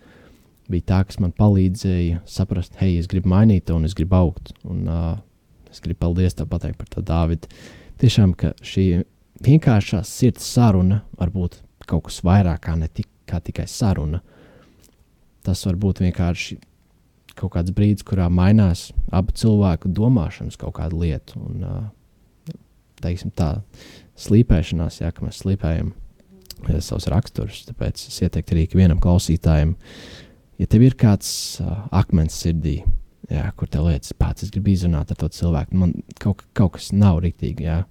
bija 0.72 0.88
tā, 0.92 1.00
kas 1.08 1.20
man 1.22 1.34
palīdzēja 1.36 2.22
saprast, 2.30 2.76
hei, 2.82 2.98
es 3.00 3.10
gribu 3.12 3.32
mainīt 3.32 3.68
to 3.68 3.78
un 3.78 3.88
es 3.88 3.96
gribu 3.98 4.18
augt. 4.18 4.54
Un, 4.68 4.86
uh, 4.90 5.18
es 5.72 5.82
gribu 5.84 6.02
paldies 6.06 6.38
tev 6.38 6.50
pateikt 6.52 6.80
par 6.82 6.90
to, 6.92 7.04
Dārvid. 7.06 7.48
Tiešām, 8.02 8.36
ka 8.38 8.54
šī 8.66 9.04
vienkāršā 9.46 10.02
sirds 10.08 10.48
saruna 10.48 11.04
var 11.20 11.34
būt 11.34 11.60
kaut 11.90 12.08
kas 12.08 12.22
vairāk 12.26 12.64
kā, 12.66 12.78
tik, 12.88 13.10
kā 13.30 13.42
tikai 13.44 13.68
saruna. 13.70 14.22
Tas 15.46 15.62
var 15.68 15.78
būt 15.78 16.02
vienkārši 16.06 16.58
kaut 17.36 17.54
kāds 17.54 17.74
brīdis, 17.76 18.06
kurā 18.08 18.30
mainās 18.32 18.90
abu 19.14 19.36
cilvēku 19.36 19.92
domāšanas 19.92 20.58
kaut 20.58 20.78
kāda 20.80 20.98
lieta. 20.98 21.38
Un, 21.40 21.62
uh, 21.68 22.56
teiksim, 23.04 23.34
tā 23.36 23.60
slīpēšanās, 24.20 25.02
jā, 25.04 25.12
ka 25.14 25.26
mēs 25.26 25.42
slīpējam 25.44 25.92
ja, 26.70 26.80
savus 26.82 27.10
raksturus. 27.12 27.66
Tāpēc 27.70 28.08
es 28.10 28.22
ieteiktu 28.24 28.56
arī 28.56 28.66
vienam 28.74 29.02
klausītājam, 29.04 29.76
ja 30.60 30.68
tev 30.70 30.86
ir 30.86 30.98
kāds 31.00 31.30
uh, 31.64 31.86
akmens 31.96 32.38
sirdī, 32.42 32.80
jā, 33.32 33.46
kur 33.58 33.70
te 33.72 33.82
liekas, 33.84 34.14
pats 34.18 34.46
es 34.46 34.54
gribu 34.54 34.74
izrunāt 34.74 35.12
ar 35.12 35.20
to 35.20 35.30
cilvēku, 35.32 35.78
man 35.80 35.96
kaut, 36.22 36.46
kaut 36.58 36.76
kas 36.78 36.92
nav 36.96 37.22
rītīgi, 37.26 37.68
jā, 37.68 37.82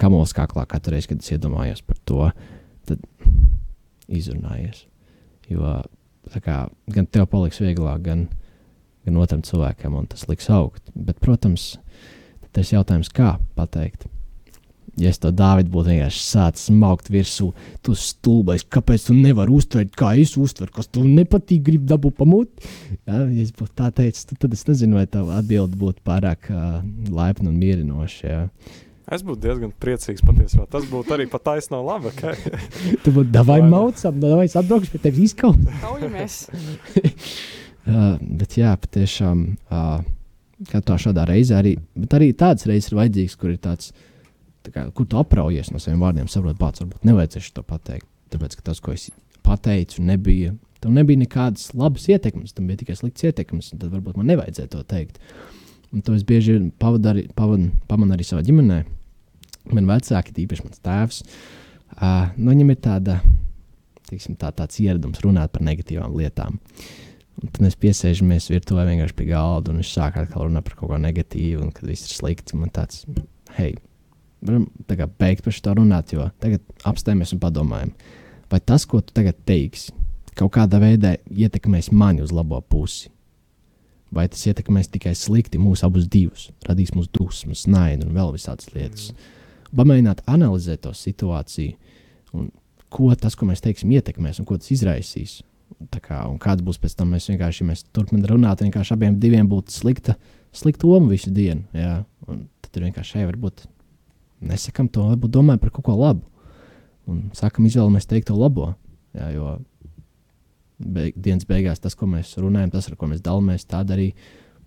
kamols 0.00 0.34
kāklā 0.36 0.66
katru 0.70 0.94
reizi, 0.94 1.12
kad 1.12 1.22
es 1.22 1.34
iedomājos 1.34 1.84
par 1.86 2.00
to, 2.08 2.30
tad 2.88 3.04
izrunājies. 4.10 4.84
Jo 5.48 5.78
kā, 6.44 6.64
gan 6.90 7.06
tev 7.06 7.28
paliks 7.32 7.60
vieglāk, 7.62 8.02
gan, 8.06 8.26
gan 9.04 9.20
otram 9.20 9.44
cilvēkam, 9.44 9.96
un 9.98 10.08
tas 10.10 10.26
liks 10.30 10.50
augt. 10.52 10.90
Bet, 10.94 11.20
protams, 11.22 11.74
tas 12.56 12.72
jautājums, 12.72 13.12
kā 13.12 13.36
pateikt. 13.58 14.08
Ja 15.00 15.10
es 15.10 15.18
to 15.18 15.32
Dāvidu 15.34 15.72
būtu 15.74 15.90
vienkārši 15.90 16.20
sācis 16.22 16.68
smaukt 16.68 17.08
virsū, 17.10 17.48
tu 17.82 17.96
stulbais, 17.98 18.62
kāpēc 18.62 19.08
tu 19.08 19.16
nevari 19.16 19.50
uztvert, 19.56 19.90
kā 19.98 20.12
es 20.22 20.36
uztveru, 20.38 20.70
kas 20.76 20.86
tev 20.86 21.08
nepatīk, 21.08 21.64
grib 21.66 21.88
dabūt 21.90 22.14
pamut. 22.20 22.52
Ja, 23.02 23.24
ja 23.24 23.42
es 23.42 23.50
būtu 23.56 23.74
tā 23.80 23.90
teicis, 23.96 24.28
tad 24.30 24.54
es 24.54 24.62
nezinu, 24.68 25.00
vai 25.00 25.08
tā 25.10 25.24
atbilde 25.34 25.78
būtu 25.80 26.04
pārāk 26.06 26.46
uh, 26.52 26.78
laipna 27.10 27.50
un 27.50 27.58
mierinoša. 27.58 28.22
Ja. 28.30 28.46
Es 29.12 29.26
būtu 29.26 29.42
diezgan 29.42 29.74
priecīgs 29.82 30.24
patiesībā. 30.24 30.64
Tas 30.70 30.86
būtu 30.88 31.12
arī 31.16 31.26
pat 31.28 31.44
taisno 31.50 31.82
labi. 31.84 32.14
Okay? 32.14 32.54
Tu 33.04 33.12
būtu 33.12 33.34
davai 33.34 33.60
maucam, 33.66 34.16
davai 34.22 34.46
es 34.48 34.56
atbraukšu 34.56 34.94
pie 34.94 35.02
tevis 35.04 35.32
izkaut. 35.32 35.60
Kaujamies. 35.84 36.38
Uh, 37.84 38.16
bet 38.40 38.56
jā, 38.62 38.72
patiešām 38.80 39.44
uh, 39.68 39.98
katrā 40.70 40.96
šādā 41.02 41.26
reizē 41.28 41.58
arī, 41.60 41.76
bet 41.98 42.16
arī 42.16 42.32
tādas 42.38 42.68
reizes 42.70 42.92
ir 42.92 43.00
vajadzīgas, 43.02 43.38
kur 43.40 43.52
ir 43.52 43.60
tāds, 43.60 43.90
tā 43.92 44.13
kā, 44.72 44.86
kur 44.96 45.08
tu 45.10 45.18
apraujies 45.20 45.70
no 45.72 45.80
saviem 45.82 46.02
vārdiem, 46.04 46.28
saproti, 46.30 46.60
pats 46.60 46.82
varbūt 46.82 47.06
nevajadzēs 47.08 47.52
to 47.56 47.64
pateikt. 47.66 48.08
Tāpēc, 48.32 48.56
ka 48.58 48.66
tas, 48.70 48.80
ko 48.82 48.94
es 48.94 49.10
pateicu, 49.44 50.02
nebija, 50.02 50.54
tam 50.82 50.96
nebija 50.96 51.20
nekādas 51.20 51.70
labas 51.76 52.08
ietekmes, 52.10 52.54
tam 52.56 52.68
bija 52.70 52.80
tikai 52.80 52.96
slikts 52.98 53.26
ietekmes, 53.28 53.72
un 53.74 53.82
tad 53.82 53.92
varbūt 53.92 54.18
man 54.20 54.30
nevajadzēja 54.32 54.72
to 54.72 54.82
teikt. 54.88 55.20
Un 55.94 56.02
to 56.02 56.16
es 56.16 56.24
bieži 56.26 56.58
pavadu, 56.80 57.26
pavadu, 57.36 57.70
pamanu 57.90 58.16
arī 58.16 58.26
savā 58.26 58.42
ģimenē. 58.46 58.82
Man 59.72 59.88
vecāki, 59.88 60.34
tīpaši 60.36 60.66
mans 60.66 60.82
tēvs, 60.84 61.22
uh, 61.94 62.32
nu, 62.36 62.50
viņam 62.50 62.72
ir 62.74 62.80
tāda, 62.84 63.20
tiksim, 64.10 64.36
tā, 64.40 64.50
tāds 64.56 64.80
ieradums 64.82 65.22
runāt 65.24 65.54
par 65.54 65.64
negatīvām 65.64 66.16
lietām. 66.18 66.58
Un 67.40 67.50
tad 67.50 67.62
mēs 67.64 67.78
piesēžamies 67.80 68.50
virtuvē 68.52 68.84
vienkārši 68.88 69.16
pie 69.18 69.30
galda, 69.30 69.72
un 69.72 69.80
viņš 69.80 69.94
sāk 69.94 70.18
atkal 70.20 70.48
runāt 70.48 70.66
par 70.68 70.76
kaut 70.78 70.92
ko 70.92 71.00
negatīvu, 71.00 71.64
un 71.64 71.72
kad 71.74 71.88
viss 71.88 72.10
ir 72.10 72.18
slikts, 72.18 72.54
man 72.58 72.70
tāds, 72.74 73.02
hei, 73.56 73.72
varam 74.44 74.68
tā 74.88 74.98
kā 74.98 75.08
beigt 75.08 75.44
par 75.44 75.56
šo 75.56 75.74
runāt, 75.78 76.14
jo 76.14 76.28
tagad 76.42 76.62
apstājamies 76.86 77.34
un 77.36 77.42
padomājam, 77.42 77.92
vai 78.52 78.60
tas, 78.60 78.86
ko 78.88 79.00
tu 79.00 79.14
tagad 79.16 79.38
teiksi, 79.48 79.94
kaut 80.38 80.54
kādā 80.56 80.80
veidā 80.82 81.14
ietekmēs 81.30 81.92
mani 81.94 82.24
uz 82.24 82.32
labo 82.34 82.60
pusi. 82.60 83.10
Vai 84.14 84.28
tas 84.30 84.44
ietekmēs 84.46 84.92
tikai 84.94 85.14
slikti 85.18 85.58
mūsu 85.58 85.88
abus 85.88 86.04
divus, 86.10 86.50
radīs 86.68 86.92
mums 86.94 87.08
dusmas, 87.10 87.64
naidu 87.66 88.06
un 88.06 88.14
vēl 88.14 88.30
visādas 88.36 88.70
lietas. 88.74 89.08
Mm. 89.10 89.32
Pamēģināt 89.80 90.22
analizēt 90.30 90.84
to 90.84 90.92
situāciju, 90.94 91.74
un 92.38 92.52
ko 92.94 93.10
tas, 93.18 93.34
ko 93.34 93.48
mēs 93.48 93.64
teiksim, 93.64 93.90
ietekmēs 93.96 94.38
un 94.38 94.46
ko 94.46 94.58
tas 94.60 94.70
izraisīs. 94.74 95.40
Kā, 95.98 96.20
un 96.30 96.38
kāds 96.38 96.62
būs 96.62 96.78
pēc 96.78 96.94
tam, 96.94 97.10
mēs 97.10 97.26
vienkārši 97.32 97.66
mēs 97.66 97.82
turpinām 97.90 98.28
runāt, 98.30 98.62
vienkārši 98.62 98.94
abiem 98.94 99.16
diviem 99.18 99.48
būtu 99.50 99.74
slikta, 99.74 100.14
slikta 100.54 100.86
loma 100.86 101.10
visu 101.10 101.32
dienu. 101.34 101.64
Jā. 101.74 102.04
Un 102.30 102.44
tad 102.62 102.78
ir 102.78 102.86
vienkārši 102.86 103.16
šeit, 103.16 103.26
varbūt 103.32 103.64
nesakām 104.42 104.88
to, 104.92 105.04
varbūt 105.12 105.34
domājam 105.34 105.62
par 105.62 105.72
kaut 105.74 105.86
ko 105.86 105.96
labu. 105.98 106.24
Un 107.10 107.28
sākam 107.36 107.66
izvēlamies 107.68 108.08
teikt 108.08 108.30
to 108.30 108.36
labo. 108.38 108.72
Jā, 109.14 109.28
jo 109.34 109.56
beig, 110.78 111.16
dienas 111.20 111.46
beigās 111.48 111.82
tas, 111.82 111.96
ko 111.98 112.08
mēs 112.10 112.34
runājam, 112.40 112.72
tas, 112.74 112.88
ar 112.90 112.96
ko 112.98 113.08
mēs 113.10 113.22
dalāmies, 113.24 113.66
tāda 113.68 113.96
arī, 113.96 114.10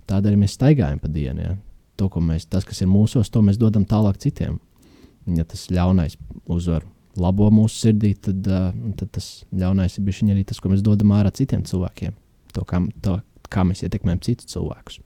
tāda 0.10 0.32
arī 0.32 0.44
mēs 0.44 0.56
staigājam 0.58 1.02
pa 1.02 1.12
dienu. 1.12 1.44
Jā. 1.44 1.56
To, 1.98 2.10
mēs, 2.22 2.46
tas, 2.46 2.66
kas 2.68 2.84
ir 2.86 2.92
mūsos, 2.92 3.32
to 3.34 3.42
mēs 3.42 3.58
dodam 3.58 3.88
tālāk 3.90 4.20
citiem. 4.22 4.60
Ja 5.34 5.44
tas 5.44 5.66
ļaunais 5.74 6.16
uzvar 6.46 6.86
labo 7.20 7.50
mūsu 7.52 7.82
sirdī, 7.82 8.14
tad, 8.22 8.46
tad 8.46 9.10
tas 9.18 9.28
ļaunais 9.52 9.98
ir 9.98 10.06
bijis 10.06 10.22
arī 10.30 10.46
tas, 10.48 10.62
ko 10.62 10.72
mēs 10.72 10.86
dodam 10.86 11.16
ārā 11.18 11.34
citiem 11.34 11.66
cilvēkiem. 11.68 12.14
To, 12.56 12.64
kā, 12.70 12.80
to, 13.04 13.18
kā 13.52 13.66
mēs 13.68 13.84
ietekmējam 13.84 14.22
citus 14.24 14.54
cilvēkus. 14.54 15.02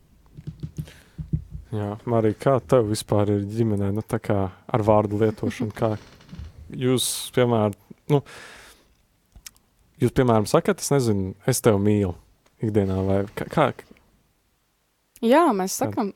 Jā, 1.72 1.92
Marija, 2.10 2.36
kā 2.36 2.56
tev 2.68 2.90
vispār 2.92 3.30
ir 3.32 3.46
ģimenē, 3.48 3.94
nu, 3.96 4.04
ar 4.76 4.84
vārdu 4.84 5.22
lietošanu? 5.22 5.72
Kā 5.76 5.94
jūs, 6.76 7.06
piemēram, 7.36 7.78
nu, 8.12 8.20
jūs, 10.04 10.12
piemēram, 10.18 10.50
sakat, 10.52 10.84
es 10.84 10.92
nezinu, 10.92 11.32
es 11.48 11.64
tevi 11.64 11.80
mīlu 11.86 12.12
ikdienā, 12.62 13.00
vai 13.08 13.22
kā, 13.40 13.48
Jā, 15.22 15.44
mēs 15.54 15.76
sakām. 15.78 16.10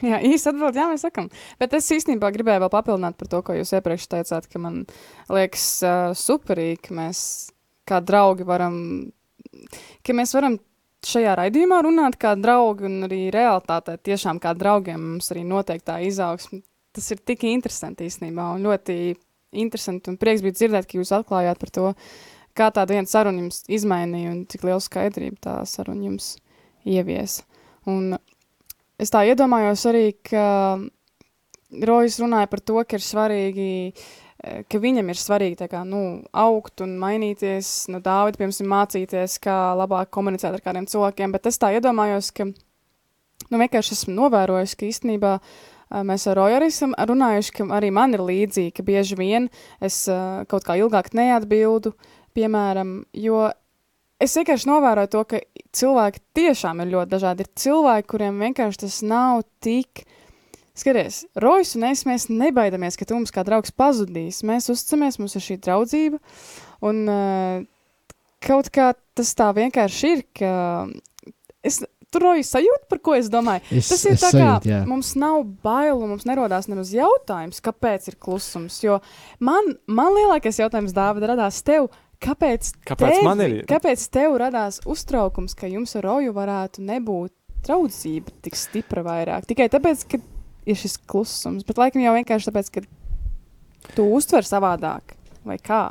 jā, 0.00 0.18
īsti 0.32 0.50
atbild, 0.50 0.78
jā, 0.78 0.86
mēs 0.88 1.04
sakām. 1.04 1.28
Bet 1.60 1.74
es 1.76 1.90
īstenībā 1.92 2.30
gribēju 2.32 2.62
vēl 2.64 2.72
papildināt 2.72 3.18
par 3.20 3.28
to, 3.28 3.42
ko 3.44 3.56
jūs 3.58 3.74
iepriekš 3.76 4.06
teicāt, 4.14 4.48
ka 4.48 4.62
man 4.62 4.82
liekas 5.28 5.66
uh, 5.84 6.14
superīgi, 6.16 6.80
ka 6.88 6.96
mēs 6.96 7.20
kā 7.90 8.00
draugi 8.00 8.46
varam, 8.48 8.80
ka 10.06 10.16
mēs 10.16 10.32
varam 10.36 10.56
šajā 11.06 11.36
raidījumā 11.38 11.80
runāt 11.84 12.18
kā 12.20 12.34
draugi 12.38 12.86
un 12.88 13.06
arī 13.08 13.22
realitātē 13.34 13.96
tiešām 14.04 14.40
kā 14.42 14.52
draugiem 14.58 15.00
mums 15.00 15.30
arī 15.32 15.44
noteiktā 15.48 16.00
izaugsme. 16.04 16.62
Tas 16.92 17.06
ir 17.14 17.22
tik 17.24 17.44
interesanti 17.48 18.08
īstenībā 18.08 18.50
un 18.56 18.66
ļoti 18.66 18.96
interesanti 19.60 20.10
un 20.10 20.18
prieks 20.20 20.42
bija 20.44 20.58
dzirdēt, 20.58 20.88
ka 20.90 20.98
jūs 20.98 21.12
atklājāt 21.14 21.60
par 21.60 21.72
to, 21.74 21.92
kā 22.58 22.70
tāda 22.74 22.96
viena 22.96 23.10
saruna 23.10 23.44
jums 23.44 23.62
izmainīja 23.70 24.34
un 24.34 24.40
cik 24.50 24.66
lielu 24.66 24.82
skaidrību 24.84 25.40
tā 25.46 25.60
saruna 25.70 26.08
jums 26.10 26.34
ieviesa. 26.86 27.46
Un 27.88 28.16
es 29.00 29.12
tā 29.12 29.24
iedomājos 29.30 29.86
arī, 29.90 30.06
ka 30.26 30.78
Rojas 31.86 32.18
runāja 32.20 32.50
par 32.50 32.60
to, 32.66 32.82
ka 32.82 32.98
ir 32.98 33.04
svarīgi, 33.06 33.70
eh, 33.94 34.29
ka 34.40 34.80
viņam 34.80 35.10
ir 35.12 35.20
svarīgi 35.20 35.68
kā, 35.68 35.82
nu, 35.84 36.22
augt 36.32 36.80
un 36.84 36.94
mainīties, 37.00 37.90
no 37.92 38.00
Dāvida, 38.04 38.40
piemēram, 38.40 38.70
mācīties, 38.72 39.36
kā 39.42 39.56
labāk 39.76 40.12
komunicēt 40.14 40.54
ar 40.56 40.64
kādiem 40.64 40.88
cilvēkiem, 40.90 41.34
bet 41.34 41.50
es 41.50 41.60
tā 41.60 41.72
iedomājos, 41.76 42.30
ka, 42.36 42.48
nu, 42.48 43.60
vienkārši 43.60 43.96
esmu 43.98 44.16
novērojis, 44.16 44.76
ka 44.80 44.88
īstenībā 44.88 45.34
eh, 45.40 46.00
mēs 46.08 46.24
ar 46.30 46.40
Roju 46.40 46.60
arī 46.60 46.70
esam 46.72 46.96
runājuši, 46.96 47.56
ka 47.58 47.68
arī 47.76 47.92
man 47.92 48.16
ir 48.16 48.24
līdzīgi, 48.24 48.74
ka 48.78 48.86
bieži 48.86 49.18
vien 49.20 49.50
es 49.80 50.06
uh, 50.08 50.46
kaut 50.48 50.64
kā 50.64 50.78
ilgāk 50.80 51.12
neatbildu, 51.16 51.92
piemēram, 52.36 53.02
jo 53.12 53.48
es 54.20 54.36
vienkārši 54.36 54.68
novēroju 54.70 55.12
to, 55.12 55.24
ka 55.28 55.42
cilvēki 55.76 56.24
tiešām 56.38 56.80
ir 56.84 56.94
ļoti 56.94 57.12
dažādi. 57.14 57.44
Ir 57.44 57.52
cilvēki, 57.64 58.08
kuriem 58.12 58.40
vienkārši 58.44 58.84
tas 58.86 59.00
nav 59.04 59.44
tik. 59.64 60.04
Skaties, 60.78 61.24
Rojas 61.42 61.74
un 61.76 61.86
es 61.90 62.04
mēs 62.08 62.28
nebaidamies, 62.30 62.96
ka 62.96 63.08
tu 63.08 63.18
mums 63.18 63.34
kā 63.34 63.44
draugs 63.46 63.74
pazudīs. 63.74 64.42
Mēs 64.46 64.70
uzticamies, 64.72 65.18
mums 65.20 65.36
ir 65.36 65.44
šī 65.44 65.58
draudzība. 65.66 66.20
Un 66.86 67.02
uh, 67.10 67.62
kaut 68.44 68.70
kā 68.72 68.92
tas 69.18 69.32
tā 69.36 69.50
vienkārši 69.56 70.12
ir, 70.14 70.22
ka 70.36 70.52
es 71.66 71.82
tur 72.10 72.24
roju 72.26 72.44
sajūtu, 72.46 72.86
par 72.90 73.00
ko 73.04 73.14
es 73.18 73.30
domāju. 73.30 73.62
Es, 73.76 73.90
tas 73.92 74.04
ir 74.08 74.16
tā, 74.18 74.30
sajūt, 74.32 74.66
kā 74.66 74.70
jā. 74.72 74.82
mums 74.88 75.12
nav 75.20 75.42
bailu, 75.64 76.08
mums 76.10 76.26
nerodās 76.28 76.66
nemaz 76.70 76.92
jautājums, 76.94 77.62
kāpēc 77.64 78.10
ir 78.10 78.18
klusums. 78.22 78.80
Jo 78.82 78.98
man, 79.38 79.74
man 79.90 80.14
lielākais 80.16 80.62
jautājums, 80.62 80.94
Dāvida, 80.96 81.34
radās 81.34 81.62
tev, 81.66 81.90
Kāpēc, 82.20 82.74
Kāpēc 82.84 83.14
tevi, 83.14 83.24
man 83.24 83.40
ir? 83.40 83.52
Kāpēc 83.64 84.02
tev 84.12 84.34
radās 84.42 84.82
uztraukums, 84.84 85.54
ka 85.56 85.70
jums 85.72 85.96
ar 85.96 86.04
roju 86.04 86.34
varētu 86.36 86.84
nebūt 86.84 87.32
draudzība 87.64 88.34
tik 88.44 88.58
stipra 88.60 89.00
vairāk? 89.06 89.46
Tikai 89.48 89.70
tāpēc, 89.72 90.02
ka 90.04 90.20
ir 90.70 90.78
šis 90.78 90.98
klusums, 91.10 91.66
bet 91.66 91.80
laikam 91.80 92.02
jau 92.04 92.14
vienkārši 92.16 92.50
tāpēc, 92.50 92.70
ka 92.74 93.92
tu 93.96 94.06
uztver 94.16 94.46
savādāk, 94.46 95.16
vai 95.46 95.58
kā? 95.60 95.88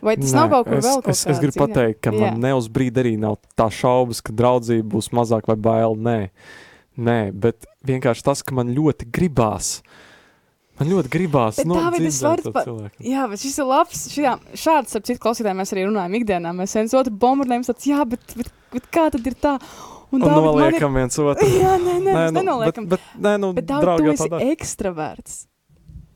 Vai 0.00 0.16
tas 0.16 0.32
Nē, 0.32 0.36
nav 0.38 0.52
kaut 0.54 0.68
kur 0.70 0.78
es, 0.78 0.86
vēl? 0.86 1.02
Es, 1.12 1.24
es 1.28 1.40
gribu 1.42 1.58
cita? 1.58 1.66
pateikt, 1.66 2.00
ka 2.06 2.12
Jā. 2.14 2.20
man 2.22 2.40
ne 2.40 2.54
uz 2.56 2.70
brīdi 2.72 3.02
arī 3.02 3.16
nav 3.20 3.36
tā 3.58 3.68
šaubas, 3.68 4.22
ka 4.24 4.32
draudzība 4.32 4.88
būs 4.94 5.10
mazāk 5.16 5.50
vai 5.50 5.58
baila. 5.60 5.92
Nē, 5.92 6.20
Nē 7.00 7.18
bet 7.36 7.68
vienkārši 7.86 8.24
tas, 8.24 8.40
ka 8.44 8.56
man 8.56 8.72
ļoti 8.76 9.10
gribās 9.12 9.78
Man 10.80 10.88
ļoti 10.88 11.10
gribās. 11.12 11.58
Bet 11.60 11.68
nu, 11.68 11.76
tā 11.76 11.98
ir 12.00 12.12
svarīga 12.16 12.50
par 12.54 12.64
cilvēku. 12.64 13.02
Jā, 13.04 13.26
bet 13.28 13.42
šis 13.42 13.58
ir 13.60 13.66
labs. 13.68 14.04
Šajā, 14.14 14.30
šāds, 14.62 14.96
ap 14.96 15.04
citu 15.04 15.20
klausītājiem, 15.20 15.58
mēs 15.60 15.72
arī 15.74 15.82
runājam 15.84 16.14
ikdienā. 16.16 16.52
Mēs 16.56 16.72
viens 16.78 16.94
otru 16.96 17.12
bombardējam, 17.20 17.66
tāds, 17.68 17.88
jā, 17.90 18.06
bet, 18.08 18.32
bet, 18.38 18.48
bet 18.72 18.86
kā 18.88 19.10
tad 19.12 19.28
ir 19.28 19.36
tā? 19.36 19.58
Un, 20.10 20.22
un 20.22 20.32
noliekam 20.34 20.90
ir... 20.90 21.04
viens 21.04 21.20
otru. 21.22 21.46
Jā, 21.62 21.76
nē, 21.78 22.00
nē, 22.02 22.14
nē 22.16 22.24
nu, 22.30 22.40
nenoliekam. 22.40 22.88
Bet, 22.90 22.98
bet, 22.98 23.22
nē, 23.22 23.36
nu, 23.42 23.52
bet 23.56 23.68
Dāvid, 23.70 24.02
tu 24.02 24.10
esi 24.14 24.50
ekstraverts. 24.50 25.38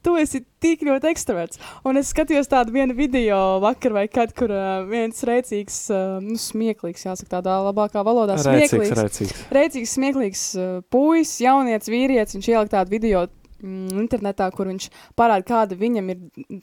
Tu 0.05 0.13
esi 0.21 0.43
tik 0.61 0.83
ļoti 0.85 1.09
ekstraverts. 1.09 1.61
Un 1.89 1.97
es 1.97 2.11
skatījos 2.13 2.51
tādu 2.53 2.75
vienu 2.75 2.93
video 2.97 3.39
vakar 3.63 3.95
vai 3.97 4.05
kad, 4.13 4.35
kur 4.37 4.53
uh, 4.53 4.83
viens 4.91 5.23
rēcīgs, 5.25 5.79
uh, 5.95 6.19
nu, 6.21 6.37
smieklīgs, 6.41 7.07
jāsaka 7.07 7.39
tādā 7.39 7.55
labākā 7.71 8.03
valodā. 8.05 8.37
Smieklīgs, 8.43 8.93
rēcīgs, 8.93 9.01
rēcīgs. 9.01 9.47
Rēcīgs, 9.57 9.95
smieklīgs 9.97 10.45
uh, 10.59 10.77
puisis, 10.93 11.39
jaunietis, 11.47 11.93
vīrietis, 11.95 12.37
viņš 12.37 12.51
ielika 12.53 12.75
tādu 12.77 12.99
video 12.99 13.25
mm, 13.65 13.95
internetā, 14.05 14.51
kur 14.53 14.69
viņš 14.75 14.91
parāda, 15.17 15.47
kāda 15.55 15.81
viņam 15.81 16.13
ir, 16.13 16.21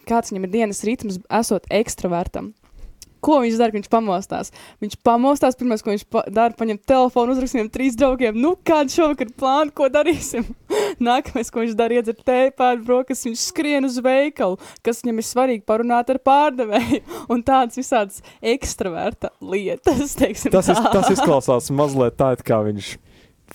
kāds 0.09 0.35
viņam 0.35 0.45
ir 0.45 0.53
dienas 0.59 0.83
ritms, 0.85 1.17
esot 1.41 1.65
ekstravertam. 1.73 2.53
Ko 3.21 3.37
viņš 3.43 3.57
dara, 3.59 3.75
viņš 3.75 3.89
pamostās? 3.91 4.49
Viņš 4.81 4.97
pamostās, 5.05 5.57
pirmais, 5.59 5.83
ko 5.83 5.93
viņš 5.93 6.05
pa 6.09 6.23
dara, 6.33 6.55
paņem 6.57 6.79
telefonu, 6.89 7.35
uzrakst 7.35 7.57
viņam 7.57 7.69
trīs 7.73 7.97
draugiem, 7.99 8.39
nu, 8.41 8.55
kādu 8.65 8.95
šovakar 8.95 9.29
plānu, 9.37 9.73
ko 9.77 9.89
darīsim. 9.93 10.47
Nākamais, 11.09 11.51
ko 11.53 11.61
viņš 11.61 11.75
dara, 11.77 11.99
iedzer 11.99 12.17
tēju 12.17 12.55
pāri 12.57 12.81
brokas, 12.87 13.21
viņš 13.27 13.45
skrien 13.51 13.85
uz 13.85 13.99
veikalu, 14.01 14.57
kas 14.85 15.03
viņam 15.05 15.21
ir 15.21 15.27
svarīgi 15.27 15.65
parunāt 15.69 16.09
ar 16.13 16.21
pārdevēju, 16.25 17.03
un 17.33 17.45
tādas 17.45 17.77
visādas 17.77 18.25
ekstraverta 18.41 19.31
lietas, 19.39 20.15
teiksim 20.21 20.53
tas, 20.57 20.71
iz, 20.71 20.83
tas 20.91 21.13
izklausās 21.13 21.69
mazliet 21.75 22.17
tā, 22.19 22.33
it 22.37 22.45
kā 22.47 22.63
viņš 22.65 22.95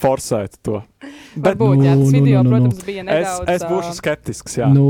forsēt 0.01 0.59
to. 0.65 0.83
Bet, 1.37 1.55
Varbūt, 1.55 1.83
jā, 1.85 1.93
tas 1.93 2.01
nu, 2.01 2.11
video, 2.13 2.43
nu, 2.43 2.51
nu, 2.51 2.57
protams, 2.57 2.85
bija 2.87 3.05
nedaudz. 3.07 3.49
Es, 3.49 3.63
es 3.63 3.67
būšu 3.69 3.95
skeptisks, 3.99 4.59
jā. 4.61 4.69
Nu, 4.73 4.87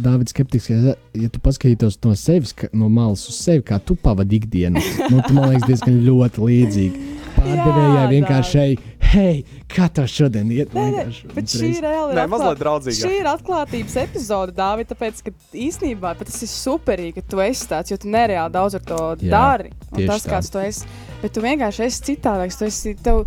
Dāvids, 0.00 0.34
skeptisks, 0.34 0.70
ja, 0.72 0.96
ja 1.20 1.32
tu 1.32 1.42
paskatītos 1.44 1.98
no 2.04 2.14
sevis, 2.18 2.54
ka, 2.56 2.70
no 2.76 2.88
malas 2.92 3.26
uz 3.30 3.40
sevi, 3.40 3.64
kā 3.68 3.80
tu 3.84 3.96
pavadi 4.00 4.40
ikdienu, 4.40 4.82
nu, 5.12 5.20
tu 5.26 5.36
man 5.36 5.52
liekas 5.52 5.68
diezgan 5.68 6.00
ļoti 6.06 6.46
līdzīgi. 6.46 7.08
Pārdevējai 7.40 8.06
vienkārši 8.10 8.50
šeit, 8.52 8.88
hei, 9.10 9.36
kā 9.70 9.86
tev 9.92 10.08
šodien 10.10 10.50
iet? 10.54 10.74
Nē, 10.76 10.86
nē, 10.92 11.04
bet 11.34 11.52
šī 11.52 11.70
ir 11.76 11.84
reāli. 11.84 12.16
Nē, 12.18 12.24
mazliet 12.30 12.60
draudzīga. 12.60 12.98
Šī 13.00 13.20
ir 13.20 13.28
atklātības 13.30 13.96
epizode, 14.02 14.54
Dāvid, 14.56 14.90
tāpēc, 14.90 15.22
ka 15.26 15.34
īsnībā 15.56 16.14
tas 16.20 16.40
ir 16.44 16.50
superīgi, 16.52 17.16
ka 17.18 17.34
tu 17.34 17.42
esi 17.44 17.68
tāds, 17.70 17.92
jo 17.92 18.00
tu 18.00 18.10
nereāli 18.12 18.54
daudz 18.54 18.76
ar 18.78 18.84
to 18.86 19.00
Jā, 19.22 19.30
dari. 19.32 19.72
Un 19.90 20.04
tas, 20.04 20.26
tā. 20.26 20.34
kāds 20.34 20.52
tu 20.52 20.60
esi, 20.62 20.90
bet 21.22 21.34
tu 21.36 21.44
vienkārši 21.44 21.86
esi 21.86 22.04
citādāks, 22.10 22.60
tu 22.60 22.68
esi, 22.68 22.94
tev, 23.02 23.24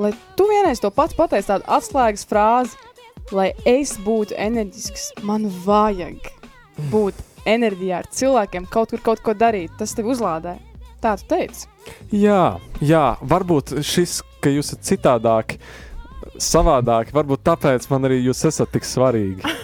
lai 0.00 0.12
tu 0.36 0.46
vienreiz 0.48 0.80
to 0.80 0.90
pats 0.94 1.16
pateici 1.16 1.50
tādu 1.50 1.66
atslēgas 1.68 2.24
frāzi, 2.28 2.78
lai 3.36 3.50
es 3.68 3.96
būtu 4.00 4.36
enerģisks, 4.38 5.10
man 5.26 5.46
vajag 5.66 6.30
būt 6.90 7.18
enerģijā 7.48 8.00
ar 8.00 8.08
cilvēkiem, 8.14 8.68
kaut 8.72 8.94
kur 8.94 9.04
kaut 9.04 9.22
ko 9.24 9.36
darīt. 9.36 9.72
Tas 9.78 9.94
tev 9.96 10.10
uzlādē. 10.12 10.56
Tā 11.00 11.14
tu 11.16 11.30
teici. 11.30 11.64
Jā, 12.12 12.58
jā, 12.84 13.04
varbūt 13.24 13.78
šis, 13.86 14.18
ka 14.44 14.52
jūs 14.52 14.74
esat 14.74 14.84
citādāki, 14.84 15.56
savādāki, 16.36 17.14
varbūt 17.16 17.44
tāpēc 17.48 17.86
man 17.92 18.08
arī 18.08 18.20
jūs 18.20 18.44
esat 18.50 18.72
tik 18.74 18.84
svarīgi. 18.84 19.56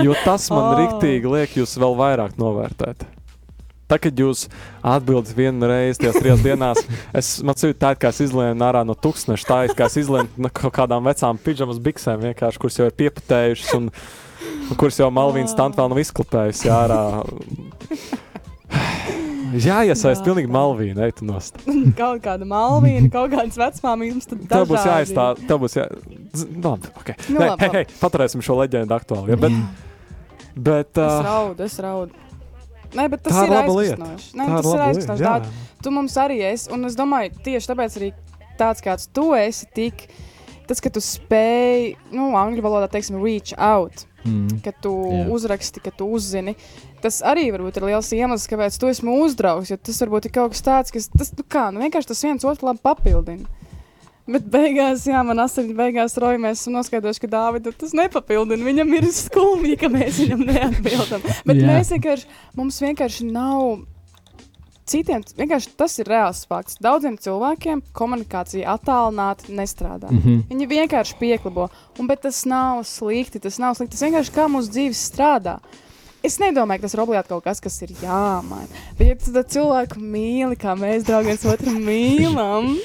Jo 0.00 0.16
tas 0.24 0.48
man 0.52 0.64
oh. 0.70 0.78
riktīgi 0.80 1.28
liek 1.36 1.58
jūs 1.60 1.76
vēl 1.80 1.98
vairāk 2.00 2.40
novērtēt. 2.40 3.04
Tā, 3.90 3.98
kad 3.98 4.14
jūs 4.22 4.44
atbildat 4.86 5.32
vienu 5.34 5.66
reizi 5.66 5.98
tajās 6.04 6.20
trijās 6.22 6.42
dienās, 6.44 6.80
es 7.18 7.30
mācīju 7.42 7.74
tā, 7.82 7.90
kā 7.98 8.12
es 8.14 8.20
izlēmu 8.22 8.62
ārā 8.62 8.84
no 8.86 8.94
tūkstoša, 8.94 9.48
tā 9.48 9.60
kā 9.74 9.88
es 9.90 9.98
izlēmu 10.04 10.44
no 10.46 10.50
kaut 10.54 10.76
kādām 10.78 11.02
vecām 11.10 11.40
pidžamas 11.42 11.80
biksēm, 11.82 12.22
vienkārši, 12.30 12.62
kuras 12.62 12.78
jau 12.78 12.86
ir 12.86 12.94
piepatējušas. 13.02 13.72
Un, 13.80 13.90
kuras 14.78 14.96
jau 15.02 15.10
Malvīns 15.12 15.52
tant 15.58 15.74
vēl 15.76 15.90
nav 15.90 15.98
izklapējis 16.00 16.62
ārā. 16.70 17.00
Jā, 19.50 19.80
iesaist 19.82 20.20
Jā. 20.20 20.26
pilnīgi 20.28 20.50
Malvīnu, 20.54 21.00
ej 21.02 21.16
tu 21.18 21.26
nost. 21.26 21.56
kaut 21.98 22.20
kāda 22.22 22.46
malvīna, 22.46 23.08
kaut 23.10 23.32
kādas 23.34 23.58
vecmāmiņas. 23.58 24.28
Tad 24.30 24.44
Tev 24.52 24.66
būs 24.70 24.84
jāizstāv, 24.86 25.40
tev 25.48 25.58
būs 25.64 25.74
jā... 25.74 25.88
Z- 26.38 26.46
Labi, 26.62 26.90
ok. 27.00 27.08
Nu, 27.32 27.40
Nē, 27.40 27.48
labi, 27.50 27.64
hei, 27.66 27.70
hei, 27.80 27.98
paturēsim 27.98 28.44
šo 28.46 28.60
leģendu 28.60 28.94
aktuāli. 28.94 29.34
Ja, 29.34 29.38
bet, 29.42 29.56
bet 30.54 31.00
Es 31.02 31.16
uh, 31.18 31.26
raudu, 31.26 31.66
es 31.66 31.74
raudu. 31.82 32.29
Nē, 32.94 33.08
bet 33.10 33.22
tas 33.22 33.32
tā 33.36 33.44
ir 33.46 33.54
aizkustinoši. 33.60 34.32
Nē, 34.40 34.46
tas 34.50 34.66
ir 34.74 34.80
aizkustinoši. 34.88 35.22
Tā- 35.22 35.68
Tu 35.82 35.90
mums 35.90 36.14
arī 36.20 36.40
esi, 36.52 36.70
un 36.72 36.84
es 36.84 36.96
domāju, 36.96 37.30
tieši 37.44 37.70
tāpēc 37.70 37.96
arī 38.00 38.12
tāds, 38.58 38.82
kāds 38.84 39.08
tu 39.12 39.30
esi, 39.34 39.66
tik, 39.74 40.08
tas, 40.66 40.80
ka 40.80 40.90
tu 40.90 41.00
spēj, 41.00 41.96
nu, 42.12 42.30
angļu 42.36 42.60
valodā 42.62 42.90
teiksim, 42.90 43.22
reach 43.22 43.54
out, 43.56 44.04
Mm. 44.26 44.60
ka 44.62 44.72
tu 44.82 44.90
Jā. 44.90 45.28
uzraksti, 45.32 45.80
ka 45.82 45.90
tu 45.90 46.04
uzzini. 46.12 46.54
Tas 47.00 47.22
arī 47.22 47.46
varbūt 47.50 47.78
ir 47.78 47.82
liels 47.88 48.10
iemesls, 48.12 48.44
kāpēc 48.46 48.76
tu 48.78 48.86
esi 48.88 49.00
mūsu 49.00 49.34
draugs, 49.34 49.70
jo 49.70 49.76
tas 49.78 49.96
varbūt 50.02 50.26
ir 50.26 50.30
kaut 50.32 50.50
kas 50.52 50.60
tāds, 50.60 50.92
kas, 50.92 51.08
tas, 51.08 51.32
nu 51.32 51.42
kā, 51.48 51.72
nu 51.72 51.80
vienkārši 51.80 52.06
tas 52.08 52.22
viens 52.22 52.44
otru 52.44 52.66
labi 52.68 52.80
papildina. 52.84 53.46
Bet 54.28 54.46
beigās, 54.52 55.06
jā, 55.08 55.20
man 55.26 55.40
asiņi 55.42 55.74
beigās 55.74 56.16
roja, 56.20 56.38
mēs 56.38 56.60
esam 56.60 56.76
noskaidrojuši, 56.78 57.22
ka 57.24 57.30
Dāvidu 57.32 57.72
tas 57.76 57.94
nepapildina. 57.96 58.66
Viņam 58.66 58.92
ir 58.98 59.08
skumji, 59.14 59.78
ka 59.80 59.90
mēs 59.90 60.20
viņam 60.22 60.44
neatbildam. 60.46 61.24
Bet 61.48 61.58
Jā. 61.58 61.70
mēs 61.70 61.90
vienkārši, 61.96 62.28
mums 62.58 62.78
vienkārši 62.84 63.26
nav. 63.30 63.86
Citiem 64.90 65.22
vienkārši 65.38 65.70
tas 65.78 65.92
ir 66.02 66.08
reāls 66.10 66.42
fakts. 66.50 66.78
Daudziem 66.82 67.14
cilvēkiem 67.22 67.82
komunikācija 67.94 68.72
attālināti 68.74 69.54
nestrādā. 69.54 70.10
Mm 70.10 70.22
-hmm. 70.24 70.40
Viņi 70.50 70.66
vienkārši 70.72 71.18
pieklabo, 71.18 71.68
un 71.98 72.06
bet 72.10 72.22
tas 72.26 72.44
nav 72.44 72.82
slikti. 72.84 73.38
Tas 73.38 73.58
nav 73.58 73.74
slikti. 73.78 73.96
Tas 73.96 74.02
vienkārši 74.02 74.34
kā 74.34 74.48
mūsu 74.50 74.70
dzīves 74.74 75.04
strādā. 75.10 75.58
Es 76.22 76.36
nedomāju, 76.38 76.80
ka 76.80 76.86
tas 76.86 76.94
ir 76.94 77.00
obligāti 77.00 77.28
kaut 77.28 77.44
kas, 77.44 77.60
kas 77.60 77.82
ir 77.82 77.94
jāmaina. 78.02 78.68
Bet, 78.98 79.06
ja 79.08 79.32
tad 79.32 79.48
cilvēku 79.48 80.00
mīli, 80.00 80.56
kā 80.60 80.74
mēs 80.76 81.06
draugi 81.08 81.32
viens 81.32 81.46
otru 81.48 81.72
mīlam, 81.72 82.76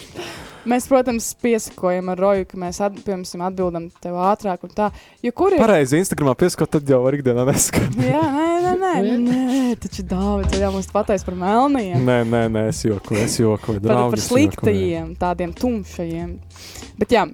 mēs, 0.70 0.88
protams, 0.90 1.30
piesakojam 1.42 2.12
ar 2.14 2.22
roju, 2.22 2.48
ka 2.50 2.60
mēs 2.62 2.82
at, 2.86 2.98
piemēram, 3.06 3.46
atbildam 3.50 3.90
tev 4.04 4.18
ātrāk 4.28 4.66
un 4.68 4.74
tā. 4.76 4.90
Jo 5.26 5.34
kur 5.38 5.56
ir? 5.56 5.62
pareizi 5.62 6.00
Instagramā 6.02 6.36
pieskot, 6.40 6.72
tad 6.76 6.90
jau 6.90 7.02
var 7.06 7.18
ikdienā 7.18 7.46
neskat. 7.48 7.96
Jā, 8.14 8.24
nē, 8.26 8.48
nē, 8.66 8.76
nē, 8.82 9.20
nē 9.26 9.66
taču 9.82 10.06
Dāvids 10.08 10.58
jau 10.60 10.72
mums 10.76 10.90
pateiks 10.92 11.26
par 11.28 11.38
melniem. 11.40 12.02
Nē, 12.06 12.18
nē, 12.30 12.44
nē, 12.54 12.66
es 12.72 12.82
jokoju, 12.86 13.22
es 13.26 13.38
jokoju. 13.42 13.84
Par, 13.86 14.06
par 14.14 14.24
sliktajiem, 14.24 15.14
tādiem 15.20 15.54
tumšajiem. 15.56 16.36
Bet 17.00 17.12
jā. 17.12 17.26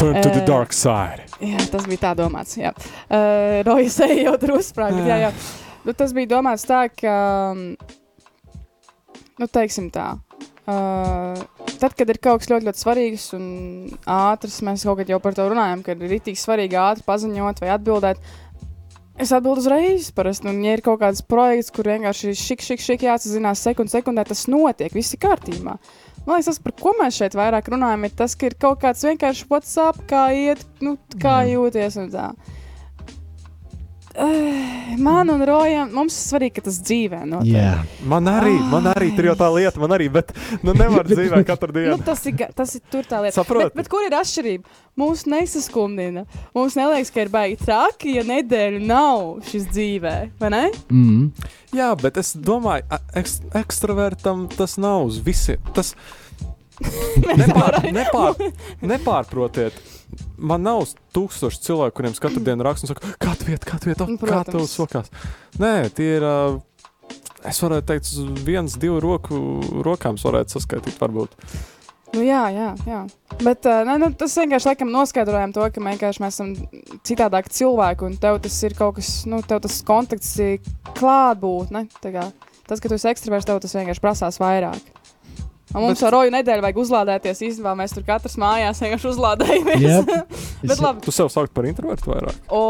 Turn 0.00 0.16
to 0.22 0.28
the 0.28 0.40
Eh, 0.40 0.46
dark 0.48 0.72
side. 0.72 1.26
Jā, 1.44 1.60
tas 1.72 1.84
bija 1.88 2.06
tā 2.08 2.14
domāts. 2.18 2.56
Jā, 2.58 2.72
uh, 2.72 3.60
Rojas 3.66 4.00
eja 4.06 4.30
jau 4.30 4.36
tur 4.40 4.56
uzsprāga. 4.58 5.02
Jā, 5.06 5.18
jā. 5.26 5.32
Nu, 5.84 5.94
tas 5.96 6.14
bija 6.16 6.34
domāts 6.34 6.66
tā, 6.68 6.86
ka, 6.92 7.14
mm, 7.56 7.76
nu, 9.40 9.48
teiksim 9.48 9.90
tā. 9.92 10.12
Uh, 10.70 11.36
tad, 11.80 11.96
kad 11.98 12.12
ir 12.12 12.20
kaut 12.22 12.42
kas 12.42 12.50
ļoti, 12.52 12.68
ļoti 12.68 12.82
svarīgs 12.84 13.26
un 13.36 13.48
ātrs, 14.04 14.60
mēs 14.66 14.84
kaut 14.86 15.00
kad 15.00 15.10
jau 15.10 15.18
par 15.22 15.36
to 15.36 15.48
runājam, 15.50 15.82
ka 15.86 15.96
ir 15.96 16.12
rītīgi 16.14 16.40
svarīgi 16.40 16.78
ātri 16.80 17.06
paziņot 17.08 17.64
vai 17.64 17.74
atbildēt. 17.74 18.22
Es 19.20 19.34
atbildu 19.36 19.60
uzreiz, 19.60 20.06
parasti, 20.16 20.48
un, 20.48 20.62
ja 20.64 20.72
ir 20.76 20.80
kaut 20.84 21.02
kāds 21.02 21.20
projekts, 21.28 21.72
kur 21.76 21.90
vienkārši 21.90 22.32
šik, 22.40 22.62
šik, 22.64 22.84
šik 22.84 23.02
jāatzīst 23.04 23.60
sekundi 23.60 23.92
sekundē, 23.92 24.24
tas 24.24 24.46
notiek, 24.48 24.94
viss 24.96 25.12
ir 25.12 25.20
kārtībā. 25.20 25.74
Man 26.24 26.38
liekas, 26.38 26.48
tas, 26.48 26.60
par 26.64 26.72
ko 26.78 26.94
mēs 26.96 27.18
šeit 27.20 27.36
vairāk 27.36 27.68
runājam, 27.72 28.06
ir 28.06 28.14
tas, 28.16 28.36
ka 28.36 28.48
ir 28.48 28.56
kaut 28.60 28.80
kāds 28.80 29.04
vienkārši 29.04 29.44
WhatsApp, 29.50 30.00
kā 30.08 30.24
iet, 30.36 30.64
nu, 30.84 30.94
kā 31.20 31.42
jūties 31.50 32.00
un 32.00 32.08
tā. 32.12 32.30
Man 35.00 35.30
un 35.32 35.40
Rojam, 35.48 35.88
mums 35.96 36.12
ir 36.18 36.24
svarīgi, 36.28 36.54
ka 36.58 36.64
tas 36.66 36.76
dzīvē 36.84 37.20
notiek. 37.30 37.54
Jā, 37.54 37.70
Man 38.10 38.26
arī, 38.28 38.52
man 38.68 38.88
arī 38.90 39.08
tur 39.16 39.30
jau 39.30 39.36
tā 39.38 39.48
lieta, 39.54 39.80
man 39.80 39.94
arī, 39.96 40.08
bet 40.12 40.32
nu 40.66 40.74
nevar 40.76 41.08
dzīvēt 41.08 41.46
katru 41.48 41.70
Nu, 41.72 41.76
dienu. 41.78 41.98
tas, 42.04 42.20
ir, 42.28 42.36
tas 42.56 42.74
ir 42.76 42.82
tur 42.92 43.06
tā 43.08 43.22
lieta. 43.24 43.38
Saproti. 43.38 43.70
Bet, 43.70 43.78
bet 43.80 43.90
kur 43.92 44.04
ir 44.04 44.16
atšķirība? 44.18 44.76
Mums 45.00 45.22
nesaskumdina. 45.30 46.26
Mums 46.56 46.76
neliekas, 46.76 47.12
ka 47.14 47.24
ir 47.24 47.30
baigi 47.32 47.56
traki, 47.62 48.16
ja 48.18 48.24
nedēļa 48.28 48.82
nav 48.84 49.38
šis 49.48 49.68
dzīvē. 49.72 50.14
Vai 50.42 50.50
ne? 50.52 50.64
mm. 50.90 51.46
Jā, 51.78 51.92
bet 52.02 52.18
es 52.20 52.34
domāju, 52.36 52.84
eks, 53.16 53.38
ekstravertam 53.62 54.48
tas 54.52 54.76
nav 54.82 55.06
uz 55.08 55.20
visiem. 55.24 55.62
Tas 55.76 55.94
nepār, 57.40 57.80
nepār, 57.94 58.36
nepārprotiet. 58.82 59.80
Man 60.40 60.64
nav 60.64 60.84
tūkstoši 61.16 61.62
cilvēku, 61.66 61.96
kuriem 62.00 62.16
katru 62.20 62.42
dienu 62.48 62.66
rakstu 62.66 62.88
un 62.88 62.94
saku, 62.94 63.12
kāda 63.20 63.48
vieta, 63.48 63.68
kāda 63.68 63.90
vieta, 63.90 64.08
Nu, 64.08 64.18
oh, 64.18 64.26
kā 64.26 64.42
tev 64.48 64.66
sokās. 64.70 65.12
Nē, 65.60 65.74
tie 65.96 66.16
ir. 66.18 66.28
Es 67.40 67.56
varētu 67.64 67.86
teikt, 67.88 68.08
uz 68.12 68.42
vienas, 68.44 68.74
divu 68.76 68.98
roku 69.00 69.38
rokām 69.80 70.18
varētu 70.20 70.58
saskaitīt, 70.58 70.98
varbūt. 71.00 71.32
Nu, 72.10 72.24
jā, 72.26 72.42
jā, 72.52 72.74
jā. 72.84 72.98
Bet 73.40 73.64
uh, 73.70 73.80
ne, 73.86 73.94
nu, 74.02 74.10
tas 74.18 74.34
vienkārši 74.36 74.72
laikam 74.72 74.90
noskaidrojam 74.92 75.54
to, 75.54 75.64
ka 75.72 75.82
mēs 75.84 76.02
esam 76.26 76.52
citādāki 77.06 77.52
cilvēki, 77.54 78.08
un 78.08 78.18
tev 78.20 78.40
tas 78.44 78.56
ir 78.66 78.74
kaut 78.76 78.98
kas, 78.98 79.10
nu, 79.30 79.40
tev 79.46 79.62
tas 79.64 79.78
kontakts 79.86 80.34
ir 80.42 80.58
klātbūtne. 80.98 81.86
Tas, 82.02 82.82
ka 82.82 82.90
tu 82.90 82.98
esi 82.98 83.08
ekstraverts, 83.12 83.46
tev 83.48 83.62
tas 83.62 83.76
vienkārši 83.78 84.02
prasās 84.02 84.40
vairāk. 84.42 84.99
Un 85.70 85.84
mums 85.84 86.00
Bet- 86.00 86.06
ar 86.08 86.14
roju 86.16 86.32
nedēļu 86.34 86.64
vajag 86.64 86.78
uzlādēties. 86.82 87.42
Īstenībā 87.46 87.72
mēs 87.78 87.92
tur 87.94 88.02
katrs 88.06 88.34
mājās 88.40 88.80
vienkārši 88.82 89.10
uzlādējamies. 89.12 89.84
Yep. 89.84 90.38
Bet 90.70 90.82
labi. 90.82 91.04
Tu 91.04 91.14
sev 91.14 91.30
sauc 91.30 91.52
par 91.54 91.68
introvertu 91.68 92.10
vairāk. 92.10 92.40
O, 92.50 92.62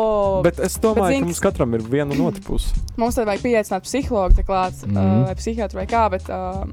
Bet 0.45 0.61
es 0.61 0.77
domāju, 0.83 1.15
zini, 1.15 1.23
ka 1.25 1.31
mums 1.31 1.41
katram 1.47 1.79
ir 1.79 1.87
viena 1.89 2.13
un 2.13 2.27
otra 2.29 2.45
puse. 2.45 2.75
Mums 3.01 3.17
tad 3.17 3.31
vajag 3.31 3.47
pieaicināt 3.47 3.87
psihologu, 3.89 4.37
tā 4.37 4.45
klāt, 4.45 4.85
mm. 4.85 5.01
Uh, 5.01 5.23
vai 5.31 5.39
psihiatru 5.39 5.81
vai 5.81 5.87
kā, 5.89 6.05
bet 6.13 6.29
uh, 6.29 6.67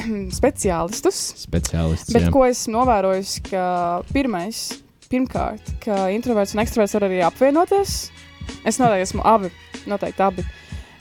speciālistus. 0.40 1.20
Speciālists. 1.44 2.16
Bet 2.16 2.30
jā. 2.30 2.32
ko 2.32 2.46
esmu 2.48 2.78
novērojis, 2.78 3.36
ka 3.50 3.66
pirmais, 4.14 4.64
pirmkārt, 5.12 5.74
ka 5.84 6.06
introverts 6.16 6.56
un 6.56 6.64
ekstraverts 6.64 6.96
var 6.96 7.10
arī 7.10 7.20
apvienoties. 7.28 7.96
Es 8.66 8.80
noteikti 8.80 9.10
esmu 9.10 9.24
abi, 9.28 9.52
noteikti 9.90 10.24
abi. 10.24 10.48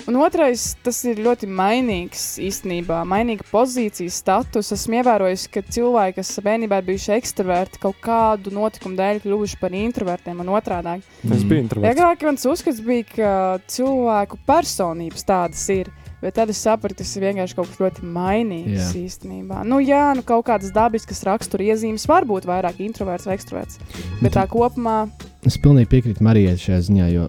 Un 0.09 0.17
otrais, 0.21 0.71
tas 0.81 0.97
ir 1.05 1.19
ļoti 1.21 1.47
mainīgs 1.51 2.23
īstenībā, 2.41 3.01
mainīga 3.07 3.45
pozīcija, 3.51 4.11
status. 4.13 4.71
Esmu 4.73 4.99
ievērojis, 5.01 5.47
ka 5.53 5.63
cilvēki, 5.67 6.17
kas 6.19 6.31
bērnībā 6.45 6.79
ir 6.81 6.87
bijuši 6.89 7.13
ekstraverti, 7.17 7.81
kaut 7.83 7.99
kādu 8.03 8.53
notikumu 8.55 8.97
dēļ 8.97 9.21
kļuvuši 9.25 9.59
par 9.61 9.75
introvertiem 9.77 10.41
un 10.43 10.53
otrādi. 10.57 10.99
Es 11.27 11.45
biju 11.45 11.65
introverts. 11.65 11.93
Agrāk 11.93 12.25
mans 12.25 12.47
uzskats 12.49 12.81
bija, 12.85 13.07
ka 13.11 13.33
cilvēku 13.71 14.41
personības 14.47 15.27
tādas 15.27 15.65
ir. 15.73 15.91
Bet 16.21 16.35
tad 16.37 16.51
es 16.53 16.59
sapratu, 16.61 16.99
tas 16.99 17.11
ir 17.17 17.23
vienkārši 17.25 17.55
kaut 17.57 17.69
kas 17.71 17.79
ļoti 17.81 18.05
mainīgs 18.05 18.91
jā. 18.91 19.05
īstenībā. 19.07 19.63
Nu, 19.65 19.79
jā, 19.81 20.11
nu, 20.13 20.21
kaut 20.21 20.45
kādas 20.51 20.69
dabiskas 20.75 21.23
rakstura 21.25 21.65
iezīmes 21.71 22.05
var 22.09 22.29
būt 22.29 22.45
vairāk 22.45 22.77
introverts 22.85 23.25
vai 23.25 23.39
ekstraverts. 23.39 23.81
Bet 24.21 24.37
tā 24.37 24.45
kopumā, 24.49 25.07
Es 25.41 25.55
pilnīgi 25.57 25.89
piekrītu 25.89 26.21
Marijai 26.21 26.53
šajā 26.61 26.83
ziņā, 26.85 27.05
jo 27.15 27.23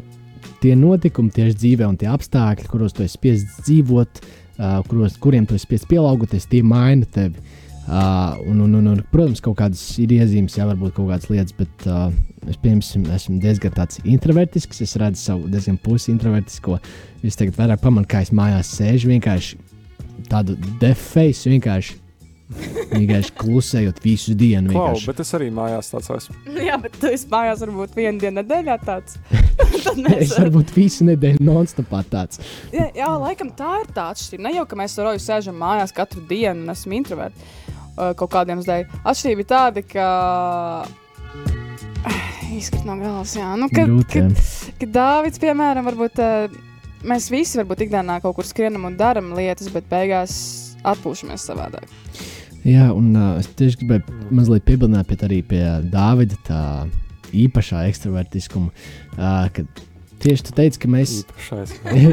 tie 0.63 0.77
notikumi 0.79 1.33
tieši 1.35 1.59
dzīvē 1.59 1.89
un 1.89 1.99
tie 2.01 2.09
apstākļi, 2.13 2.71
kuros 2.71 2.95
tu 2.97 3.05
esi 3.05 3.19
spiests 3.19 3.65
dzīvot, 3.67 4.23
uh, 4.23 4.79
kuros, 4.89 5.19
kuriem 5.23 5.49
tu 5.49 5.59
esi 5.59 5.67
spiests 5.67 5.91
pielāgoties, 5.91 6.49
tie 6.51 6.63
maina 6.67 7.09
tevi. 7.15 7.43
Uh, 7.83 8.39
un, 8.47 8.61
un, 8.63 8.77
un, 8.79 8.87
un, 8.93 9.01
protams, 9.11 9.41
kaut 9.43 9.57
kādas 9.59 9.81
ir 9.99 10.13
iezīmes, 10.15 10.55
jā, 10.55 10.69
varbūt 10.69 10.95
kaut 10.95 11.09
kādas 11.11 11.27
lietas, 11.33 11.55
bet 11.59 11.87
uh, 11.91 12.13
es 12.47 12.61
piemēram 12.63 13.09
esmu 13.17 13.41
diezgan 13.43 13.75
tāds 13.75 13.99
introvertisks. 14.07 14.85
Es 14.87 14.95
redzu 15.03 15.19
savu 15.19 15.51
diezgan 15.51 15.81
pusi 15.83 16.13
introvertisko. 16.15 16.79
Es 17.27 17.39
tagad 17.39 17.59
vairāk 17.59 17.83
pamanu, 17.83 18.07
kā 18.07 18.23
es 18.23 18.31
mājās 18.31 18.71
sēžu 18.79 19.11
vienkārši 19.11 19.59
tādu 20.31 20.55
defēju, 20.81 21.35
vienkārši, 21.57 21.99
vienkārši 22.93 23.35
klusējot 23.39 24.01
visu 24.05 24.35
dienu. 24.39 24.73
Klau, 24.73 24.89
vienkārši. 24.89 25.09
bet 25.11 25.23
es 25.25 25.33
arī 25.39 25.49
mājās 25.55 25.91
tāds 25.93 26.11
esmu. 26.17 26.37
jā, 26.69 26.79
bet 26.83 26.97
tu 27.01 27.11
esi 27.11 27.29
mājās 27.33 27.65
varbūt 27.65 27.97
vienu 27.99 28.23
dienu 28.23 28.41
nedēļā 28.41 28.79
tāds. 28.87 29.19
Es 29.73 29.97
mēs 29.99 30.33
varu 30.37 30.53
būt 30.59 30.71
visu 30.77 31.05
nedēļu 31.09 31.43
non-stopā 31.43 32.03
tāds. 32.13 32.41
Jā, 32.75 32.87
jā, 32.97 33.09
laikam 33.19 33.51
tā 33.57 33.79
ir 33.83 33.89
tā 33.97 34.11
atšķirība. 34.13 34.45
Ne 34.45 34.53
jau 34.55 34.65
ka 34.69 34.79
mēs 34.79 34.95
ar 34.99 35.09
Roju 35.09 35.23
sēžam 35.25 35.57
mājās 35.59 35.95
katru 35.97 36.23
dienu 36.29 36.63
un 36.63 36.73
esam 36.75 36.95
introverti 36.97 37.41
uh, 37.41 38.13
kaut 38.19 38.31
kādiem 38.35 38.63
dēļ. 38.67 38.85
Atšķirība 39.01 39.43
ir 39.43 39.49
tāda, 39.53 39.85
ka. 39.89 40.09
Izskatīt 42.59 42.85
no 42.89 42.99
galvas, 43.01 43.33
jā. 43.39 43.49
Nu, 43.59 43.71
kad, 43.73 43.89
Grūti, 43.91 44.21
jā. 44.21 44.29
kad, 44.29 44.77
kad 44.83 44.95
Dāvids, 44.99 45.41
piemēram, 45.43 45.89
varbūt 45.89 46.23
uh, 46.23 46.61
mēs 47.09 47.31
visi 47.33 47.61
varbūt 47.61 47.87
ikdienā 47.87 48.21
kaut 48.23 48.37
kur 48.39 48.49
skrienam 48.49 48.87
un 48.89 48.99
darām 48.99 49.33
lietas, 49.37 49.71
bet 49.73 49.89
beigās 49.91 50.35
atpūšamies 50.87 51.49
savādāk. 51.49 51.89
Jā, 52.63 52.91
un 52.95 53.13
uh, 53.19 53.39
es 53.43 53.49
tieši 53.59 53.81
gribēju 53.83 54.19
mazliet 54.35 54.67
piebilst 54.67 55.09
pie, 55.11 55.17
arī 55.27 55.41
pie 55.47 55.63
Dāvida 55.91 56.37
tā 56.47 56.61
īpašā 57.35 57.87
ekstravertiskuma. 57.91 58.71
Uh, 59.17 59.49
kad 59.57 59.81
tieši 60.23 60.45
tu 60.47 60.53
teici, 60.55 60.79
ka 60.79 60.91
mēs. 60.93 61.15
Īpašais. 61.25 61.73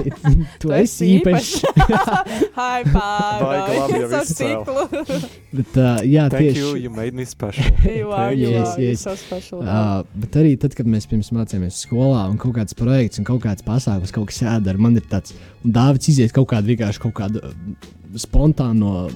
tu 0.63 0.71
esi 0.73 1.09
īpašs. 1.19 1.51
Labi, 2.57 2.89
ja 2.89 2.95
pāri! 2.95 3.99
viss 4.15 4.33
cēl. 4.39 4.63
Bet, 5.53 5.77
uh, 5.77 6.01
jā, 6.01 6.25
Thank 6.33 6.47
tieši. 6.47 6.63
you, 6.63 6.71
you 6.87 6.89
made 6.93 7.13
me 7.13 7.27
special. 7.29 7.69
You 7.85 8.09
are, 8.15 8.33
you 8.33 8.49
Yes, 8.55 8.73
are, 8.73 8.81
yes. 8.81 9.05
so 9.05 9.13
special. 9.19 9.61
Uh, 9.61 10.01
bet 10.17 10.39
arī 10.41 10.55
tad, 10.61 10.73
kad 10.77 10.89
mēs 10.89 11.05
pirms 11.11 11.29
mācījāmies 11.35 11.83
skolā, 11.85 12.25
un 12.31 12.41
kaut 12.41 12.57
kāds 12.57 12.73
projekts, 12.77 13.21
un 13.21 13.29
kaut 13.29 13.43
kāds 13.45 13.61
pasākums, 13.67 14.15
kaut 14.15 14.31
kas 14.33 14.41
jādara, 14.47 14.81
man 14.81 14.97
ir 14.97 15.05
tāds, 15.13 15.37
un 15.61 15.77
Dārvids 15.77 16.09
iziet 16.09 16.33
kaut 16.33 16.49
kādu 16.55 16.73
vienkārši 16.73 17.05
kaut 17.05 17.19
kādu 17.21 17.45
spontāno 18.17 19.09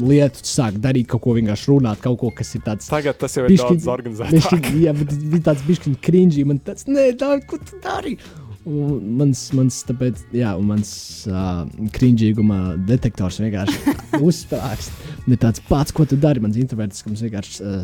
lietu, 0.00 0.44
sāk 0.46 0.78
darīt 0.82 1.08
kaut 1.12 1.24
ko, 1.24 1.34
vienkārši 1.36 1.68
runāt 1.72 2.00
kaut 2.04 2.20
ko, 2.22 2.30
kas 2.36 2.54
ir 2.56 2.62
tāds. 2.66 2.88
Tagad 2.92 3.18
tas 3.20 3.36
jau 3.36 3.44
ir 3.44 3.52
Bišķiņ- 3.52 3.82
daudz 3.82 3.90
organizētāk. 3.96 4.38
Bišķiņ, 4.38 4.78
jā, 4.86 4.94
bet 5.00 5.12
bija 5.34 5.44
tāds 5.50 5.66
bišķiņ 5.68 5.98
cringy, 6.06 6.46
man 6.48 6.62
tāds, 6.64 6.88
nē, 6.88 7.10
Dārvid, 7.20 7.46
ko 7.50 7.60
tu 7.60 7.80
dari? 7.84 8.16
Un 8.62 9.16
mans, 9.18 9.40
mans, 9.58 9.80
tāpēc, 9.88 10.20
jā, 10.38 10.52
un 10.54 10.68
mans 10.68 10.90
uh, 11.26 11.64
cringeīguma 11.96 12.76
detektors 12.86 13.40
vienkārši 13.42 13.94
uzsprāgst. 14.28 14.92
Ir 15.26 15.40
tāds 15.42 15.62
pats, 15.66 15.90
ko 15.94 16.06
tu 16.06 16.14
dari. 16.16 16.38
Mans 16.42 16.54
mums 16.62 17.24
vienkārši 17.26 17.56
uh, 17.66 17.80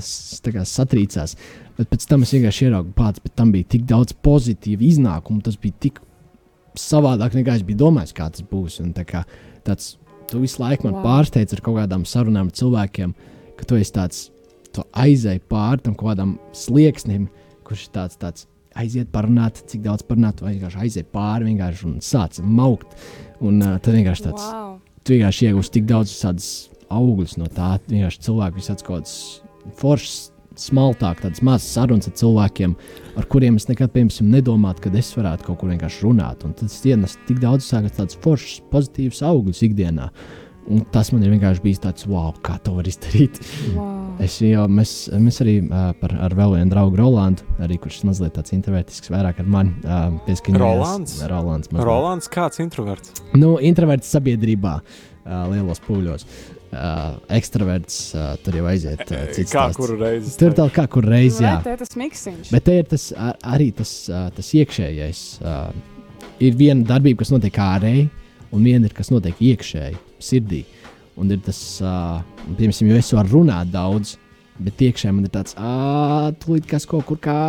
tā 0.46 0.62
satrīcās. 0.62 1.34
Bet 1.78 1.90
pēc 1.90 2.06
tam 2.06 2.22
es 2.22 2.34
vienkārši 2.36 2.68
ieraugu 2.68 2.94
pats, 2.94 3.18
bet 3.24 3.34
tam 3.34 3.50
bija 3.54 3.66
tik 3.74 3.88
daudz 3.90 4.14
pozitīvu 4.22 4.86
iznākumu. 4.86 5.42
Tas 5.42 5.58
bija 5.58 5.74
tik 5.82 5.98
savādāk 6.78 7.34
nekā 7.34 7.58
es 7.58 7.66
biju 7.66 7.82
domājis, 7.82 8.14
kā 8.14 8.30
tas 8.30 8.46
būs. 8.46 8.78
Un 8.84 8.94
tā 8.94 9.02
kā 9.08 9.24
tāds, 9.66 9.96
tu 10.30 10.42
visu 10.42 10.62
laiku 10.62 10.88
man 10.88 10.98
Wow. 10.98 11.04
pārsteidz 11.06 11.56
ar 11.56 11.60
kaut 11.64 11.78
kādām 11.80 12.04
sarunām 12.08 12.50
ar 12.50 12.52
cilvēkiem, 12.60 13.14
ka 13.56 13.64
tu 13.64 13.76
esi 13.80 13.92
tāds, 13.92 14.30
tu 14.72 14.84
aizēji 14.92 15.40
pāri 15.48 15.82
tam 15.82 15.94
kaut 15.94 16.12
kādam 16.12 16.38
slieksnim, 16.52 17.28
kurš 17.64 17.88
ir 17.88 17.92
tāds, 17.96 18.18
tāds 18.20 18.46
aiziet 18.78 19.10
parunāt, 19.10 19.62
cik 19.66 19.82
daudz 19.82 20.04
parunāt, 20.06 20.40
vai 20.44 20.54
vienkārši 20.54 20.82
aiziet 20.84 21.08
pāri 21.12 21.48
vienkārši 21.50 21.86
un 21.88 21.98
sāc 22.04 22.38
maukt. 22.44 22.94
Un 23.40 23.62
uh, 23.62 23.78
tad 23.82 23.94
vienkārši 23.94 24.28
tāds, 24.28 24.44
wow. 24.44 24.76
Tu 25.04 25.16
vienkārši 25.16 25.48
iegūsi 25.48 25.72
tik 25.72 25.86
daudz 25.88 26.12
tādas 26.20 26.68
augļus 26.92 27.38
no 27.40 27.46
tā. 27.48 27.78
Vienkārši 27.88 28.20
cilvēki 28.26 28.60
visāds 28.60 28.84
kaut 28.84 29.00
kāds 29.00 29.14
foršs. 29.80 30.18
Smaltāk, 30.58 31.22
tādas 31.22 31.42
mazas 31.46 31.68
sarunas 31.76 32.10
ar 32.10 32.16
cilvēkiem, 32.18 32.74
ar 33.20 33.28
kuriem 33.30 33.58
es 33.60 33.68
nekad, 33.70 33.92
piemēram, 33.94 34.32
nedomātu, 34.34 34.86
ka 34.86 34.92
es 34.98 35.12
varētu 35.14 35.46
kaut 35.46 35.60
kur 35.60 35.70
vienkārši 35.72 36.04
runāt. 36.06 36.44
Un 36.46 36.56
tas 36.58 36.80
ienes 36.88 37.16
tik 37.28 37.40
daudz 37.44 37.70
tādas 37.70 38.18
foršas, 38.24 38.60
pozitīvas 38.72 39.22
augļus 39.30 39.64
ikdienā. 39.68 40.10
Un 40.68 40.82
tas 40.92 41.08
man 41.14 41.22
ir 41.24 41.32
vienkārši 41.32 41.62
bijis 41.64 41.80
tāds, 41.80 42.04
wow, 42.10 42.34
kā 42.44 42.58
to 42.60 42.74
var 42.76 42.88
izdarīt. 42.90 43.38
wow. 43.76 43.94
Es 44.20 44.34
jau, 44.42 44.66
mēs, 44.68 44.92
mēs 45.16 45.40
arī 45.44 45.54
uh, 45.62 45.92
par, 45.96 46.12
ar 46.26 46.34
vēl 46.36 46.58
vienu 46.58 46.72
draugu 46.74 46.98
Rolandu, 46.98 47.46
arī, 47.64 47.78
kurš 47.80 48.02
mazliet 48.04 48.34
tāds 48.36 48.52
introvertisks, 48.56 49.08
vairāk 49.14 49.40
ar 49.40 49.48
mani 49.48 49.72
uh, 49.86 50.10
pieskaņojas. 50.26 50.60
Rolands? 50.60 51.16
Rolands. 51.32 51.72
Rolands, 51.88 52.28
kāds 52.34 52.60
introverts? 52.60 53.14
Nu, 53.38 53.54
introverts 53.64 54.10
sabiedrībā, 54.12 54.74
uh, 54.82 55.40
lielos 55.54 55.80
pūļos. 55.86 56.26
Uh, 56.26 56.57
ekstraverts 56.72 57.98
uh, 58.14 58.32
tur 58.44 58.58
jau 58.58 58.66
aiziet. 58.68 59.04
Uh, 59.08 59.26
cits 59.32 59.54
Kā 59.54 59.68
kuru 59.76 59.96
reizi? 60.00 60.34
Tur 60.40 60.56
tā 60.56 60.66
kā 60.74 60.84
kur 60.90 61.06
reiz, 61.08 61.40
jā. 61.40 61.56
Vai 61.58 61.64
te 61.70 61.76
tas 61.80 61.94
miksiņš? 61.96 62.52
Bet 62.52 62.66
te 62.68 62.76
ir 62.80 62.88
tas, 62.90 63.08
ar, 63.16 63.38
arī 63.56 63.70
tas, 63.78 63.92
uh, 64.12 64.26
tas 64.36 64.50
iekšējais. 64.58 65.22
Uh, 65.40 65.70
ir 66.44 66.58
viena 66.58 66.84
darbība, 66.88 67.22
kas 67.22 67.32
notiek 67.32 67.56
ārēji, 67.64 68.08
un 68.52 68.68
viena 68.68 68.88
ir, 68.88 68.96
kas 68.96 69.12
notiek 69.14 69.40
iekšēji, 69.50 69.98
sirdī. 70.22 70.62
Un 71.18 71.32
ir 71.34 71.40
tas, 71.44 71.60
uh, 71.82 72.20
piemēram, 72.50 72.92
jo 72.92 73.00
es 73.00 73.12
varu 73.16 73.40
runāt 73.40 73.72
daudz, 73.74 74.16
bet 74.62 74.84
iekšēji 74.88 75.16
man 75.16 75.26
ir 75.26 75.34
tāds, 75.34 75.56
ah, 75.58 76.30
tūlīt 76.42 76.68
kas 76.70 76.86
kaut 76.90 77.08
kur 77.08 77.20
kā. 77.22 77.40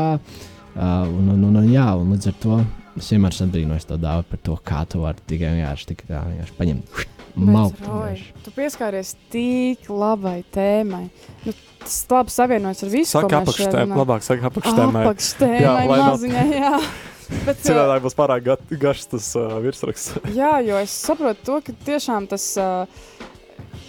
Uh, 0.80 1.06
un, 1.10 1.34
un, 1.34 1.44
un, 1.44 1.56
un, 1.60 1.70
jā, 1.70 1.88
un 1.98 2.14
līdz 2.14 2.32
ar 2.32 2.42
to 2.42 2.60
es 3.00 3.10
vienmēr 3.14 3.36
esmu 3.36 3.52
dāvanu 3.52 4.28
par 4.30 4.44
to, 4.46 4.60
kā 4.66 4.84
to 4.90 5.04
var 5.04 5.18
tikai 5.28 5.56
vienkārši, 5.58 5.90
tik, 5.92 6.06
tā, 6.08 6.24
vienkārši 6.30 6.60
paņemt. 6.60 7.19
Vienkārši. 7.40 8.26
tu 8.46 8.52
pieskāries 8.56 9.14
tik 9.32 9.90
labai 9.90 10.44
tēmai. 10.56 11.06
Nu, 11.46 11.54
tas 11.80 12.00
labi 12.12 12.34
savienojas 12.34 12.84
ar 12.84 12.90
visu, 12.94 13.12
Saka, 13.14 13.44
runājam. 13.46 13.96
Labāk, 14.02 14.26
saka, 14.26 14.50
apakštēmē. 14.52 15.06
Apakštēmai 15.06 15.62
Jā, 15.64 16.02
maziņai, 16.04 16.50
jā. 16.60 16.74
Bet, 17.46 17.60
Citādi 17.62 18.02
būs 18.02 18.16
pārāk 18.18 18.42
ga- 18.48 18.78
garš 18.82 19.04
tas 19.12 19.30
uh, 19.38 19.60
virsraksts. 19.62 20.18
Jā, 20.34 20.56
jo 20.66 20.80
es 20.82 20.90
saprotu 20.98 21.46
to, 21.46 21.60
ka 21.62 21.76
tiešām 21.86 22.26
tas. 22.32 22.50
Uh, 22.58 23.19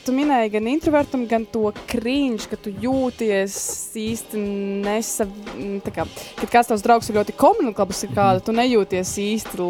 Tu 0.01 0.15
minēji 0.17 0.53
gan 0.55 0.69
introvertam, 0.71 1.27
gan 1.29 1.43
to 1.53 1.71
krīņš, 1.91 2.47
ka 2.49 2.57
tu 2.61 2.73
jūties 2.73 3.55
īsti 4.01 4.45
nesav... 4.87 5.33
m, 5.57 5.79
tā 5.85 5.93
Kā, 5.95 6.07
kad 6.39 6.53
kāds 6.55 6.71
tavs 6.71 6.85
draugs 6.87 7.11
ir 7.11 7.19
ļoti 7.19 7.35
komunikabls, 7.37 8.05
ir 8.07 8.15
kāda, 8.17 8.41
tu 8.45 8.55
nejūties 8.57 9.11
īsti. 9.21 9.67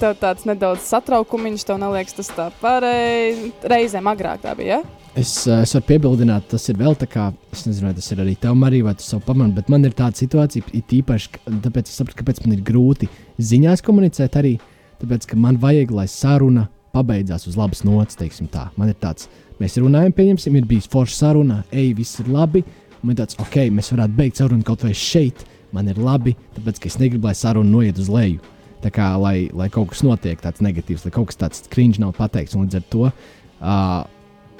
Tev 0.00 0.14
tāds 0.20 0.46
nedaudz 0.48 0.86
satraukumiņš, 0.88 1.66
tev 1.68 1.80
neliekas 1.82 2.16
tas 2.16 2.30
tā 2.32 2.46
pareizi. 2.62 3.50
Reizēm 3.66 4.08
agrāk 4.08 4.44
tā 4.46 4.54
bija. 4.56 4.78
Ja? 4.80 5.06
Es, 5.16 5.46
eh, 5.46 5.62
es 5.64 5.72
varu 5.72 5.86
piebildināt, 5.88 6.48
tas 6.50 6.66
ir 6.68 6.76
vēl 6.76 6.96
tā 7.00 7.06
kā, 7.08 7.30
es 7.52 7.64
nezinu, 7.64 7.88
vai 7.88 7.94
tas 7.96 8.10
ir 8.12 8.18
arī 8.20 8.34
tev, 8.36 8.56
Marija, 8.60 8.84
vai 8.84 8.94
tu 8.94 9.04
savu 9.04 9.24
pamanu, 9.24 9.54
bet 9.56 9.70
man 9.72 9.84
ir 9.88 9.94
tāda 9.96 10.12
situācija, 10.12 10.68
it 10.76 10.92
īpaši, 10.92 11.38
tāpēc 11.64 11.88
es 11.88 11.96
saprotu, 11.96 12.18
kāpēc 12.20 12.42
man 12.44 12.56
ir 12.58 12.64
grūti 12.66 13.08
ziņās 13.40 13.84
komunicēt 13.86 14.36
arī, 14.36 14.58
tāpēc, 15.00 15.24
ka 15.30 15.38
man 15.40 15.56
vajag, 15.62 15.94
lai 15.96 16.04
saruna 16.12 16.66
pabeidzās 16.96 17.46
uz 17.50 17.58
labas 17.60 17.84
nots, 17.86 18.18
teiksim 18.18 18.48
tā. 18.52 18.70
Man 18.80 18.90
ir 18.90 18.98
tāds, 19.00 19.28
mēs 19.60 19.76
runājam, 19.80 20.14
pieņemsim, 20.16 20.56
ir 20.56 20.66
bijis 20.68 20.88
forša 20.92 21.20
saruna, 21.20 21.62
ej, 21.70 21.92
viss 21.98 22.22
ir 22.22 22.32
labi, 22.32 22.64
man 23.02 23.14
ir 23.14 23.22
tāds, 23.22 23.38
ok, 23.42 23.60
mēs 23.76 23.92
varētu 23.92 24.18
beigt 24.18 24.40
sarunu 24.40 24.66
kaut 24.66 24.84
vai 24.86 24.94
šeit, 24.96 25.44
man 25.76 25.88
ir 25.92 26.00
labi, 26.00 26.34
tāpēc, 26.56 26.80
ka 26.80 26.90
es 26.90 26.98
negribu, 27.00 27.28
lai 27.28 27.36
saruna 27.36 27.70
noiet 27.70 28.00
uz 28.00 28.10
leju. 28.12 28.40
Tā 28.84 28.92
kā, 28.92 29.08
lai, 29.18 29.48
lai 29.56 29.68
kaut 29.72 29.90
kas 29.92 30.02
notiek 30.04 30.40
tāds 30.42 30.62
negatīvs, 30.64 31.06
lai 31.06 31.12
kaut 31.14 31.30
kas 31.30 31.40
tāds 31.40 31.64
krīņš 31.72 32.00
nav 32.02 32.12
pateikts, 32.18 32.54
un 32.56 32.66
līdz 32.66 32.78
ar 32.78 32.84
to 32.92 33.06
uh, 33.08 34.02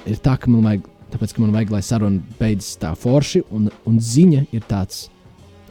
ir 0.09 0.21
tā, 0.25 0.33
ka 0.41 0.49
man 0.51 0.65
vajag, 0.65 0.87
tāpēc, 1.13 1.35
ka 1.35 1.43
man 1.43 1.53
vajag, 1.55 1.73
lai 1.75 1.83
saruna 1.85 2.39
beidzas 2.39 2.79
tā 2.81 2.91
forši, 2.97 3.43
un, 3.53 3.69
un 3.87 4.01
ziņa 4.03 4.47
ir 4.57 4.65
tāds 4.67 5.05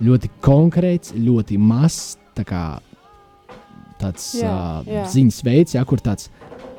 ļoti 0.05 0.31
konkrēts, 0.45 1.15
ļoti 1.17 1.59
mazs, 1.61 2.17
tā 2.37 2.47
kā 2.49 2.65
tāds 4.01 4.35
Jā, 4.37 4.53
uh, 4.53 4.89
jā. 4.89 5.05
ziņas 5.13 5.43
veids, 5.47 5.77
jā, 5.77 5.85
kur 5.89 6.03
tāds 6.05 6.31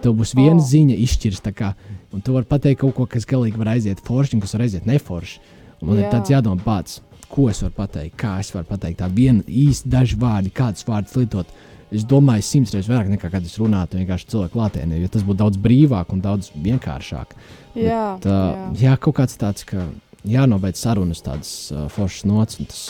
tev 0.03 0.15
būs 0.19 0.33
viena 0.37 0.59
oh. 0.59 0.65
ziņa 0.65 0.97
izšķirs, 1.03 1.43
kā, 1.57 1.73
un 2.13 2.23
tu 2.23 2.35
vari 2.35 2.49
pateikt 2.49 2.81
kaut 2.83 2.95
ko, 2.97 3.07
kas 3.09 3.27
galīgi 3.29 3.59
var 3.59 3.73
aiziet 3.75 4.03
forši, 4.05 4.37
un 4.37 4.43
kas 4.43 4.55
var 4.57 4.65
aiziet 4.67 4.89
neforši. 4.89 5.39
Un 5.81 5.91
man 5.91 5.99
jā. 5.99 6.07
Ir 6.07 6.13
tāds 6.15 6.33
jādomā 6.33 6.63
pats, 6.65 7.01
ko 7.29 7.47
es 7.51 7.61
varu 7.63 7.75
pateikt, 7.77 8.17
kā 8.19 8.37
es 8.41 8.51
varu 8.55 8.69
pateikt, 8.69 9.01
tā 9.01 9.09
viena 9.13 9.43
īsti 9.45 9.91
daži 9.91 10.19
vārdi, 10.19 10.53
kādas 10.55 10.87
vārdus 10.87 11.17
lietot. 11.19 11.51
Es 11.93 12.03
domāju, 12.03 12.43
simts 12.43 12.73
reizes 12.75 12.89
vairāk 12.91 13.07
nekā 13.13 13.29
kad 13.31 13.45
es 13.47 13.55
runātu 13.61 13.95
vienkārši 13.95 14.27
cilvēku 14.33 14.57
klātienē, 14.57 14.97
jo 14.99 15.11
tas 15.11 15.23
būtu 15.23 15.39
daudz 15.39 15.59
brīvāk 15.63 16.11
un 16.11 16.23
daudz 16.23 16.49
vienkāršāk. 16.55 17.35
Jā, 17.79 18.17
Tā, 18.23 18.39
jā. 18.57 18.65
jā, 18.81 18.95
kaut 18.99 19.15
kāds 19.21 19.39
tāds, 19.39 19.63
ka 19.67 19.85
jānobeidz 20.27 20.81
sarunas 20.83 21.23
tādas 21.23 21.51
uh, 21.71 21.85
foršas 21.93 22.27
tas 22.67 22.81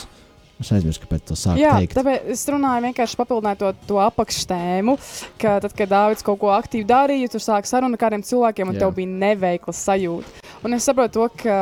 es 0.63 0.71
aizmirsu, 0.73 1.01
kāpēc 1.05 1.25
to 1.29 1.37
sāku 1.37 1.61
Jā, 1.61 1.75
teikt. 1.77 1.95
tāpēc 1.97 2.29
es 2.33 2.45
runāju 2.49 2.85
vienkārši 2.87 3.19
papildināt 3.19 3.59
to, 3.61 3.71
to 3.89 3.99
apakštēmu, 4.03 4.97
ka 5.41 5.57
tad, 5.63 5.75
kad 5.77 5.91
Dārvids 5.91 6.25
kaut 6.25 6.39
ko 6.41 6.53
aktīvi 6.55 6.87
darīja, 6.89 7.31
tur 7.33 7.43
sāk 7.43 7.69
saruna 7.69 7.97
ar 7.97 8.03
kādiem 8.05 8.25
cilvēkiem, 8.25 8.71
un 8.71 8.77
Jā. 8.79 8.85
tev 8.85 8.95
bija 8.97 9.11
neveikla 9.25 9.75
sajūta. 9.75 10.45
Un 10.65 10.73
es 10.73 10.87
saprotu 10.89 11.19
to, 11.19 11.27
ka 11.43 11.57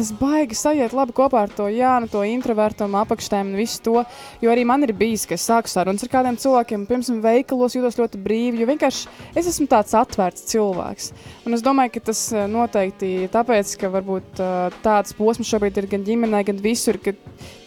tas 0.00 0.10
baigi 0.16 0.56
sajiet 0.56 0.94
labi 0.96 1.12
kopā 1.16 1.42
ar 1.44 1.50
to 1.52 1.66
Jānu, 1.68 2.08
to 2.08 2.22
introvertu 2.24 2.86
un 2.86 2.96
apakštēmu 3.02 3.52
un 3.52 3.60
visu 3.60 3.82
to. 3.84 4.04
Jo 4.40 4.52
arī 4.52 4.64
man 4.68 4.86
ir 4.86 4.94
bijis, 4.96 5.26
ka 5.28 5.36
es 5.36 5.44
sāku 5.44 5.68
sarunas 5.68 6.06
ar 6.06 6.12
kādiem 6.12 6.38
cilvēkiem, 6.40 6.86
pirms 6.88 7.10
tam 7.10 7.18
veikalos 7.24 7.76
jūtos 7.76 7.98
ļoti 8.00 8.20
brīvi, 8.24 8.62
jo 8.62 8.68
vienkārši 8.70 9.10
es 9.36 9.50
esmu 9.52 9.68
tāds 9.68 9.92
atvērts 9.98 10.46
cilvēks. 10.54 11.10
Un 11.44 11.58
es 11.58 11.64
domāju, 11.66 11.94
ka 11.98 12.04
tas 12.08 12.22
eh, 12.32 12.46
noteikti 12.48 13.12
ir 13.26 13.34
tāpēc, 13.34 13.74
ka 13.82 13.92
varbūt 13.92 14.40
eh, 14.40 14.78
tāds 14.86 15.16
posms 15.18 15.52
šobrīd 15.52 15.82
ir 15.82 15.90
gan 15.92 16.06
ģimenē, 16.08 16.42
gan 16.48 16.64
visur, 16.64 16.96
ka, 17.04 17.12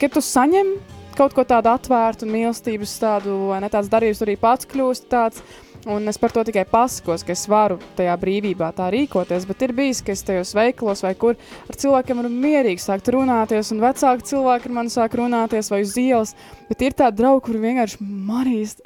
kad 0.02 0.18
tu 0.18 0.26
saņem 0.26 0.74
kaut 1.14 1.36
ko 1.38 1.46
tādu 1.46 1.70
atvērtu 1.70 2.26
un 2.26 2.34
mīlestības 2.34 2.98
tādu, 3.04 3.38
vai 3.52 3.62
ne 3.62 3.70
tāds 3.70 3.92
darījums 3.94 4.26
arī 4.26 4.40
pats 4.42 4.70
kļūst 4.74 5.08
tāds. 5.14 5.46
Un 5.84 6.08
es 6.08 6.16
par 6.16 6.32
to 6.32 6.46
tikai 6.48 6.64
pasakos, 6.70 7.26
ka 7.28 7.34
es 7.34 7.42
varu 7.52 7.76
tajā 7.98 8.14
brīvībā 8.22 8.70
tā 8.78 8.86
rīkoties. 8.94 9.44
Bet 9.50 9.66
ir 9.66 9.74
bijis, 9.76 10.00
ka 10.06 10.14
es 10.14 10.22
tajos 10.24 10.54
veikalos 10.56 11.04
vai 11.04 11.12
kur 11.20 11.36
ar 11.68 11.80
cilvēkiem 11.80 12.22
varu 12.22 12.32
mierīgi 12.32 12.80
sākt 12.80 13.12
runāties, 13.12 13.74
un 13.76 13.84
vecāki 13.84 14.30
cilvēki 14.30 14.70
ar 14.70 14.76
mani 14.78 14.94
sāk 14.94 15.18
runāties 15.20 15.72
vai 15.74 15.82
uz 15.84 15.98
ielas. 16.00 16.32
Bet 16.70 16.86
ir 16.88 16.96
tādi 16.96 17.20
draugi, 17.20 17.44
kuriem 17.50 17.68
vienkārši 17.68 18.00
manīs. 18.00 18.78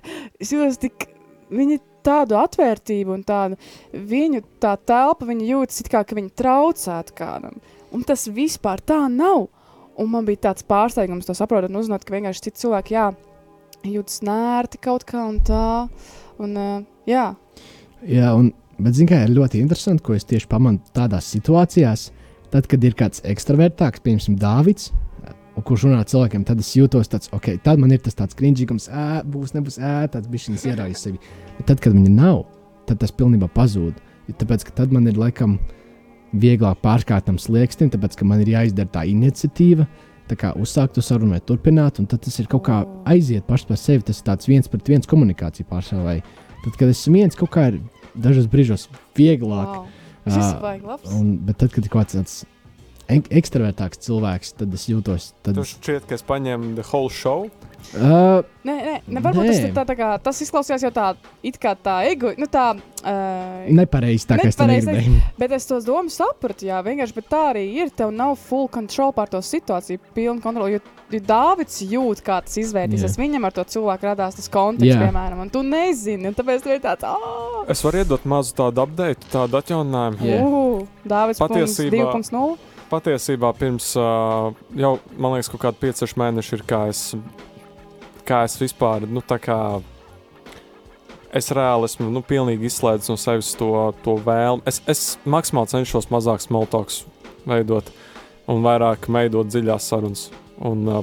Es 0.41 0.55
jūtos 0.55 0.81
tik. 0.81 1.05
Viņi 1.47 1.77
tādu 2.03 2.35
atvērtību 2.41 3.13
un 3.13 3.21
tādu 3.23 3.55
viņu 3.93 4.41
tā 4.59 4.73
telpa, 4.89 5.27
viņi 5.29 5.47
jūtas 5.51 5.83
it 5.83 5.91
kā, 5.93 6.01
ka 6.03 6.17
viņi 6.17 6.33
traucētu 6.41 7.15
kādam. 7.15 7.61
Un 7.95 8.03
tas 8.07 8.25
vispār 8.27 8.81
tā 8.83 9.05
nav. 9.11 9.47
Un 9.97 10.11
man 10.11 10.27
bija 10.27 10.49
tāds 10.49 10.65
pārsteigums 10.67 11.29
to 11.29 11.33
saprotat 11.37 11.71
un 11.71 11.79
uzzināt, 11.79 12.03
ka 12.05 12.13
vienkārši 12.13 12.49
citi 12.49 12.65
cilvēki, 12.65 12.97
jā, 12.97 13.07
jūtas 13.87 14.19
nērti 14.25 14.81
kaut 14.83 15.07
kā 15.07 15.23
un 15.29 15.39
tā. 15.45 15.67
Un, 16.43 16.57
uh, 16.57 16.81
jā, 17.09 17.31
Jā, 18.05 18.29
un, 18.37 18.51
bet 18.77 18.97
zini, 18.97 19.09
kā 19.09 19.23
ir 19.25 19.33
ļoti 19.33 19.61
interesanti, 19.63 20.03
ko 20.05 20.13
es 20.13 20.27
tieši 20.27 20.49
pamanu 20.51 20.81
tādās 20.93 21.29
situācijās, 21.33 22.11
tad, 22.53 22.67
kad 22.69 22.83
ir 22.85 22.95
kāds 22.97 23.23
ekstravertāks, 23.25 24.03
piemēram, 24.05 24.37
Dāvids, 24.41 24.91
un 25.57 25.65
kurš 25.65 25.87
runā 25.87 26.03
cilvēkiem, 26.05 26.43
tad 26.45 26.61
es 26.61 26.69
jūtos 26.77 27.09
tāds, 27.09 27.31
ok, 27.33 27.55
tad 27.65 27.81
man 27.81 27.95
ir 27.95 28.03
tas 28.05 28.17
tāds 28.17 28.37
crinžīgums, 28.37 28.85
ē, 28.93 29.07
būs, 29.25 29.55
nebūs, 29.57 29.79
ē, 29.81 29.95
tāds 30.13 30.29
bišķiņas 30.29 30.67
ieraujas 30.69 31.07
sevi. 31.07 31.21
Bet 31.57 31.71
tad, 31.71 31.81
kad 31.81 31.97
viņa 31.97 32.13
nav, 32.13 32.43
tad 32.89 33.01
tas 33.01 33.15
pilnībā 33.17 33.49
pazūd. 33.55 33.97
Tāpēc, 34.37 34.67
ka 34.67 34.75
tad 34.83 34.93
man 34.93 35.07
ir 35.09 35.17
laikam 35.17 35.57
vieglāk 36.37 36.77
pārkārtams 36.83 37.47
slieksnim, 37.47 37.89
tāpēc, 37.89 38.19
ka 38.19 38.27
man 38.29 38.43
ir 38.43 38.51
jāizdara 38.53 38.91
tā 38.93 39.07
iniciatīva, 39.09 39.87
tā 39.87 40.06
kā 40.35 40.51
uzsākt 40.59 40.97
to 40.97 41.01
sarunu 41.05 41.37
vai 41.37 41.39
turpināt, 41.39 42.01
un 42.01 42.09
tad 42.09 42.25
tas 42.25 42.35
ir 42.41 42.49
kaut 42.51 42.65
kā 42.67 42.81
aiziet 43.07 43.47
pašs 43.47 43.69
par 43.69 43.79
sevi. 43.79 44.03
Tas 44.03 44.19
ir 44.19 44.27
tāds 44.27 44.49
viens 44.49 44.67
pret 44.67 44.91
viens 44.91 45.07
komunikācija 45.07 45.69
pārsvarā. 45.69 46.19
Tad, 46.65 46.73
kad 46.75 46.89
esmu 46.89 47.21
viens, 47.21 47.37
kaut 47.37 47.53
kā 47.53 47.69
ir 47.71 47.79
dažos 48.17 48.49
brīžos 48.51 48.89
vieglāk. 49.15 49.71
Wow. 49.77 49.87
Labs. 50.27 51.11
Un, 51.15 51.37
bet 51.47 51.61
tad, 51.61 51.71
kad 51.71 51.85
ir 51.85 51.91
kaut 51.93 52.09
kāds 52.09 52.17
tāds 52.17 52.39
ek 53.07 53.29
ekstravertāks 53.39 54.01
cilvēks, 54.03 54.55
tad 54.59 54.73
es 54.75 54.87
jūtos. 54.89 55.31
Tad, 55.45 55.55
Tur 55.55 55.67
šķiet, 55.67 56.07
ka 56.09 56.17
es 56.17 56.25
paņēmu 56.27 56.75
the 56.75 56.83
whole 56.83 57.07
show. 57.13 57.47
Uh, 57.95 58.43
Nē, 58.67 58.73
nē, 58.83 58.93
ne, 59.07 59.21
varbūt 59.23 59.45
tas 59.47 59.59
Nē. 59.61 59.67
ir 59.69 59.73
tā, 59.77 59.83
tā 59.87 59.93
kā, 59.95 60.07
tas 60.19 60.41
izklausās 60.43 60.81
jau 60.83 60.89
tā, 60.91 61.13
it 61.47 61.55
kā 61.61 61.71
tā 61.79 62.01
ego, 62.09 62.33
nu 62.35 62.49
tā, 62.51 62.73
uh, 62.75 63.69
nepareizi 63.71 64.27
tā, 64.27 64.35
kā 64.41 64.49
es 64.51 64.57
to 64.59 64.65
negribēju. 64.67 65.13
bet 65.39 65.53
es 65.55 65.65
tos 65.69 65.85
domas 65.87 66.17
sapratu, 66.19 66.67
jā, 66.67 66.81
vienkārši, 66.83 67.15
bet 67.15 67.29
tā 67.31 67.41
arī 67.53 67.63
ir, 67.79 67.93
tev 67.95 68.11
nav 68.11 68.35
full 68.41 68.67
control 68.67 69.13
pār 69.15 69.31
to 69.31 69.39
situāciju, 69.39 70.01
pilna 70.17 70.43
kontrola, 70.43 70.67
jo, 70.75 70.81
jo 71.15 71.21
Dāvids 71.23 71.79
jūt, 71.87 72.21
kā 72.27 72.41
tas 72.43 72.57
izvērtīsies, 72.59 73.15
viņam 73.21 73.47
ar 73.47 73.55
to 73.55 73.63
cilvēku 73.63 74.09
radās 74.11 74.35
tas 74.35 74.51
konteksts, 74.51 74.91
Jā. 74.97 75.07
piemēram, 75.07 75.45
un 75.45 75.49
tu 75.53 75.63
nezini, 75.63 76.27
un 76.27 76.35
tāpēc 76.35 76.65
tu 76.67 76.73
ir 76.75 76.83
tāds, 76.83 77.07
ah, 77.07 77.63
Es 77.71 77.81
varu 77.87 78.03
iedot 78.03 78.23
mazu 78.27 78.51
tādu 78.55 78.83
update, 78.83 79.31
tādu 79.31 79.61
atjauninājumu. 79.61 80.19
Jā. 80.27 80.41
uh, 80.43 80.83
Dāvids 81.07 81.39
Patiesībā- 81.39 82.11
2.0, 82.19 82.57
Patiesībā 82.87 83.49
pirms 83.59 83.89
uh, 83.99 84.53
jau, 84.79 84.93
man 85.19 85.33
liekas, 85.35 85.49
kaut 85.51 85.59
kādi 85.65 85.81
5-6 85.89 86.13
mēneši 86.19 86.53
ir, 86.55 86.61
kā 86.63 86.85
es, 86.87 87.01
kā 88.27 88.43
es 88.47 88.57
vispār, 88.59 89.07
nu, 89.09 89.23
tā 89.25 89.39
kā 89.41 89.57
es 91.35 91.49
reāli 91.53 91.87
esmu, 91.89 92.09
nu, 92.13 92.23
pilnīgi 92.25 92.67
izslēdzis 92.69 93.11
no 93.11 93.17
sevis 93.21 93.53
to, 93.59 93.71
to 94.03 94.17
vēlmi. 94.25 94.65
Es, 94.69 94.81
es 94.89 95.05
maksimāli 95.27 95.73
cenšos 95.73 96.09
mazāk 96.13 96.43
smoltoks 96.43 97.03
veidot 97.47 97.91
un 98.51 98.63
vairāk 98.65 99.09
veidot 99.11 99.49
dziļās 99.51 99.87
sarunas. 99.91 100.27
Un, 100.57 100.83
uh, 100.89 101.01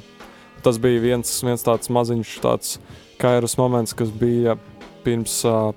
tas 0.64 0.80
bija 0.82 1.02
viens, 1.02 1.32
viens 1.44 1.64
tāds 1.64 1.92
maziņš, 1.92 2.36
tāds 2.44 2.78
kairas 3.20 3.58
moments, 3.60 3.94
kas 3.96 4.12
bija 4.12 4.56
pirms, 5.04 5.40
uh, 5.48 5.72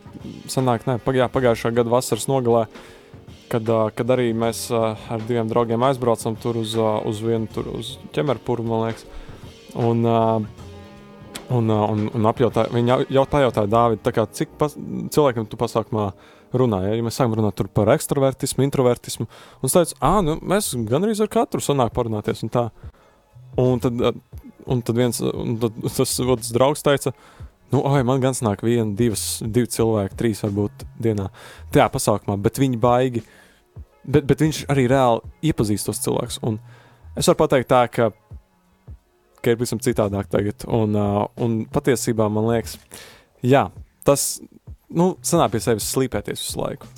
sanāk, 0.51 0.87
ne, 0.87 0.97
pagā, 1.03 1.27
pagājušā 1.31 1.73
gada 1.75 1.91
vasaras 1.91 2.29
nogalē 2.31 2.67
kad, 3.51 3.67
uh, 3.71 3.87
kad 3.95 4.11
arī 4.11 4.31
mēs 4.35 4.67
uh, 4.73 4.95
ar 5.11 5.23
diviem 5.27 5.47
draugiem 5.49 5.83
aizbraucam 5.87 6.35
tur 6.39 6.59
uz, 6.61 6.75
uh, 6.79 6.99
uz 7.07 7.21
vienu, 7.23 7.47
tur 7.51 7.69
uz 7.75 7.95
ķemerpuru, 8.15 8.65
man 8.67 8.87
liekas. 8.87 9.05
Un, 9.77 10.03
uh, 10.07 10.66
un, 11.53 11.71
un, 11.71 12.07
un 12.17 12.29
apjautāja, 12.29 12.71
viņi 12.73 12.93
jau, 13.13 13.23
tā 13.29 13.43
jautāja 13.45 14.11
kā, 14.15 14.25
cik 14.39 14.57
pas, 14.59 14.75
cilvēkiem 15.13 15.47
tu 15.49 15.59
pasākumā 15.59 16.09
runāja. 16.57 16.95
Ja 16.95 17.05
mēs 17.05 17.19
sākam 17.19 17.37
runāt 17.39 17.63
par 17.75 17.91
ekstrovertismu, 17.95 18.65
introvertismu, 18.67 19.27
un 19.61 19.69
es 19.69 19.75
teicu, 19.75 19.97
ah, 19.99 20.19
nu, 20.25 20.37
mēs 20.41 20.73
gan 20.87 21.07
arī 21.07 21.17
ar 21.23 21.31
katru 21.31 21.63
sanāk 21.63 21.95
parunāties 21.95 22.45
un 22.45 22.53
tā. 22.53 22.69
Un 23.57 23.81
tad, 23.81 24.03
un 24.69 24.81
tad 24.85 24.97
viens, 24.99 25.19
un 25.25 25.55
tad 25.61 25.77
tas 25.97 26.19
otrs 26.21 26.53
draugs 26.53 26.85
teica, 26.85 27.15
Nu, 27.67 27.81
oi, 27.83 27.99
man 28.07 28.21
gan 28.23 28.35
nāk 28.45 28.61
viena, 28.63 28.93
divas, 28.95 29.41
divi 29.43 29.67
cilvēki, 29.67 30.15
trīs 30.15 30.39
varbūt 30.45 30.85
dienā. 31.03 31.25
Tajā 31.75 31.87
pasākumā, 31.91 32.37
bet 32.39 32.61
viņi 32.61 32.79
baigi. 32.79 33.23
Bet, 34.07 34.23
bet 34.23 34.39
viņš 34.39 34.61
arī 34.71 34.85
reāli 34.87 35.49
iepazīst 35.49 35.89
tos 35.89 35.99
cilvēkus. 36.05 36.39
Es 37.19 37.27
varu 37.27 37.41
pateikt, 37.41 37.67
tā, 37.67 37.81
ka, 37.91 38.13
ka 39.41 39.53
ir 39.53 39.59
pavisam 39.59 39.81
citādāk 39.83 40.29
tagad. 40.31 40.65
Un, 40.67 40.95
uh, 40.97 41.25
un 41.43 41.59
patiesībā 41.71 42.29
man 42.33 42.49
liekas, 42.49 42.77
jā, 43.45 43.67
tas 44.07 44.29
nu, 44.89 45.15
sanāk 45.25 45.55
pie 45.55 45.63
sevis 45.63 45.89
slīpēties 45.93 46.43
visu 46.43 46.61
laiku. 46.61 46.89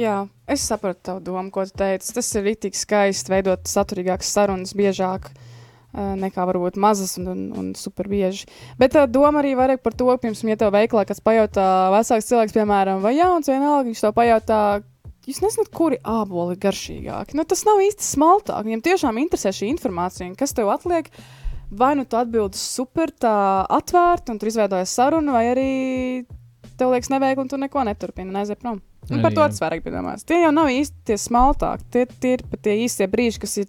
jā, 0.00 0.24
es 0.48 0.64
sapratu 0.68 1.00
tavu 1.10 1.22
domu, 1.24 1.50
ko 1.52 1.64
tu 1.68 1.76
teici, 1.82 2.12
tas 2.16 2.28
ir 2.36 2.46
rītīgi 2.46 2.78
skaisti 2.78 3.32
veidot 3.32 3.68
saturīgākas 3.68 4.34
sarunas 4.36 4.76
biežāk. 4.76 5.30
ā, 5.30 6.12
Nekā 6.20 6.46
varbūt 6.48 6.78
mazas 6.80 7.16
un, 7.18 7.30
un, 7.32 7.40
un 7.58 7.72
super 7.78 8.08
bieži. 8.08 8.46
Bet 8.78 8.94
tā 8.94 9.06
doma 9.10 9.42
arī 9.42 9.56
vairāk 9.58 9.82
par 9.84 9.96
to, 9.96 10.08
pirms 10.22 10.44
ja 10.46 10.56
tev 10.60 10.72
veiklā 10.76 11.04
kāds 11.08 11.24
pajautā, 11.24 11.66
vecāks 11.96 12.30
cilvēks, 12.30 12.56
piemēram, 12.56 13.02
vai 13.02 13.16
jauns, 13.16 13.50
vienalga, 13.50 13.88
viņš 13.88 14.04
to 14.06 14.12
pajautā, 14.14 14.60
jūs 15.28 15.42
nezināt, 15.44 15.72
kuri 15.74 15.98
āboli 16.06 16.56
garšīgāki. 16.60 17.36
Nu, 17.38 17.44
tas 17.48 17.64
nav 17.68 17.82
īsti 17.84 18.06
smalkāk. 18.06 18.64
Viņam 18.66 18.84
tiešām 18.86 19.20
interesē 19.22 19.52
šī 19.54 19.72
informācija, 19.74 20.32
kas 20.38 20.54
tev 20.56 20.70
atliek. 20.72 21.10
Vai 21.70 21.94
nu 21.94 22.04
tu 22.04 22.18
atbildi 22.18 22.58
super, 22.58 23.12
tā 23.22 23.32
atvērta, 23.70 24.32
un 24.34 24.38
tur 24.42 24.50
izveidojas 24.50 24.90
saruna, 24.96 25.32
vai 25.36 25.44
arī 25.52 25.66
tev 26.80 26.90
liekas 26.94 27.10
neveikli, 27.12 27.44
un 27.44 27.50
tu 27.52 27.58
neko 27.60 27.84
neturpini, 27.86 28.30
un 28.32 28.40
aiziet 28.40 28.58
prom. 28.62 28.80
Un 29.10 29.22
par 29.24 29.32
to 29.34 29.42
tas 29.42 29.60
vairāk 29.62 29.82
bija 29.84 29.96
domāts. 29.98 30.24
Tie 30.28 30.38
jau 30.42 30.50
nav 30.54 30.68
īsti 30.72 31.04
tie 31.08 31.16
smalkāki, 31.18 31.86
tie, 31.94 32.04
tie 32.20 32.32
ir 32.36 32.42
pat 32.50 32.62
tie 32.66 32.74
īstie 32.84 33.06
brīži, 33.10 33.40
kas 33.42 33.56
ir, 33.62 33.68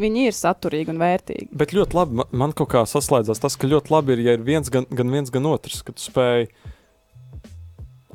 viņi 0.00 0.26
ir 0.30 0.36
saturīgi 0.36 0.92
un 0.94 1.00
vērtīgi. 1.02 1.48
Bet 1.52 1.74
ļoti 1.76 1.98
labi, 1.98 2.18
ma- 2.20 2.28
man 2.32 2.52
kaut 2.56 2.70
kā 2.72 2.84
saslēdzās 2.88 3.42
tas, 3.42 3.56
ka 3.60 3.68
ļoti 3.70 3.92
labi 3.92 4.14
ir, 4.16 4.22
ja 4.28 4.36
ir 4.38 4.44
viens, 4.46 4.70
gan, 4.72 4.86
gan 4.90 5.10
viens, 5.12 5.30
gan 5.34 5.46
otrs, 5.50 5.82
ka 5.86 5.92
tu 5.92 6.02
spēj 6.06 6.46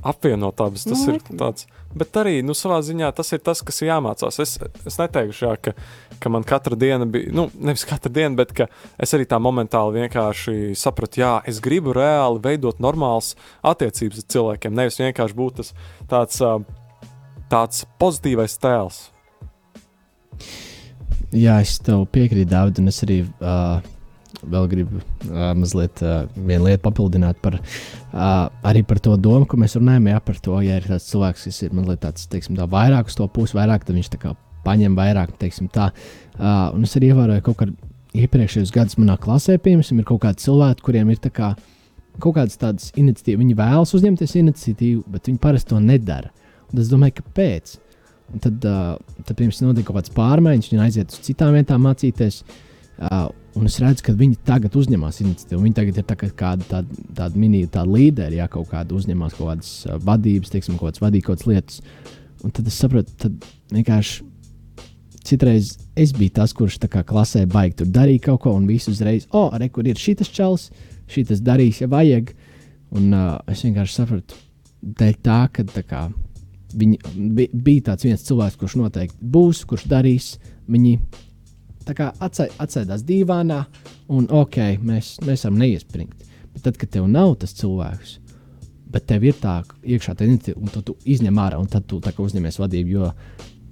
apvienot 0.06 0.62
abas. 0.62 0.86
Tas 0.86 1.04
Nu, 1.06 1.16
ir 1.16 1.24
tāds. 1.40 1.66
Bet 1.96 2.18
arī, 2.20 2.40
nu, 2.46 2.54
savā 2.58 2.78
ziņā 2.84 3.10
tas 3.16 3.32
ir 3.34 3.42
tas, 3.46 3.62
kas 3.66 3.82
ir 3.82 3.90
jāmācās. 3.90 4.38
Es, 4.44 4.58
es 4.86 5.00
neteikšu, 5.00 5.46
jā, 5.48 5.54
ka, 5.64 5.74
ka 6.22 6.32
man 6.34 6.46
katra 6.48 6.78
diena 6.80 7.08
bija, 7.10 7.32
nu, 7.36 7.48
nevis 7.56 7.86
katra 7.88 8.12
diena, 8.12 8.36
bet 8.38 8.54
ka 8.58 8.68
es 9.02 9.16
arī 9.16 9.28
tā 9.32 9.40
momentāli 9.42 10.04
vienkārši 10.04 10.76
sapratu, 10.80 11.22
jā, 11.24 11.34
es 11.50 11.62
gribu 11.64 11.96
reāli 11.96 12.44
veidot 12.44 12.84
normālas 12.84 13.34
attiecības 13.66 14.22
ar 14.22 14.30
cilvēkiem. 14.36 14.78
Nevis 14.78 15.02
vienkārši 15.02 15.40
būt 15.40 15.62
tas 15.62 15.74
tāds, 16.12 16.44
tāds 17.52 17.86
pozitīvais 18.02 18.60
tēls. 18.62 19.02
Jā, 21.36 21.58
es 21.64 21.80
tev 21.84 22.06
piekrītu, 22.14 22.52
Dārvid, 22.52 22.84
un 22.84 22.92
es 22.92 23.02
arī 23.04 23.24
uh, 23.26 23.80
vēl 24.52 24.70
gribu 24.72 25.00
uh, 25.00 25.52
mazliet 25.58 26.02
uh, 26.06 26.26
vienu 26.36 26.68
lietu 26.68 26.84
papildināt 26.86 27.40
par, 27.44 27.58
uh, 27.60 28.48
arī 28.68 28.84
par 28.88 29.02
to 29.04 29.16
domu, 29.18 29.48
ko 29.50 29.60
mēs 29.62 29.78
runājam. 29.80 30.12
Jā, 30.14 30.22
par 30.26 30.42
to, 30.48 30.60
ja 30.66 30.80
ir 30.80 30.88
tāds 30.90 31.10
cilvēks, 31.12 31.48
kas 31.50 31.62
ir 31.66 31.76
mazliet 31.78 32.04
tāds, 32.06 32.28
teiksim, 32.32 32.58
tā, 32.60 32.68
vairāk 32.72 33.12
uz 33.12 33.18
to 33.20 33.28
pusi, 33.32 33.58
vairāk, 33.58 33.88
tad 33.88 33.98
viņš 33.98 34.12
tā 34.16 34.22
kā 34.22 34.36
paņem 34.66 34.98
vairāk, 34.98 35.36
teiksim, 35.42 35.70
tā. 35.74 35.92
Uh, 36.36 36.74
un 36.76 36.88
es 36.88 36.96
arī 36.98 37.14
ievēroju 37.14 37.46
kaut 37.46 37.62
kādā 37.62 37.94
iepriekšējos 38.16 38.74
gados 38.74 38.98
manā 39.00 39.18
klasē, 39.22 39.58
piemēram, 39.62 40.02
ir 40.02 40.08
kaut 40.08 40.22
kādi 40.24 40.46
cilvēki, 40.46 40.86
kuriem 40.86 41.12
ir 41.12 41.22
kā 41.26 41.54
kaut 42.22 42.38
kādas 42.38 42.60
tādas 42.60 42.92
iniciatīvas. 42.96 43.42
Viņi 43.42 43.58
vēlas 43.60 43.94
uzņemties 43.98 44.36
iniciatīvu, 44.40 45.02
bet 45.12 45.28
viņi 45.30 45.42
parasti 45.44 45.74
to 45.74 45.82
nedara. 45.84 46.32
Un 46.72 46.82
es 46.82 46.92
domāju, 46.92 47.18
kāpēc? 47.20 47.76
Un 48.34 48.42
tad, 48.42 48.64
uh, 48.66 49.18
tad 49.22 49.38
pirms 49.38 49.60
notika 49.62 49.90
kaut 49.90 50.00
kādas 50.00 50.16
pārmaiņas, 50.16 50.70
viņi 50.72 50.86
aiziet 50.86 51.14
uz 51.14 51.26
citām 51.28 51.54
vietām 51.58 51.84
mācīties. 51.86 52.42
Uh, 52.96 53.28
un 53.56 53.70
es 53.70 53.78
redzu, 53.80 54.04
ka 54.06 54.14
viņi 54.18 54.38
tagad 54.48 54.76
uzņemas 54.76 55.22
iniciatīvu. 55.24 55.62
Viņi 55.64 55.78
tagad 55.78 56.00
ir 56.02 56.06
tā 56.08 56.18
kā 56.20 56.30
kāda 56.36 56.68
tāda, 56.70 57.02
tāda 57.16 57.40
mini 57.40 57.64
tāda 57.72 57.88
līderi, 57.92 58.40
ja 58.42 58.48
kaut 58.52 58.70
kāda 58.72 58.96
uzņemas 58.98 59.38
kaut 59.38 59.52
kādas 59.54 59.74
uh, 59.88 59.98
vadības, 60.04 60.52
teiksim, 60.54 60.78
kaut 60.80 60.92
kādas 60.92 61.04
vadīt 61.04 61.26
kaut 61.28 61.40
kādas 61.40 61.50
lietas. 61.52 61.82
Un 62.44 62.54
tad 62.54 62.68
es 62.70 62.78
saprotu, 62.82 63.16
tad 63.22 63.48
vienkārši 63.74 64.26
citreiz 65.26 65.72
es 65.98 66.12
biju 66.14 66.36
tas, 66.36 66.54
kurš 66.54 66.78
tā 66.84 66.90
kā 66.92 67.02
klasē 67.08 67.46
baigi 67.50 67.80
tur 67.80 67.90
darīja 67.96 68.28
kaut 68.28 68.44
ko, 68.44 68.54
un 68.60 68.68
visu 68.70 68.92
uzreiz, 68.94 69.26
oh, 69.34 69.50
re, 69.58 69.70
kur 69.74 69.88
ir 69.88 69.98
šis 69.98 70.30
čels, 70.30 70.70
šis 71.10 71.42
darīs, 71.42 71.82
ja 71.82 71.90
vajag. 71.90 72.36
Un 72.96 73.10
uh, 73.16 73.40
es 73.50 73.64
vienkārši 73.66 73.98
sapratu, 73.98 74.38
dēļ 74.86 75.16
tā, 75.26 75.40
ka 75.52 75.66
tā 75.72 75.82
kā, 75.88 76.04
viņi 76.76 77.00
bi- 77.36 77.50
bija 77.54 77.90
tāds 77.90 78.06
viens 78.06 78.28
cilvēks, 78.28 78.60
kurš 78.62 78.78
noteikti 78.84 79.18
būs, 79.36 79.64
kurš 79.68 79.88
darīs. 79.90 80.36
Viņi 80.70 81.00
tā 81.86 81.96
kā 81.98 82.12
atsē, 82.24 82.50
atsēdās 82.62 83.06
dīvānā, 83.08 83.64
un 84.16 84.30
ok, 84.30 84.60
mēs, 84.86 85.16
mēs 85.26 85.48
varam 85.48 85.60
neiespringt. 85.64 86.30
Bet 86.56 86.64
tad, 86.68 86.78
kad 86.80 86.94
tev 86.94 87.10
nav 87.12 87.36
tas 87.42 87.56
cilvēks, 87.58 88.20
bet 88.92 89.08
tev 89.10 89.26
ir 89.28 89.36
tā 89.42 89.60
iekšā 89.84 90.16
tā 90.16 90.28
iniciatīva, 90.28 90.62
un 90.62 90.72
tad 90.72 90.86
tu 90.88 90.96
izņem 91.04 91.42
ārā, 91.44 91.60
un 91.60 91.68
tad 91.72 91.88
tu 91.90 92.00
tā 92.04 92.14
uzņemies 92.16 92.62
vadību. 92.62 92.96
Jo 92.96 93.12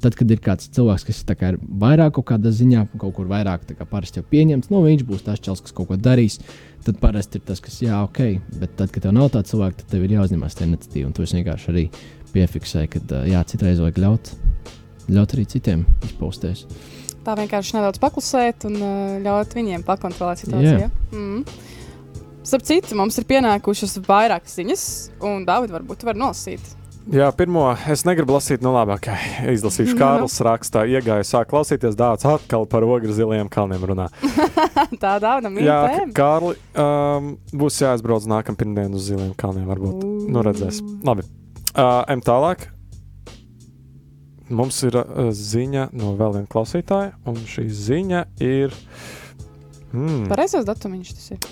tad, 0.03 0.17
kad 0.19 0.31
ir 0.33 0.41
kāds 0.43 0.67
cilvēks, 0.75 1.05
kas 1.07 1.21
tā 1.27 1.35
kā 1.39 1.53
ir 1.53 1.59
vairāk 1.61 2.17
kaut 2.17 2.27
kādā 2.33 2.51
ziņā, 2.51 2.85
kaut 2.99 3.15
kur 3.15 3.29
vairāk 3.29 3.63
tā 3.69 3.77
kā 3.77 3.87
parasti 3.87 4.19
jau 4.19 4.27
pieņemts, 4.27 4.71
nu 4.73 4.81
viņš 4.83 5.05
būs 5.07 5.23
tas 5.27 5.39
čels, 5.43 5.63
kas 5.63 5.75
kaut 5.75 5.89
ko 5.91 5.99
darīs. 5.99 6.39
Tad 6.83 6.97
parasti 6.99 7.39
ir 7.39 7.45
tas, 7.47 7.61
kas 7.63 7.77
jā, 7.79 8.01
ok, 8.03 8.19
bet 8.59 8.75
tad, 8.79 8.91
kad 8.91 9.05
tev 9.05 9.13
nav 9.15 9.29
tāds 9.31 9.53
cilvēks, 9.53 9.79
tad 9.79 9.93
tev 9.93 10.03
ir 10.03 10.17
jāuzņemas 10.17 10.57
tā 10.59 10.67
iniciatīva. 10.67 11.07
Un 11.07 11.15
to 11.15 11.23
es 11.23 11.35
vienkārši 11.37 11.71
arī 11.71 11.85
piefiksēju, 12.33 12.91
ka 12.91 13.21
jā, 13.29 13.45
citreiz 13.47 13.79
vajag 13.79 14.01
ļaut, 14.03 14.33
ļaut 15.15 15.37
arī 15.37 15.47
citiem 15.55 15.85
izpausties. 16.09 16.65
Tā 17.23 17.37
vienkārši 17.39 17.77
nedaudz 17.77 18.01
paklusēt 18.03 18.65
un 18.67 18.79
uh, 18.81 19.17
ļaut 19.23 19.55
viņiem 19.55 19.85
pakontrolēt 19.87 20.43
situāciju. 20.43 20.87
Jā. 20.87 20.91
Mm. 21.15 21.43
Starp 22.43 22.65
citu, 22.67 22.97
mums 22.99 23.15
ir 23.19 23.27
pienākušas 23.29 24.01
vairākas 24.03 24.57
ziņas, 24.59 24.87
un 25.23 25.45
Dārvid, 25.47 25.71
varbūt 25.71 26.01
tu 26.01 26.09
vari 26.09 26.19
nolasīt. 26.19 26.73
Jā, 27.11 27.29
pirmo 27.35 27.65
es 27.91 28.05
negribu 28.07 28.35
lasīt, 28.37 28.61
nu 28.63 28.71
labi, 28.75 28.95
ok. 28.95 29.09
Izlasīšu. 29.51 29.91
Nu, 29.93 29.97
nu. 29.97 29.99
Kārlis 29.99 30.35
rakstā, 30.43 30.83
iegāju, 30.87 31.25
sāk 31.27 31.49
klausīties 31.51 31.97
dāvāts 31.99 32.27
atkal 32.27 32.67
par 32.69 32.83
ogru 32.87 33.15
ziliem 33.15 33.49
kalniem 33.51 33.83
runā. 33.91 34.09
Tā 35.03 35.17
dāvana 35.23 35.51
Jā, 35.51 35.55
mīl 35.55 35.71
tēmu. 35.71 36.15
Kārli, 36.17 36.55
um, 36.79 37.33
būs 37.63 37.79
jāaizbrauc 37.83 38.27
nākamā 38.31 38.59
pirmdiena 38.59 38.99
uz 38.99 39.07
ziliem 39.11 39.31
kalniem. 39.39 39.67
Varbūt. 39.71 40.03
Nu, 40.31 40.43
redzēs. 40.47 40.79
Labi. 41.07 41.27
Uh, 41.73 42.03
Ejam 42.07 42.23
tālāk. 42.23 42.72
Mums 44.53 44.77
ir 44.85 44.95
uh, 44.99 45.29
ziņa 45.33 45.87
no 45.97 46.13
vēl 46.19 46.35
viena 46.37 46.49
klausītāja, 46.51 47.13
un 47.29 47.39
šī 47.49 47.65
ziņa 47.73 48.23
ir. 48.45 48.75
Hmm, 49.93 50.25
Pareizais 50.29 50.65
datumiņš 50.67 51.13
tas 51.17 51.31
ir. 51.35 51.47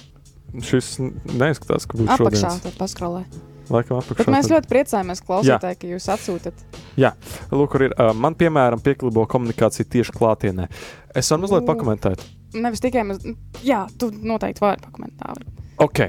šis 0.68 0.88
neizskatās, 1.38 1.86
ka 1.88 1.98
būtu 2.00 2.10
Apakšā 2.18 2.42
šodien. 2.50 2.62
tad 2.66 2.78
paskrolē. 2.80 3.24
Laikam, 3.72 4.02
apakšā. 4.02 4.18
Bet 4.26 4.32
mēs 4.34 4.48
tad- 4.50 4.54
ļoti 4.58 4.70
priecājamies, 4.74 5.22
klausītāji, 5.24 5.78
ka 5.80 5.88
jūs 5.94 6.08
atsūtat. 6.12 6.64
Lūk, 7.54 7.70
kur 7.72 7.86
ir. 7.88 7.94
Uh, 7.98 8.12
man, 8.14 8.36
piemēram, 8.36 8.82
pieklibo 8.84 9.24
komunikācija 9.32 9.86
tieši 9.88 10.12
klātienē. 10.18 10.68
Es 11.16 11.30
varu 11.32 11.46
mazliet 11.46 11.66
pakomentēt. 11.70 12.26
Nevis 12.54 12.82
tikai 12.84 13.06
mēs. 13.08 13.22
Jā, 13.64 13.86
tu 13.98 14.10
noteikti 14.12 14.60
vari 14.66 14.82
pakomentēt. 14.84 15.46
Ok, 15.80 16.02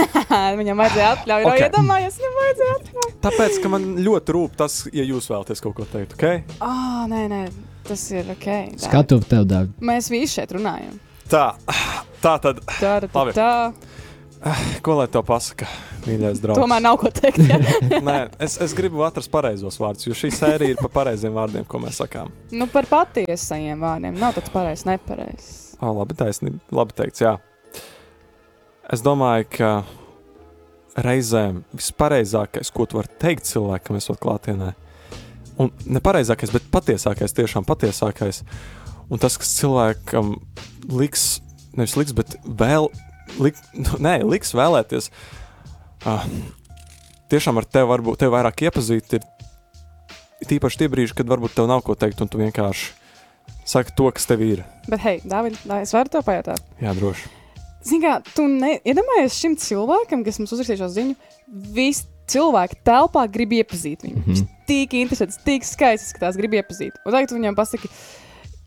Viņam 0.60 0.80
vajadzēja 0.82 1.10
atļauju. 1.16 1.46
Ok. 1.46 1.52
Okay. 1.54 1.66
Iedomājies, 1.68 2.16
viņam 2.20 2.36
vajadzēja 2.40 2.74
atļauju. 2.78 3.12
tāpēc, 3.26 3.58
ka 3.62 3.72
man 3.72 3.86
ļoti 4.06 4.34
rūp 4.36 4.56
tas, 4.58 4.78
ja 4.94 5.04
jūs 5.06 5.28
vēlaties 5.32 5.62
kaut 5.64 5.76
ko 5.78 5.86
teikt, 5.92 6.16
ok? 6.18 6.56
Ah, 6.64 7.04
nē, 7.10 7.22
nē, 7.32 7.40
tas 7.88 8.04
ir 8.14 8.28
ok. 8.32 8.46
Dāvid. 8.48 8.84
Skatu 8.86 9.20
tev, 9.28 9.46
Dārvid. 9.50 9.74
Mēs 9.92 10.08
visi 10.12 10.38
šeit 10.40 10.54
runājam. 10.56 10.96
Tā, 11.32 11.46
tā 12.24 12.36
tad, 12.44 12.60
Tā, 12.78 12.96
tā, 13.04 13.08
Labi. 13.14 13.34
tā. 13.36 13.50
ko 14.82 14.96
lai 14.98 15.06
tev 15.12 15.22
pasaka, 15.28 15.68
mīļais 16.06 16.40
draugs? 16.42 16.58
Tomēr 16.58 16.82
nav 16.82 16.96
ko 16.98 17.12
teikt. 17.14 17.38
Ja? 17.46 17.60
Nē, 18.08 18.16
es, 18.42 18.56
es 18.64 18.74
gribu 18.76 19.04
atrast 19.06 19.30
pareizos 19.32 19.78
vārdus, 19.80 20.08
jo 20.08 20.16
šī 20.18 20.32
sērija 20.34 20.74
ir 20.74 20.80
par 20.82 20.90
pareiziem 20.96 21.36
vārdiem, 21.36 21.64
ko 21.68 21.78
mēs 21.84 22.00
sakām. 22.02 22.32
nu, 22.50 22.66
par 22.72 22.88
patiesajiem 22.90 23.80
vārdiem. 23.84 24.18
Nav 24.18 24.34
tāds 24.40 24.50
pareizs, 24.52 24.84
nepareizs. 24.88 25.52
Oh, 25.82 25.92
labi, 26.00 26.14
taisnība. 26.18 26.58
Labi 26.74 26.94
teikts, 26.98 27.22
jā. 27.24 27.36
Es 28.92 29.00
domāju, 29.00 29.46
ka 29.56 29.68
reizēm 31.00 31.62
vispareizākais, 31.72 32.68
ko 32.74 32.84
tu 32.84 32.98
vari 32.98 33.08
teikt 33.22 33.48
cilvēkam, 33.48 33.96
esot 33.96 34.20
klātienē, 34.20 34.74
un 35.62 35.70
nepareizākais, 35.96 36.52
bet 36.52 36.68
patiesākais, 36.74 37.32
tiešām 37.38 37.64
patiesākais, 37.68 38.42
un 39.08 39.22
tas, 39.22 39.38
kas 39.40 39.54
cilvēkam 39.56 40.34
liks, 40.92 41.40
nevis 41.72 41.96
liks, 41.96 42.12
bet 42.16 42.36
vēl, 42.44 42.90
lik, 43.40 43.56
nē, 44.06 44.18
liks 44.28 44.52
vēlēties, 44.60 45.08
uh, 46.04 46.28
tiešām 47.32 47.64
ar 47.64 47.72
tevi 47.72 47.88
varbūt 47.94 48.20
tevi 48.20 48.36
vairāk 48.36 48.66
iepazīt, 48.68 49.16
ir 49.16 50.48
tīpaši 50.52 50.84
tie 50.84 50.92
brīži, 50.92 51.16
kad 51.16 51.32
varbūt 51.32 51.56
tev 51.56 51.70
nav 51.70 51.80
ko 51.86 51.96
teikt, 51.96 52.20
un 52.20 52.28
tu 52.28 52.44
vienkārši 52.44 52.92
saki 53.64 53.96
to, 53.96 54.12
kas 54.12 54.28
tev 54.28 54.44
ir. 54.44 54.66
Bet, 54.84 55.00
hei, 55.00 55.22
Dāvid, 55.24 55.56
es 55.80 55.96
varu 55.96 56.12
to 56.12 56.26
pajautāt. 56.26 56.60
Jā, 56.82 56.92
droši. 56.98 57.38
Zini, 57.82 58.00
kā 58.04 58.16
tu 58.34 58.46
ne... 58.48 58.76
iedomājies 58.86 59.36
šim 59.42 59.56
cilvēkam, 59.58 60.24
kas 60.26 60.38
mums 60.38 60.54
uzrakstīja 60.54 60.80
šo 60.84 60.90
ziņu, 60.94 61.14
visi 61.74 62.06
cilvēki 62.32 62.80
telpā 62.86 63.26
grib 63.32 63.54
iepazīt 63.58 64.04
viņu. 64.06 64.16
Mm. 64.16 64.24
-hmm. 64.24 64.42
Viņš 64.42 64.66
tik 64.70 64.98
interesants, 65.00 65.38
tik 65.44 65.66
skaists, 65.66 66.14
ka 66.14 66.26
tās 66.26 66.38
grib 66.38 66.54
iepazīt. 66.54 66.98
Un 67.04 67.12
tagad 67.12 67.28
tu 67.32 67.38
viņam 67.38 67.56
pasaki, 67.58 67.90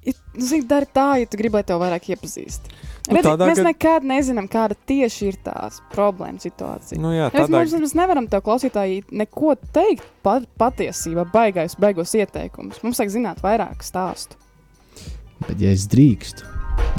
ja, 0.05 0.13
nu, 0.35 0.45
zini, 0.45 0.67
dari 0.67 0.89
tā, 0.93 1.07
ja 1.21 1.29
tu 1.31 1.39
gribi, 1.39 1.55
lai 1.55 1.63
tev 1.63 1.79
vairāk 1.81 2.09
iepazīst. 2.11 2.67
Nu, 3.05 3.15
Redzi, 3.15 3.27
tādā 3.29 3.47
mēs 3.47 3.59
gad- 3.61 3.67
nekad 3.69 4.07
nezinām, 4.09 4.47
kāda 4.49 4.75
tieši 4.89 5.27
ir 5.29 5.35
tās 5.45 5.77
problēma 5.93 6.41
situācija. 6.41 6.99
Nu, 6.99 7.13
jā, 7.13 7.29
tādā 7.31 7.53
mums, 7.53 7.73
mēs 7.73 7.93
nevaram 7.95 8.27
tev 8.27 8.41
klausītāji 8.41 9.03
neko 9.11 9.55
teikt 9.73 10.07
par 10.25 10.41
patiesību, 10.57 11.27
baigais, 11.31 11.77
beigos 11.79 12.15
ieteikumus. 12.17 12.81
Mums 12.83 12.99
vajag 12.99 13.13
zināt 13.13 13.43
vairāk 13.45 13.85
stāstu. 13.85 14.35
Bet, 15.47 15.59
ja 15.61 15.69
es 15.75 15.85
drīkstu, 15.91 16.43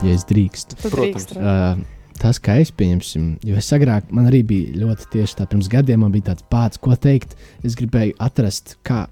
ja 0.07 0.15
es 0.15 0.25
drīkstu, 0.29 0.79
Tu 0.79 0.91
Protams. 0.91 1.27
drīkst 1.27 1.37
uh, 1.37 1.83
tas, 2.21 2.41
kā 2.43 2.59
es 2.63 2.73
pieņemsim, 2.75 3.29
jo 3.47 3.59
es 3.61 3.69
agrāk 3.75 4.11
man 4.15 4.29
arī 4.31 4.43
bija 4.47 4.81
ļoti 4.83 5.11
tieši 5.13 5.39
tā, 5.41 5.47
pirms 5.51 5.71
gadiem 5.73 6.03
man 6.05 6.15
bija 6.15 6.31
tāds 6.33 6.47
pats, 6.51 6.81
ko 6.83 6.97
teikt. 6.97 7.37
Es 7.67 7.77
gribēju 7.79 8.17
atrast, 8.23 8.77
kā 8.87 9.07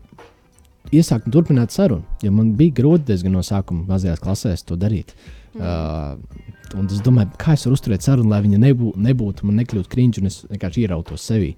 iesākt 0.95 1.29
un 1.29 1.35
turpināt 1.35 1.75
sarunu, 1.75 2.05
jo 2.23 2.33
man 2.35 2.53
bija 2.59 2.77
grūti 2.81 3.09
diezgan 3.11 3.35
no 3.37 3.43
sākuma 3.47 3.87
mazajās 3.95 4.23
klasēs 4.23 4.67
to 4.69 4.79
darīt. 4.81 5.15
Mm. 5.55 5.63
Uh, 5.63 6.79
un 6.79 6.91
es 6.91 7.03
domāju, 7.05 7.33
kā 7.41 7.55
es 7.57 7.65
varu 7.67 7.79
uzturēt 7.79 8.05
sarunu, 8.05 8.31
lai 8.33 8.43
viņa 8.45 8.61
nebū, 8.67 8.93
nebūtu, 9.09 9.49
man 9.49 9.61
nekļūtu 9.63 9.91
krīņš, 9.93 10.21
un 10.21 10.31
es 10.31 10.41
vienkārši 10.51 10.85
ierautos 10.85 11.27
sevī. 11.31 11.55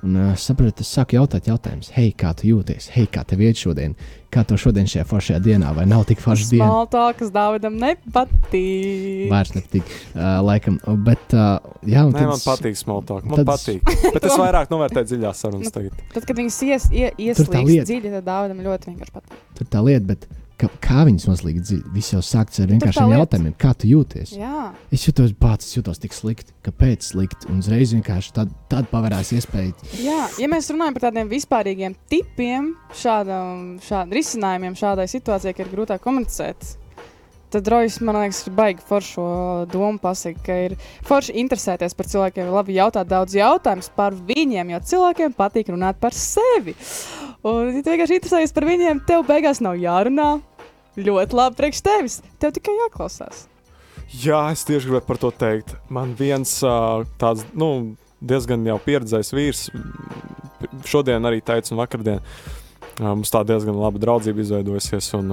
Un 0.00 0.14
uh, 0.16 0.30
sapratu, 0.40 0.80
es 0.80 0.88
sāku 0.96 1.18
jautāt, 1.18 1.44
jautājumus, 1.50 1.90
hei, 1.92 2.14
kā 2.16 2.30
tu 2.36 2.46
jūties, 2.48 2.86
hei, 2.94 3.04
kā 3.12 3.20
tev 3.28 3.42
iet 3.44 3.58
šodien, 3.60 3.92
kā 4.32 4.46
tev 4.48 4.56
šodien 4.62 4.88
šajā 4.88 5.04
foršajā 5.10 5.40
dienā, 5.44 5.74
vai 5.76 5.84
nav 5.90 6.06
tik 6.08 6.22
forša 6.24 6.46
diena? 6.48 6.68
Smaltā, 6.70 7.02
kas 7.18 7.32
Dāvidam 7.34 7.76
nepatīk. 7.82 9.28
Vairs 9.28 9.52
nepatīk. 9.58 9.92
Uh, 10.14 10.40
laikam, 10.46 10.80
bet, 11.04 11.36
uh, 11.36 11.58
jā, 11.84 12.06
un 12.08 12.14
Nē, 12.14 12.22
tad 12.22 12.32
man 12.32 12.44
patīk 12.46 12.80
smaltāk. 12.80 13.28
Man 13.28 13.42
tad- 13.42 13.50
patīk. 13.52 13.84
Bet 14.16 14.24
es 14.24 14.38
vairāk 14.40 14.72
novērtēju 14.72 15.10
dziļās 15.12 15.44
sarunas 15.44 15.74
tagad. 15.76 16.00
Tad, 16.16 16.28
kad 16.30 16.40
viņas 16.40 16.60
ies, 16.70 16.88
ie, 16.96 17.10
tā 17.12 17.26
ieslīgs 17.28 17.90
dziļi, 17.92 18.14
tad 18.16 18.28
Dāvidam 18.30 18.64
ļoti 18.64 18.94
vienkārši 18.94 19.18
patīk. 19.18 19.42
Tur 19.60 19.68
tā 19.76 19.84
lieta, 19.84 20.06
bet 20.14 20.24
kā, 20.60 20.68
kā 20.84 21.04
viņas 21.08 21.26
mazliet 21.30 21.62
dziļi, 21.64 21.92
viss 21.94 22.12
jau 22.14 22.20
sākts 22.24 22.60
ar 22.62 22.70
vienkāršiem 22.74 23.14
jautājumiem, 23.16 23.54
kā 23.60 23.72
tu 23.78 23.88
jūties. 23.90 24.34
Jā, 24.38 24.70
Es 24.92 25.06
jūtos 25.06 25.32
pats, 25.38 25.68
es 25.68 25.76
jūtos 25.78 26.00
tik 26.02 26.14
slikti, 26.16 26.52
kāpēc 26.66 27.06
slikti, 27.12 27.48
un 27.50 27.62
uzreiz 27.62 27.94
vienkārši 27.94 28.34
tad, 28.36 28.50
tad 28.70 28.88
pavērās 28.90 29.32
iespēja. 29.36 29.72
jā, 30.02 30.20
ja 30.40 30.50
mēs 30.50 30.70
runājam 30.72 30.96
par 30.98 31.06
tādiem 31.08 31.30
vispārīgiem 31.30 31.96
tipiem, 32.10 32.74
šādam, 33.00 33.78
šādam 33.86 34.14
risinājumiem, 34.18 34.76
šādai 34.78 35.08
situācijai, 35.10 35.54
ka 35.56 35.64
ir 35.64 35.72
grūtāk 35.72 36.02
komunicēt, 36.04 36.74
tad 37.50 37.66
Rojas 37.70 37.96
man 38.06 38.18
liekas, 38.20 38.44
ir 38.46 38.54
baigi 38.54 38.84
foršo 38.86 39.24
domu 39.72 39.98
pasakot, 40.02 40.42
ka 40.46 40.58
ir 40.68 40.76
forši 41.06 41.34
interesēties 41.42 41.96
par 41.98 42.10
cilvēkiem, 42.10 42.50
labi 42.54 42.76
jautāt 42.76 43.08
daudz 43.10 43.34
jautājumus 43.38 43.90
par 43.96 44.14
viņiem, 44.14 44.70
jo 44.74 44.82
cilvēkiem 44.92 45.34
patīk 45.38 45.72
runāt 45.74 45.98
par 46.02 46.14
sevi. 46.14 46.76
Un, 47.40 47.72
ja 47.72 47.80
tu 47.80 47.88
vienkārši 47.94 48.18
interesējies 48.20 48.52
par 48.54 48.66
viņiem, 48.68 49.00
tev 49.08 49.24
beigās 49.28 49.62
nav 49.64 49.78
jārunā. 49.80 50.28
Ļoti 51.00 51.36
labi 51.38 51.58
priekš 51.60 51.80
tevis. 51.86 52.20
Tev 52.42 52.52
tikai 52.56 52.74
jāklausās. 52.84 53.46
Jā, 54.10 54.40
es 54.50 54.64
tieši 54.66 54.88
gribēju 54.88 55.06
par 55.06 55.20
to 55.22 55.30
teikt. 55.30 55.76
Man 55.92 56.16
viens 56.18 56.56
tāds 57.20 57.44
nu, 57.54 57.94
diezgan 58.20 58.64
jau 58.66 58.76
pieredzējis 58.82 59.34
vīrs, 59.36 59.60
šodien 60.90 61.28
arī 61.28 61.38
teica, 61.44 61.70
un 61.72 61.80
vakardien 61.80 62.24
mums 62.98 63.30
tā 63.32 63.44
diezgan 63.46 63.78
laba 63.78 64.02
draudzība 64.02 64.42
izveidojusies. 64.42 65.12
Un, 65.20 65.30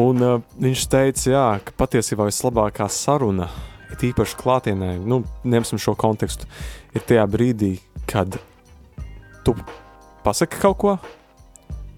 un 0.00 0.26
viņš 0.64 0.86
teica, 0.90 1.28
jā, 1.28 1.46
ka 1.66 1.76
patiesībā 1.84 2.26
vislabākā 2.30 2.88
saruna, 2.90 3.50
ir 3.92 4.08
īpaši 4.10 4.40
klātienē, 4.40 4.96
nu, 5.04 5.20
ņemsim 5.44 5.82
šo 5.82 5.94
kontekstu, 5.98 6.48
ir 6.96 7.04
tajā 7.06 7.28
brīdī, 7.30 7.76
kad 8.08 8.40
tu 9.46 9.54
pasaki 10.24 10.58
kaut 10.64 10.80
ko, 10.80 10.98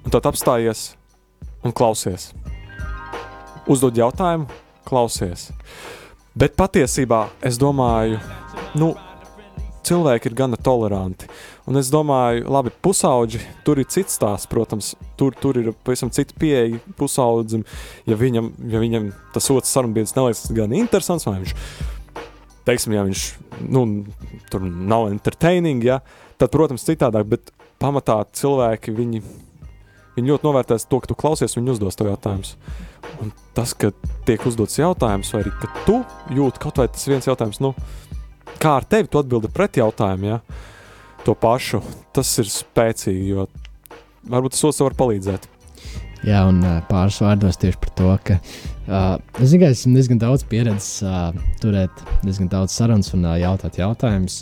un 0.02 0.12
tad 0.12 0.26
apstājies 0.28 0.97
un 1.64 1.74
klausies. 1.74 2.30
Uzdod 3.68 3.98
jautājumu, 3.98 4.48
klausies. 4.88 5.50
Bet 6.38 6.54
patiesībā 6.56 7.26
es 7.44 7.58
domāju, 7.60 8.20
nu, 8.78 8.92
cilvēki 9.88 10.30
ir 10.30 10.36
gana 10.38 10.58
toleranti. 10.60 11.28
Un 11.68 11.76
es 11.80 11.90
domāju, 11.92 12.46
labi, 12.48 12.72
pusauģi, 12.84 13.40
tur 13.66 13.80
ir 13.80 13.88
cits 13.92 14.16
stāsts, 14.18 14.48
protams, 14.50 14.94
tur, 15.20 15.36
tur 15.36 15.58
ir 15.60 15.72
pavisam 15.84 16.12
cita 16.14 16.36
pieeja 16.38 16.80
pusaudzim. 16.98 17.64
Ja 18.08 18.16
viņam, 18.20 18.52
ja 18.72 18.80
viņam 18.82 19.10
tas 19.34 19.50
otrs 19.52 19.72
sarunbiedrs 19.74 20.16
neliekas 20.16 20.46
gan 20.56 20.72
interesants, 20.76 21.26
vai 21.28 21.40
viņš, 21.42 21.54
teiksim, 22.68 22.96
ja 22.96 23.04
viņš 23.08 23.26
nu, 23.68 23.84
tur 24.52 24.64
nav 24.64 25.10
entertaining, 25.10 25.84
ja, 25.84 26.00
tad, 26.40 26.52
protams, 26.54 26.86
citādāk, 26.88 27.28
bet 27.28 27.52
pamatā 27.82 28.22
cilvēki, 28.38 28.94
viņi, 28.96 29.22
viņi 30.18 30.34
ļoti 30.34 30.48
novērtēs 30.48 30.88
to, 30.90 31.00
ka 31.02 31.10
tu 31.10 31.16
klausies, 31.18 31.56
viņi 31.56 31.74
uzdos 31.76 31.98
tev 31.98 32.10
jautājumus. 32.12 32.54
Un 33.22 33.32
tas, 33.56 33.72
ka 33.74 33.92
tiek 34.28 34.44
uzdots 34.48 34.78
jautājums, 34.78 35.30
vai 35.34 35.44
arī 35.44 35.54
ka 35.62 35.70
tu 35.86 36.00
jūti 36.34 36.62
kaut 36.62 36.80
vai 36.82 36.88
tas 36.92 37.06
viens 37.08 37.26
jautājums, 37.26 37.60
nu, 37.64 37.72
kā 38.62 38.78
ar 38.78 38.86
tevi 38.88 39.10
tu 39.10 39.20
atbildi 39.20 39.50
pret 39.54 39.80
jautājumu, 39.80 40.34
ja 40.34 40.40
to 41.24 41.34
pašu, 41.38 41.80
tas 42.14 42.30
ir 42.42 42.50
spēcīgi, 42.50 43.30
jo 43.32 43.46
varbūt 44.28 44.56
tas 44.56 44.66
otrs 44.68 44.84
var 44.86 44.98
palīdzēt. 44.98 45.48
Jā, 46.26 46.42
un 46.50 46.58
uh, 46.64 46.80
pāris 46.88 47.20
vārdos 47.22 47.60
tieši 47.62 47.78
par 47.78 47.92
to, 47.98 48.08
ka 48.26 48.38
uh, 48.40 49.20
es 49.38 49.52
zinu, 49.52 49.62
ka 49.62 49.70
esmu 49.70 49.94
diezgan 49.94 50.18
daudz 50.22 50.42
pieredzējis 50.50 50.88
uh, 51.06 51.28
turēt 51.62 52.02
diezgan 52.24 52.50
daudz 52.50 52.74
sarunas 52.74 53.12
un 53.14 53.26
uh, 53.28 53.36
jautāt 53.38 53.78
jautājumus. 53.78 54.40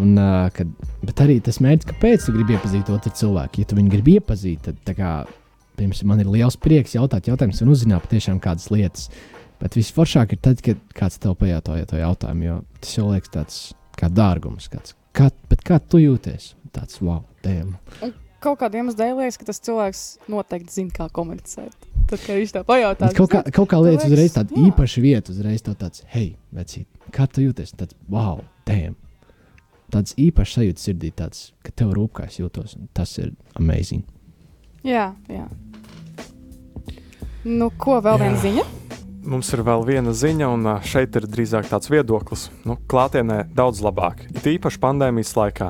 Un, 0.00 0.14
uh, 0.16 0.48
kad, 0.56 0.70
bet 1.04 1.20
arī 1.20 1.36
tas 1.44 1.60
mērķis, 1.60 1.90
kāpēc 1.90 2.24
tu 2.26 2.32
gribi 2.36 2.56
iepazīt 2.56 2.88
otru 2.92 3.12
cilvēku. 3.18 3.60
Ja 3.60 3.68
tu 3.68 3.76
viņu 3.76 3.92
gribi 3.92 4.16
iepazīt, 4.16 4.62
tad 4.64 4.80
tā 4.88 4.94
kā, 4.96 5.12
piemēram, 5.76 6.08
man 6.08 6.22
ir 6.24 6.30
liels 6.32 6.56
prieks 6.60 6.96
jautāt 6.96 7.28
jautājumus 7.28 7.60
un 7.64 7.74
uzzināt 7.74 8.06
patiešām 8.06 8.40
kādas 8.42 8.70
lietas. 8.72 9.10
Bet 9.60 9.76
visforšāk 9.78 10.34
ir 10.34 10.40
tad, 10.42 10.64
kad 10.64 10.80
kāds 10.96 11.20
tev 11.22 11.36
pajautāja 11.38 11.86
to 11.90 12.00
jautājumu, 12.00 12.48
jo 12.48 12.56
tas 12.80 12.96
jau 12.96 13.06
liekas 13.12 13.34
tāds 13.36 13.60
kā 14.00 14.08
dārgums. 14.10 14.66
Kāds, 14.72 14.96
kā, 15.14 15.28
bet 15.52 15.62
kā 15.66 15.78
tu 15.78 16.00
jūties? 16.02 16.54
Tāds 16.72 16.98
wow, 17.04 17.20
tēma. 17.44 17.76
kaut 18.42 18.58
kādiem 18.62 18.86
iemeslu 18.86 18.98
dēļ 18.98 19.18
liekas, 19.20 19.38
ka 19.38 19.46
tas 19.50 19.60
cilvēks 19.62 20.02
noteikti 20.32 20.78
zina, 20.80 20.94
kā 20.96 21.06
komunicēt. 21.14 21.76
Tad, 22.08 22.18
kad 22.24 22.40
viņš 22.40 22.54
tev 22.56 22.64
pajautā, 22.66 23.12
Bet 23.12 23.20
kaut 23.20 23.30
kā, 23.30 23.44
kaut 23.54 23.70
kā 23.70 23.78
liekas, 23.84 24.08
uzreiz 24.08 24.34
tāda 24.34 24.56
īpaša 24.66 25.04
vieta, 25.04 25.36
uzreiz 25.36 25.62
tāds, 25.68 26.02
hei, 26.16 26.32
vecīt, 26.56 26.88
kā 27.14 27.28
tu 27.30 27.44
jūties? 27.44 27.76
Tāds, 27.78 27.96
wow, 28.10 28.40
damn. 28.68 28.96
Tāds 29.92 30.14
īpašs 30.16 30.56
sajūta 30.56 30.80
sirdī, 30.80 31.10
tāds, 31.12 31.50
ka 31.64 31.74
tev 31.76 31.92
rūp, 31.92 32.14
kā 32.16 32.28
es 32.30 32.38
jūtos. 32.40 32.78
un 32.78 32.88
Tas 32.96 33.12
ir 33.20 33.34
amazing. 33.60 34.06
Jā, 34.86 35.12
jā. 35.28 35.46
Nu, 37.44 37.68
ko 37.76 37.98
vēl 38.00 38.16
Jā. 38.16 38.22
viena 38.22 38.38
ziņa? 38.40 38.64
Mums 39.22 39.52
ir 39.54 39.62
vēl 39.66 39.84
viena 39.86 40.12
ziņa, 40.14 40.48
un 40.50 40.68
šeit 40.86 41.14
ir 41.18 41.28
drīzāk 41.30 41.68
tāds 41.70 41.90
viedoklis. 41.92 42.48
Nu, 42.66 42.78
klātienē 42.90 43.44
daudz 43.54 43.82
labāk. 43.84 44.24
It 44.32 44.46
īpaši 44.56 44.80
pandēmijas 44.82 45.34
laikā. 45.38 45.68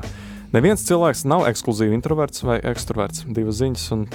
Neviens 0.53 0.85
cilvēks 0.87 1.25
nav 1.29 1.47
ekskluzīvi 1.49 1.97
introverts 1.97 2.45
vai 2.45 2.59
ekstraverts. 2.71 3.25
Divas 3.29 3.59
ziņas. 3.59 3.85
Un... 3.93 4.07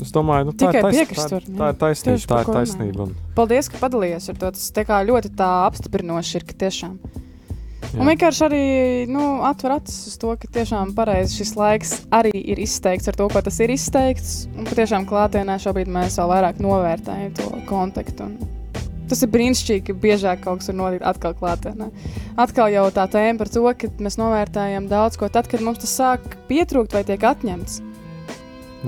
Es 0.00 0.14
domāju, 0.14 0.48
nu, 0.48 0.56
tā, 0.56 0.72
ir 0.72 0.80
tais, 0.80 1.14
tā, 1.18 1.40
tā 1.44 1.70
ir 1.74 1.80
taisnība. 1.84 2.26
Tā 2.30 2.42
ir 2.42 2.52
taisnība. 2.56 3.06
Un, 3.06 3.16
Paldies, 3.36 3.68
ka 3.70 3.82
padalījies 3.82 4.30
ar 4.32 4.38
to. 4.40 4.52
Tas 4.56 4.70
tā 4.74 5.02
ļoti 5.10 5.34
tā 5.38 5.50
apstiprinoši 5.68 6.38
ir, 6.40 6.46
ka 6.48 6.56
tiešām. 6.64 6.96
Un 7.98 8.06
vienkārši 8.06 8.42
arī 8.46 8.64
nu, 9.10 9.40
atver 9.46 9.74
acis 9.80 10.12
uz 10.12 10.14
to, 10.20 10.30
ka 10.38 10.48
tiešām 10.54 10.92
pareizi 10.94 11.40
šis 11.40 11.56
laiks 11.58 11.94
arī 12.14 12.30
ir 12.38 12.60
izteikts 12.62 13.10
ar 13.10 13.18
to, 13.18 13.26
ko 13.32 13.42
tas 13.42 13.58
ir 13.64 13.72
izteikts. 13.74 14.44
Un 14.54 14.68
patiešām 14.68 15.08
klātienē 15.10 15.58
šobrīd 15.62 15.90
mēs 15.90 16.20
vēl 16.20 16.30
vairāk 16.30 16.60
novērtējam 16.62 17.34
to 17.40 17.48
kontaktu. 17.66 18.28
Un 18.28 18.60
tas 19.10 19.24
ir 19.26 19.32
brīnišķīgi, 19.34 19.82
ka 19.88 19.96
biežāk 20.04 20.44
kaut 20.44 20.62
kas 20.62 20.70
ir 20.70 20.78
noticis 20.78 21.08
atkal 21.10 21.34
klātienē. 21.40 21.90
Atkal 22.38 22.70
jau 22.70 22.86
tā 22.94 23.08
tēma 23.10 23.42
par 23.42 23.50
to, 23.50 23.64
ka 23.74 23.90
mēs 23.98 24.20
novērtējam 24.20 24.86
daudz 24.90 25.18
ko 25.18 25.26
tad, 25.32 25.50
kad 25.50 25.64
mums 25.66 25.82
tas 25.82 25.96
sāk 25.98 26.30
pietrūkt 26.50 26.94
vai 26.94 27.02
tiek 27.08 27.26
atņemts. 27.26 27.80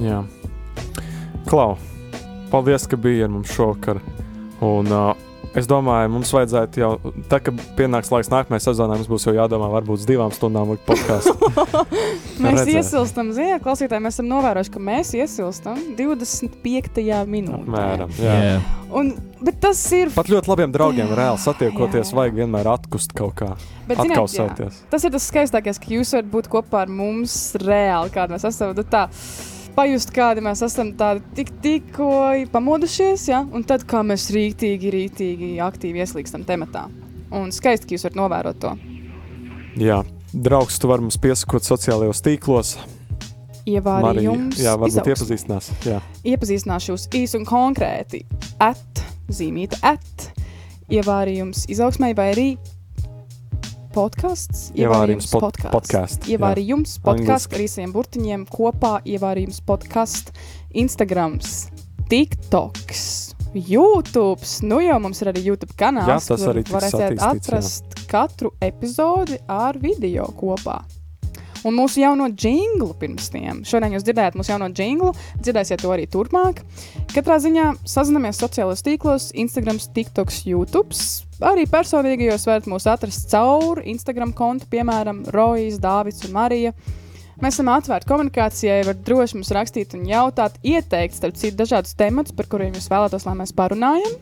Jā. 0.05 0.23
Klau, 1.51 1.75
paldies, 2.55 2.87
ka 2.87 3.01
biji 3.03 3.27
ar 3.27 3.35
mums 3.35 3.51
šovakar. 3.51 3.99
Un, 4.63 4.95
uh, 4.95 5.32
es 5.59 5.67
domāju, 5.69 6.11
mums 6.15 6.31
vajadzētu 6.33 6.81
jau, 6.81 6.91
tā 7.31 7.39
kā 7.45 7.53
pienāks 7.79 8.11
laiks 8.13 8.31
nākamajai 8.33 8.65
sezonai, 8.65 8.97
mums 9.01 9.11
būs 9.11 9.27
jau 9.29 9.35
jādomā, 9.37 9.69
varbūt 9.75 10.01
uz 10.03 10.07
divām 10.09 10.33
stundām 10.35 10.73
likt 10.75 10.85
podkāstu. 10.89 11.35
Mēs 12.43 12.63
Redzēt. 12.63 12.73
iesilstam, 12.81 13.29
zinām, 13.37 13.61
klausītāji, 13.63 14.03
mēs 14.03 14.17
esam 14.17 14.27
novērojuši, 14.33 14.73
ka 14.75 14.81
mēs 14.83 15.13
iesilstam 15.15 15.77
25. 15.99 17.03
minūtē. 17.29 17.61
Apmēram. 17.63 18.15
Jā. 18.19 18.35
Jā. 18.49 18.57
Un, 18.93 19.13
bet 19.45 19.61
tas 19.63 19.79
ir. 19.97 20.11
Pat 20.17 20.29
ļoti 20.33 20.51
labiem 20.51 20.73
draugiem 20.75 21.13
reāli 21.17 21.41
satiekoties, 21.41 22.11
Jā. 22.11 22.17
vajag 22.19 22.41
vienmēr 22.43 22.69
atkust 22.75 23.15
kaut 23.17 23.37
kā, 23.39 23.53
Bet, 23.87 23.97
ziniet, 24.01 24.11
jā, 24.11 24.19
atkausēties. 24.19 24.81
tas 24.93 25.07
ir 25.07 25.15
tas 25.15 25.29
skaistākais, 25.31 25.81
ka 25.81 25.93
jūs 25.95 26.13
varat 26.17 26.29
būt 26.35 26.51
kopā 26.53 26.83
ar 26.85 26.93
mums 26.93 27.37
reāli, 27.63 28.13
kāda 28.13 28.35
mēs 28.37 28.49
esam. 28.51 28.75
Nu, 28.77 28.85
tā, 28.85 29.07
pajust, 29.77 30.13
kādi 30.15 30.45
mēs 30.45 30.63
esam, 30.67 30.93
tādi 30.99 31.23
tik, 31.37 31.53
tikko 31.65 32.09
pamodušies, 32.53 33.27
ja? 33.31 33.43
un 33.45 33.65
tad 33.69 33.87
kā 33.89 34.03
mēs 34.07 34.29
rītīgi, 34.35 34.93
rītīgi 34.95 35.53
aktīvi 35.65 36.03
ieslīgstam 36.05 36.47
tematā. 36.49 36.87
Un 37.33 37.53
skaisti, 37.55 37.89
ka 37.89 37.97
jūs 37.97 38.07
varat 38.09 38.19
novērot 38.21 38.61
to. 38.63 38.75
Jā. 39.81 40.03
Draugs, 40.33 40.79
tu 40.81 40.89
vari 40.89 41.05
mums 41.05 41.19
piesakot 41.21 41.65
sociālajos 41.67 42.23
tīklos. 42.25 42.77
Ievārījums. 43.69 44.57
jā, 44.59 44.73
varbūt 44.81 44.95
izaugsme. 44.95 45.13
iepazīstinās. 45.13 45.69
Jā. 45.87 45.99
Iepazīstināšu 46.33 46.95
jūs 46.95 47.05
īsi 47.15 47.37
un 47.39 47.45
konkrēti. 47.47 48.23
At, 48.65 49.03
zīmīta, 49.29 49.79
at, 49.93 50.31
ievārījums 50.93 51.67
izaugsmai 51.73 52.15
vai 52.17 52.31
arī 52.33 52.47
podkāsts. 53.95 54.71
Ievārījums 54.79 55.29
pod- 55.33 55.61
podcasts, 55.73 56.27
jā. 56.27 56.37
Ievārījums 56.39 56.97
podkāsts 57.05 57.53
ar 57.53 57.65
īsiem 57.67 57.93
burtiņiem 57.95 58.47
kopā. 58.51 58.95
Ievārījums 59.05 59.61
podkāsts, 59.69 60.33
Instagrams, 60.75 61.69
TikToks. 62.09 63.05
YouTube, 63.53 64.41
nu 64.65 64.79
jau 64.81 64.97
mums 65.05 65.21
ir 65.21 65.29
arī 65.29 65.43
YouTube 65.45 65.75
kanāls, 65.77 66.09
Jā, 66.09 66.17
tas 66.25 66.41
kur 66.41 66.55
arī 66.55 66.63
varēsiet 66.65 67.03
attīstīts, 67.05 67.21
jā. 67.21 67.33
atrast 67.37 67.99
katru 68.09 68.53
epizodi 68.65 69.37
ar 69.47 69.77
video 69.79 70.25
kopā. 70.41 70.79
Un 71.69 71.77
mūsu 71.79 72.01
jauno 72.03 72.27
jinglu 72.27 72.91
pirms 72.99 73.29
tiem. 73.31 73.61
Šodien 73.69 73.95
jūs 73.95 74.07
dzirdējāt 74.07 74.39
mūsu 74.39 74.51
jauno 74.55 74.71
jinglu, 74.75 75.13
dzirdēsiet 75.39 75.85
to 75.85 75.93
arī 75.95 76.09
turpmāk. 76.11 76.65
Katrā 77.15 77.39
ziņā 77.43 77.69
sazināmies 77.87 78.41
sociālajos 78.43 78.83
tīklos, 78.87 79.29
Instagram, 79.39 79.79
TikTok, 79.95 80.33
YouTube. 80.49 80.97
Arī 81.43 81.69
personīgi 81.71 82.31
jūs 82.31 82.49
varat 82.51 82.67
mūs 82.71 82.89
atrast 82.91 83.31
caur 83.31 83.83
Instagram 83.87 84.35
kontu, 84.35 84.67
piemēram, 84.73 85.25
Rojas, 85.35 85.79
Dārvids 85.83 86.27
un 86.27 86.35
Marija. 86.35 86.75
Mēs 87.43 87.57
esam 87.57 87.73
atvērti 87.73 88.07
komunikācijai, 88.07 88.83
var 88.87 88.99
droši 89.03 89.35
mums 89.35 89.49
rakstīt 89.57 89.97
un 89.99 90.05
jautāt, 90.07 90.61
ieteikt, 90.63 91.17
starp 91.19 91.39
citu, 91.41 91.57
dažādus 91.59 91.97
tematus, 91.99 92.35
par 92.39 92.47
kuriem 92.51 92.77
jūs 92.77 92.87
vēlētos, 92.93 93.27
lai 93.27 93.35
mēs 93.41 93.55
parunājam. 93.59 94.13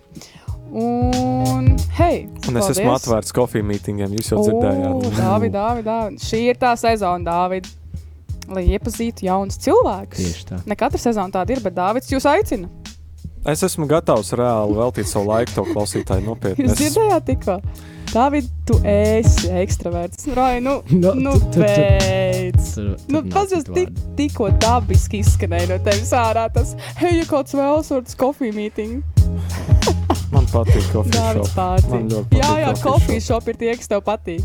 Un, 0.70 1.72
hei, 1.98 2.28
Un 2.48 2.56
es 2.60 2.68
esmu 2.76 2.92
atvērts 2.94 3.34
kofiju 3.34 3.64
mītingiem, 3.66 4.12
jūs 4.18 4.28
jau 4.30 4.38
dzirdējāt. 4.44 5.08
Dāvid, 5.18 5.52
Dāvid, 5.56 5.84
Dāvid. 5.88 6.20
Šī 6.22 6.44
ir 6.52 6.60
tā 6.60 6.74
sezona, 6.78 7.24
Dāvid. 7.26 7.66
Lai 8.50 8.64
iepazītu 8.66 9.26
jaunus 9.28 9.58
cilvēkus. 9.62 10.18
Tieši 10.18 10.46
tā. 10.48 10.56
Ne 10.66 10.74
katra 10.78 10.98
sezona 10.98 11.30
tāda 11.34 11.54
ir, 11.54 11.60
bet 11.62 11.74
Dāvids 11.76 12.10
jūs 12.10 12.26
aicina. 12.26 12.70
Es 13.46 13.62
esmu 13.64 13.86
gatavs 13.88 14.32
reāli 14.36 14.74
veltīt 14.76 15.06
savu 15.08 15.30
laiku 15.30 15.54
to 15.56 15.64
klausītāju 15.70 16.26
nopietni. 16.26 16.66
Jūs 16.66 16.76
dzirdējāt 16.80 17.26
tikko? 17.30 17.58
Dāvid, 18.10 18.48
tu 18.66 18.74
esi 18.90 19.52
ekstraverts. 19.62 20.26
Roja, 20.34 20.58
nu, 20.66 20.80
No, 21.04 21.14
nu, 21.14 21.36
tu- 21.38 21.46
tu- 21.46 21.52
tu- 21.54 21.62
beidz. 21.62 22.74
Tur- 22.74 22.90
tur 22.98 23.14
Nu, 23.14 23.22
nav 23.22 23.30
tas 23.36 23.54
jau 23.54 23.62
tik, 23.78 23.94
tikko 24.18 24.50
dabiski 24.60 25.22
izskanēja 25.22 25.70
no 25.76 25.78
tevis 25.86 26.10
ārā. 26.18 26.48
Tas, 26.52 26.74
hei, 26.98 27.16
ja 27.20 27.26
kāds 27.30 27.54
vēlas, 27.54 27.90
varbūt 27.94 28.18
kofiju 28.18 28.58
mītīņu. 28.58 29.02
Man 30.30 30.46
patīk 30.50 30.86
kofiju 30.92 31.44
patīk 31.56 32.36
Jā, 32.38 32.50
jā, 32.62 32.70
coffee 32.78 32.84
kofiju 32.86 33.22
šop 33.24 33.48
ir 33.50 33.58
tie, 33.58 33.72
kas 33.78 33.90
tev 33.90 34.02
patīk. 34.06 34.44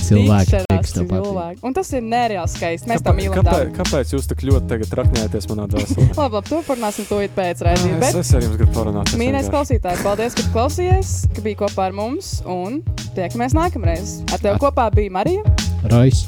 Cilvēki, 0.00 0.62
tiks 0.70 0.94
tev 0.96 1.06
patīk. 1.10 1.60
Un 1.66 1.76
tas 1.76 1.90
ir 1.94 2.02
nereāli 2.06 2.50
skaisti. 2.50 2.88
Mēs 2.90 3.04
tam 3.04 3.18
mīlam. 3.20 3.36
kāpēc, 3.42 3.74
kāpēc 3.76 4.14
jūs 4.16 4.26
tik 4.30 4.42
ļoti 4.48 4.70
tagad 4.72 4.96
rakņēties 5.00 5.48
manā 5.52 5.68
dvēselē? 5.70 6.06
Labi, 6.20 6.38
labi, 6.38 6.42
to 6.48 6.62
parunāsim 6.66 7.08
tūlīt 7.10 7.36
pēc 7.36 7.62
raidījuma. 7.68 8.00
Es, 8.00 8.16
Bet, 8.16 8.20
es 8.24 8.32
ar 8.34 8.46
jums 8.46 8.58
gribu 8.58 8.74
parunāt. 8.78 9.12
es 9.12 9.20
mīļais 9.20 9.46
vienkārši- 9.46 9.54
klausītāj, 9.54 10.02
paldies, 10.06 10.38
ka 10.40 10.46
klausījies, 10.56 11.14
ka 11.36 11.44
biji 11.46 11.60
kopā 11.62 11.90
ar 11.90 11.96
mums. 12.00 12.32
Un 12.48 12.80
tiekamies 13.14 13.56
nākamreiz. 13.60 14.16
Ar 14.32 14.42
tevi 14.42 14.56
kopā 14.62 14.88
bija 14.96 15.14
Marija. 15.20 15.44
Rojas, 15.92 16.24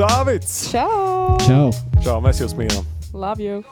Dāvids! 0.00 0.56
Čau! 0.72 1.36
čau! 1.44 1.68
Čau, 2.02 2.18
mēs 2.24 2.42
jūs 2.42 2.56
mīlam! 2.58 2.88
Love 3.12 3.42
you! 3.42 3.62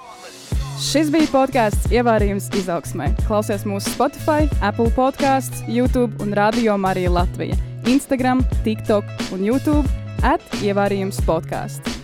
Šis 0.78 1.08
bija 1.10 1.26
podkāsts 1.32 1.88
Ievārījums 1.90 2.44
izaugsmai. 2.54 3.08
Klausies 3.26 3.64
mūsu 3.66 3.90
Spotify, 3.96 4.46
Apple 4.62 4.92
podkāsts, 4.94 5.64
YouTube 5.66 6.22
un 6.22 6.30
Radio 6.38 6.78
Marija 6.78 7.10
Latvija. 7.10 7.58
Instagram, 7.90 8.44
TikTok 8.62 9.34
un 9.34 9.42
YouTube 9.42 9.88
at 10.22 10.60
Ievārījums 10.62 11.18
podkāsts. 11.26 11.97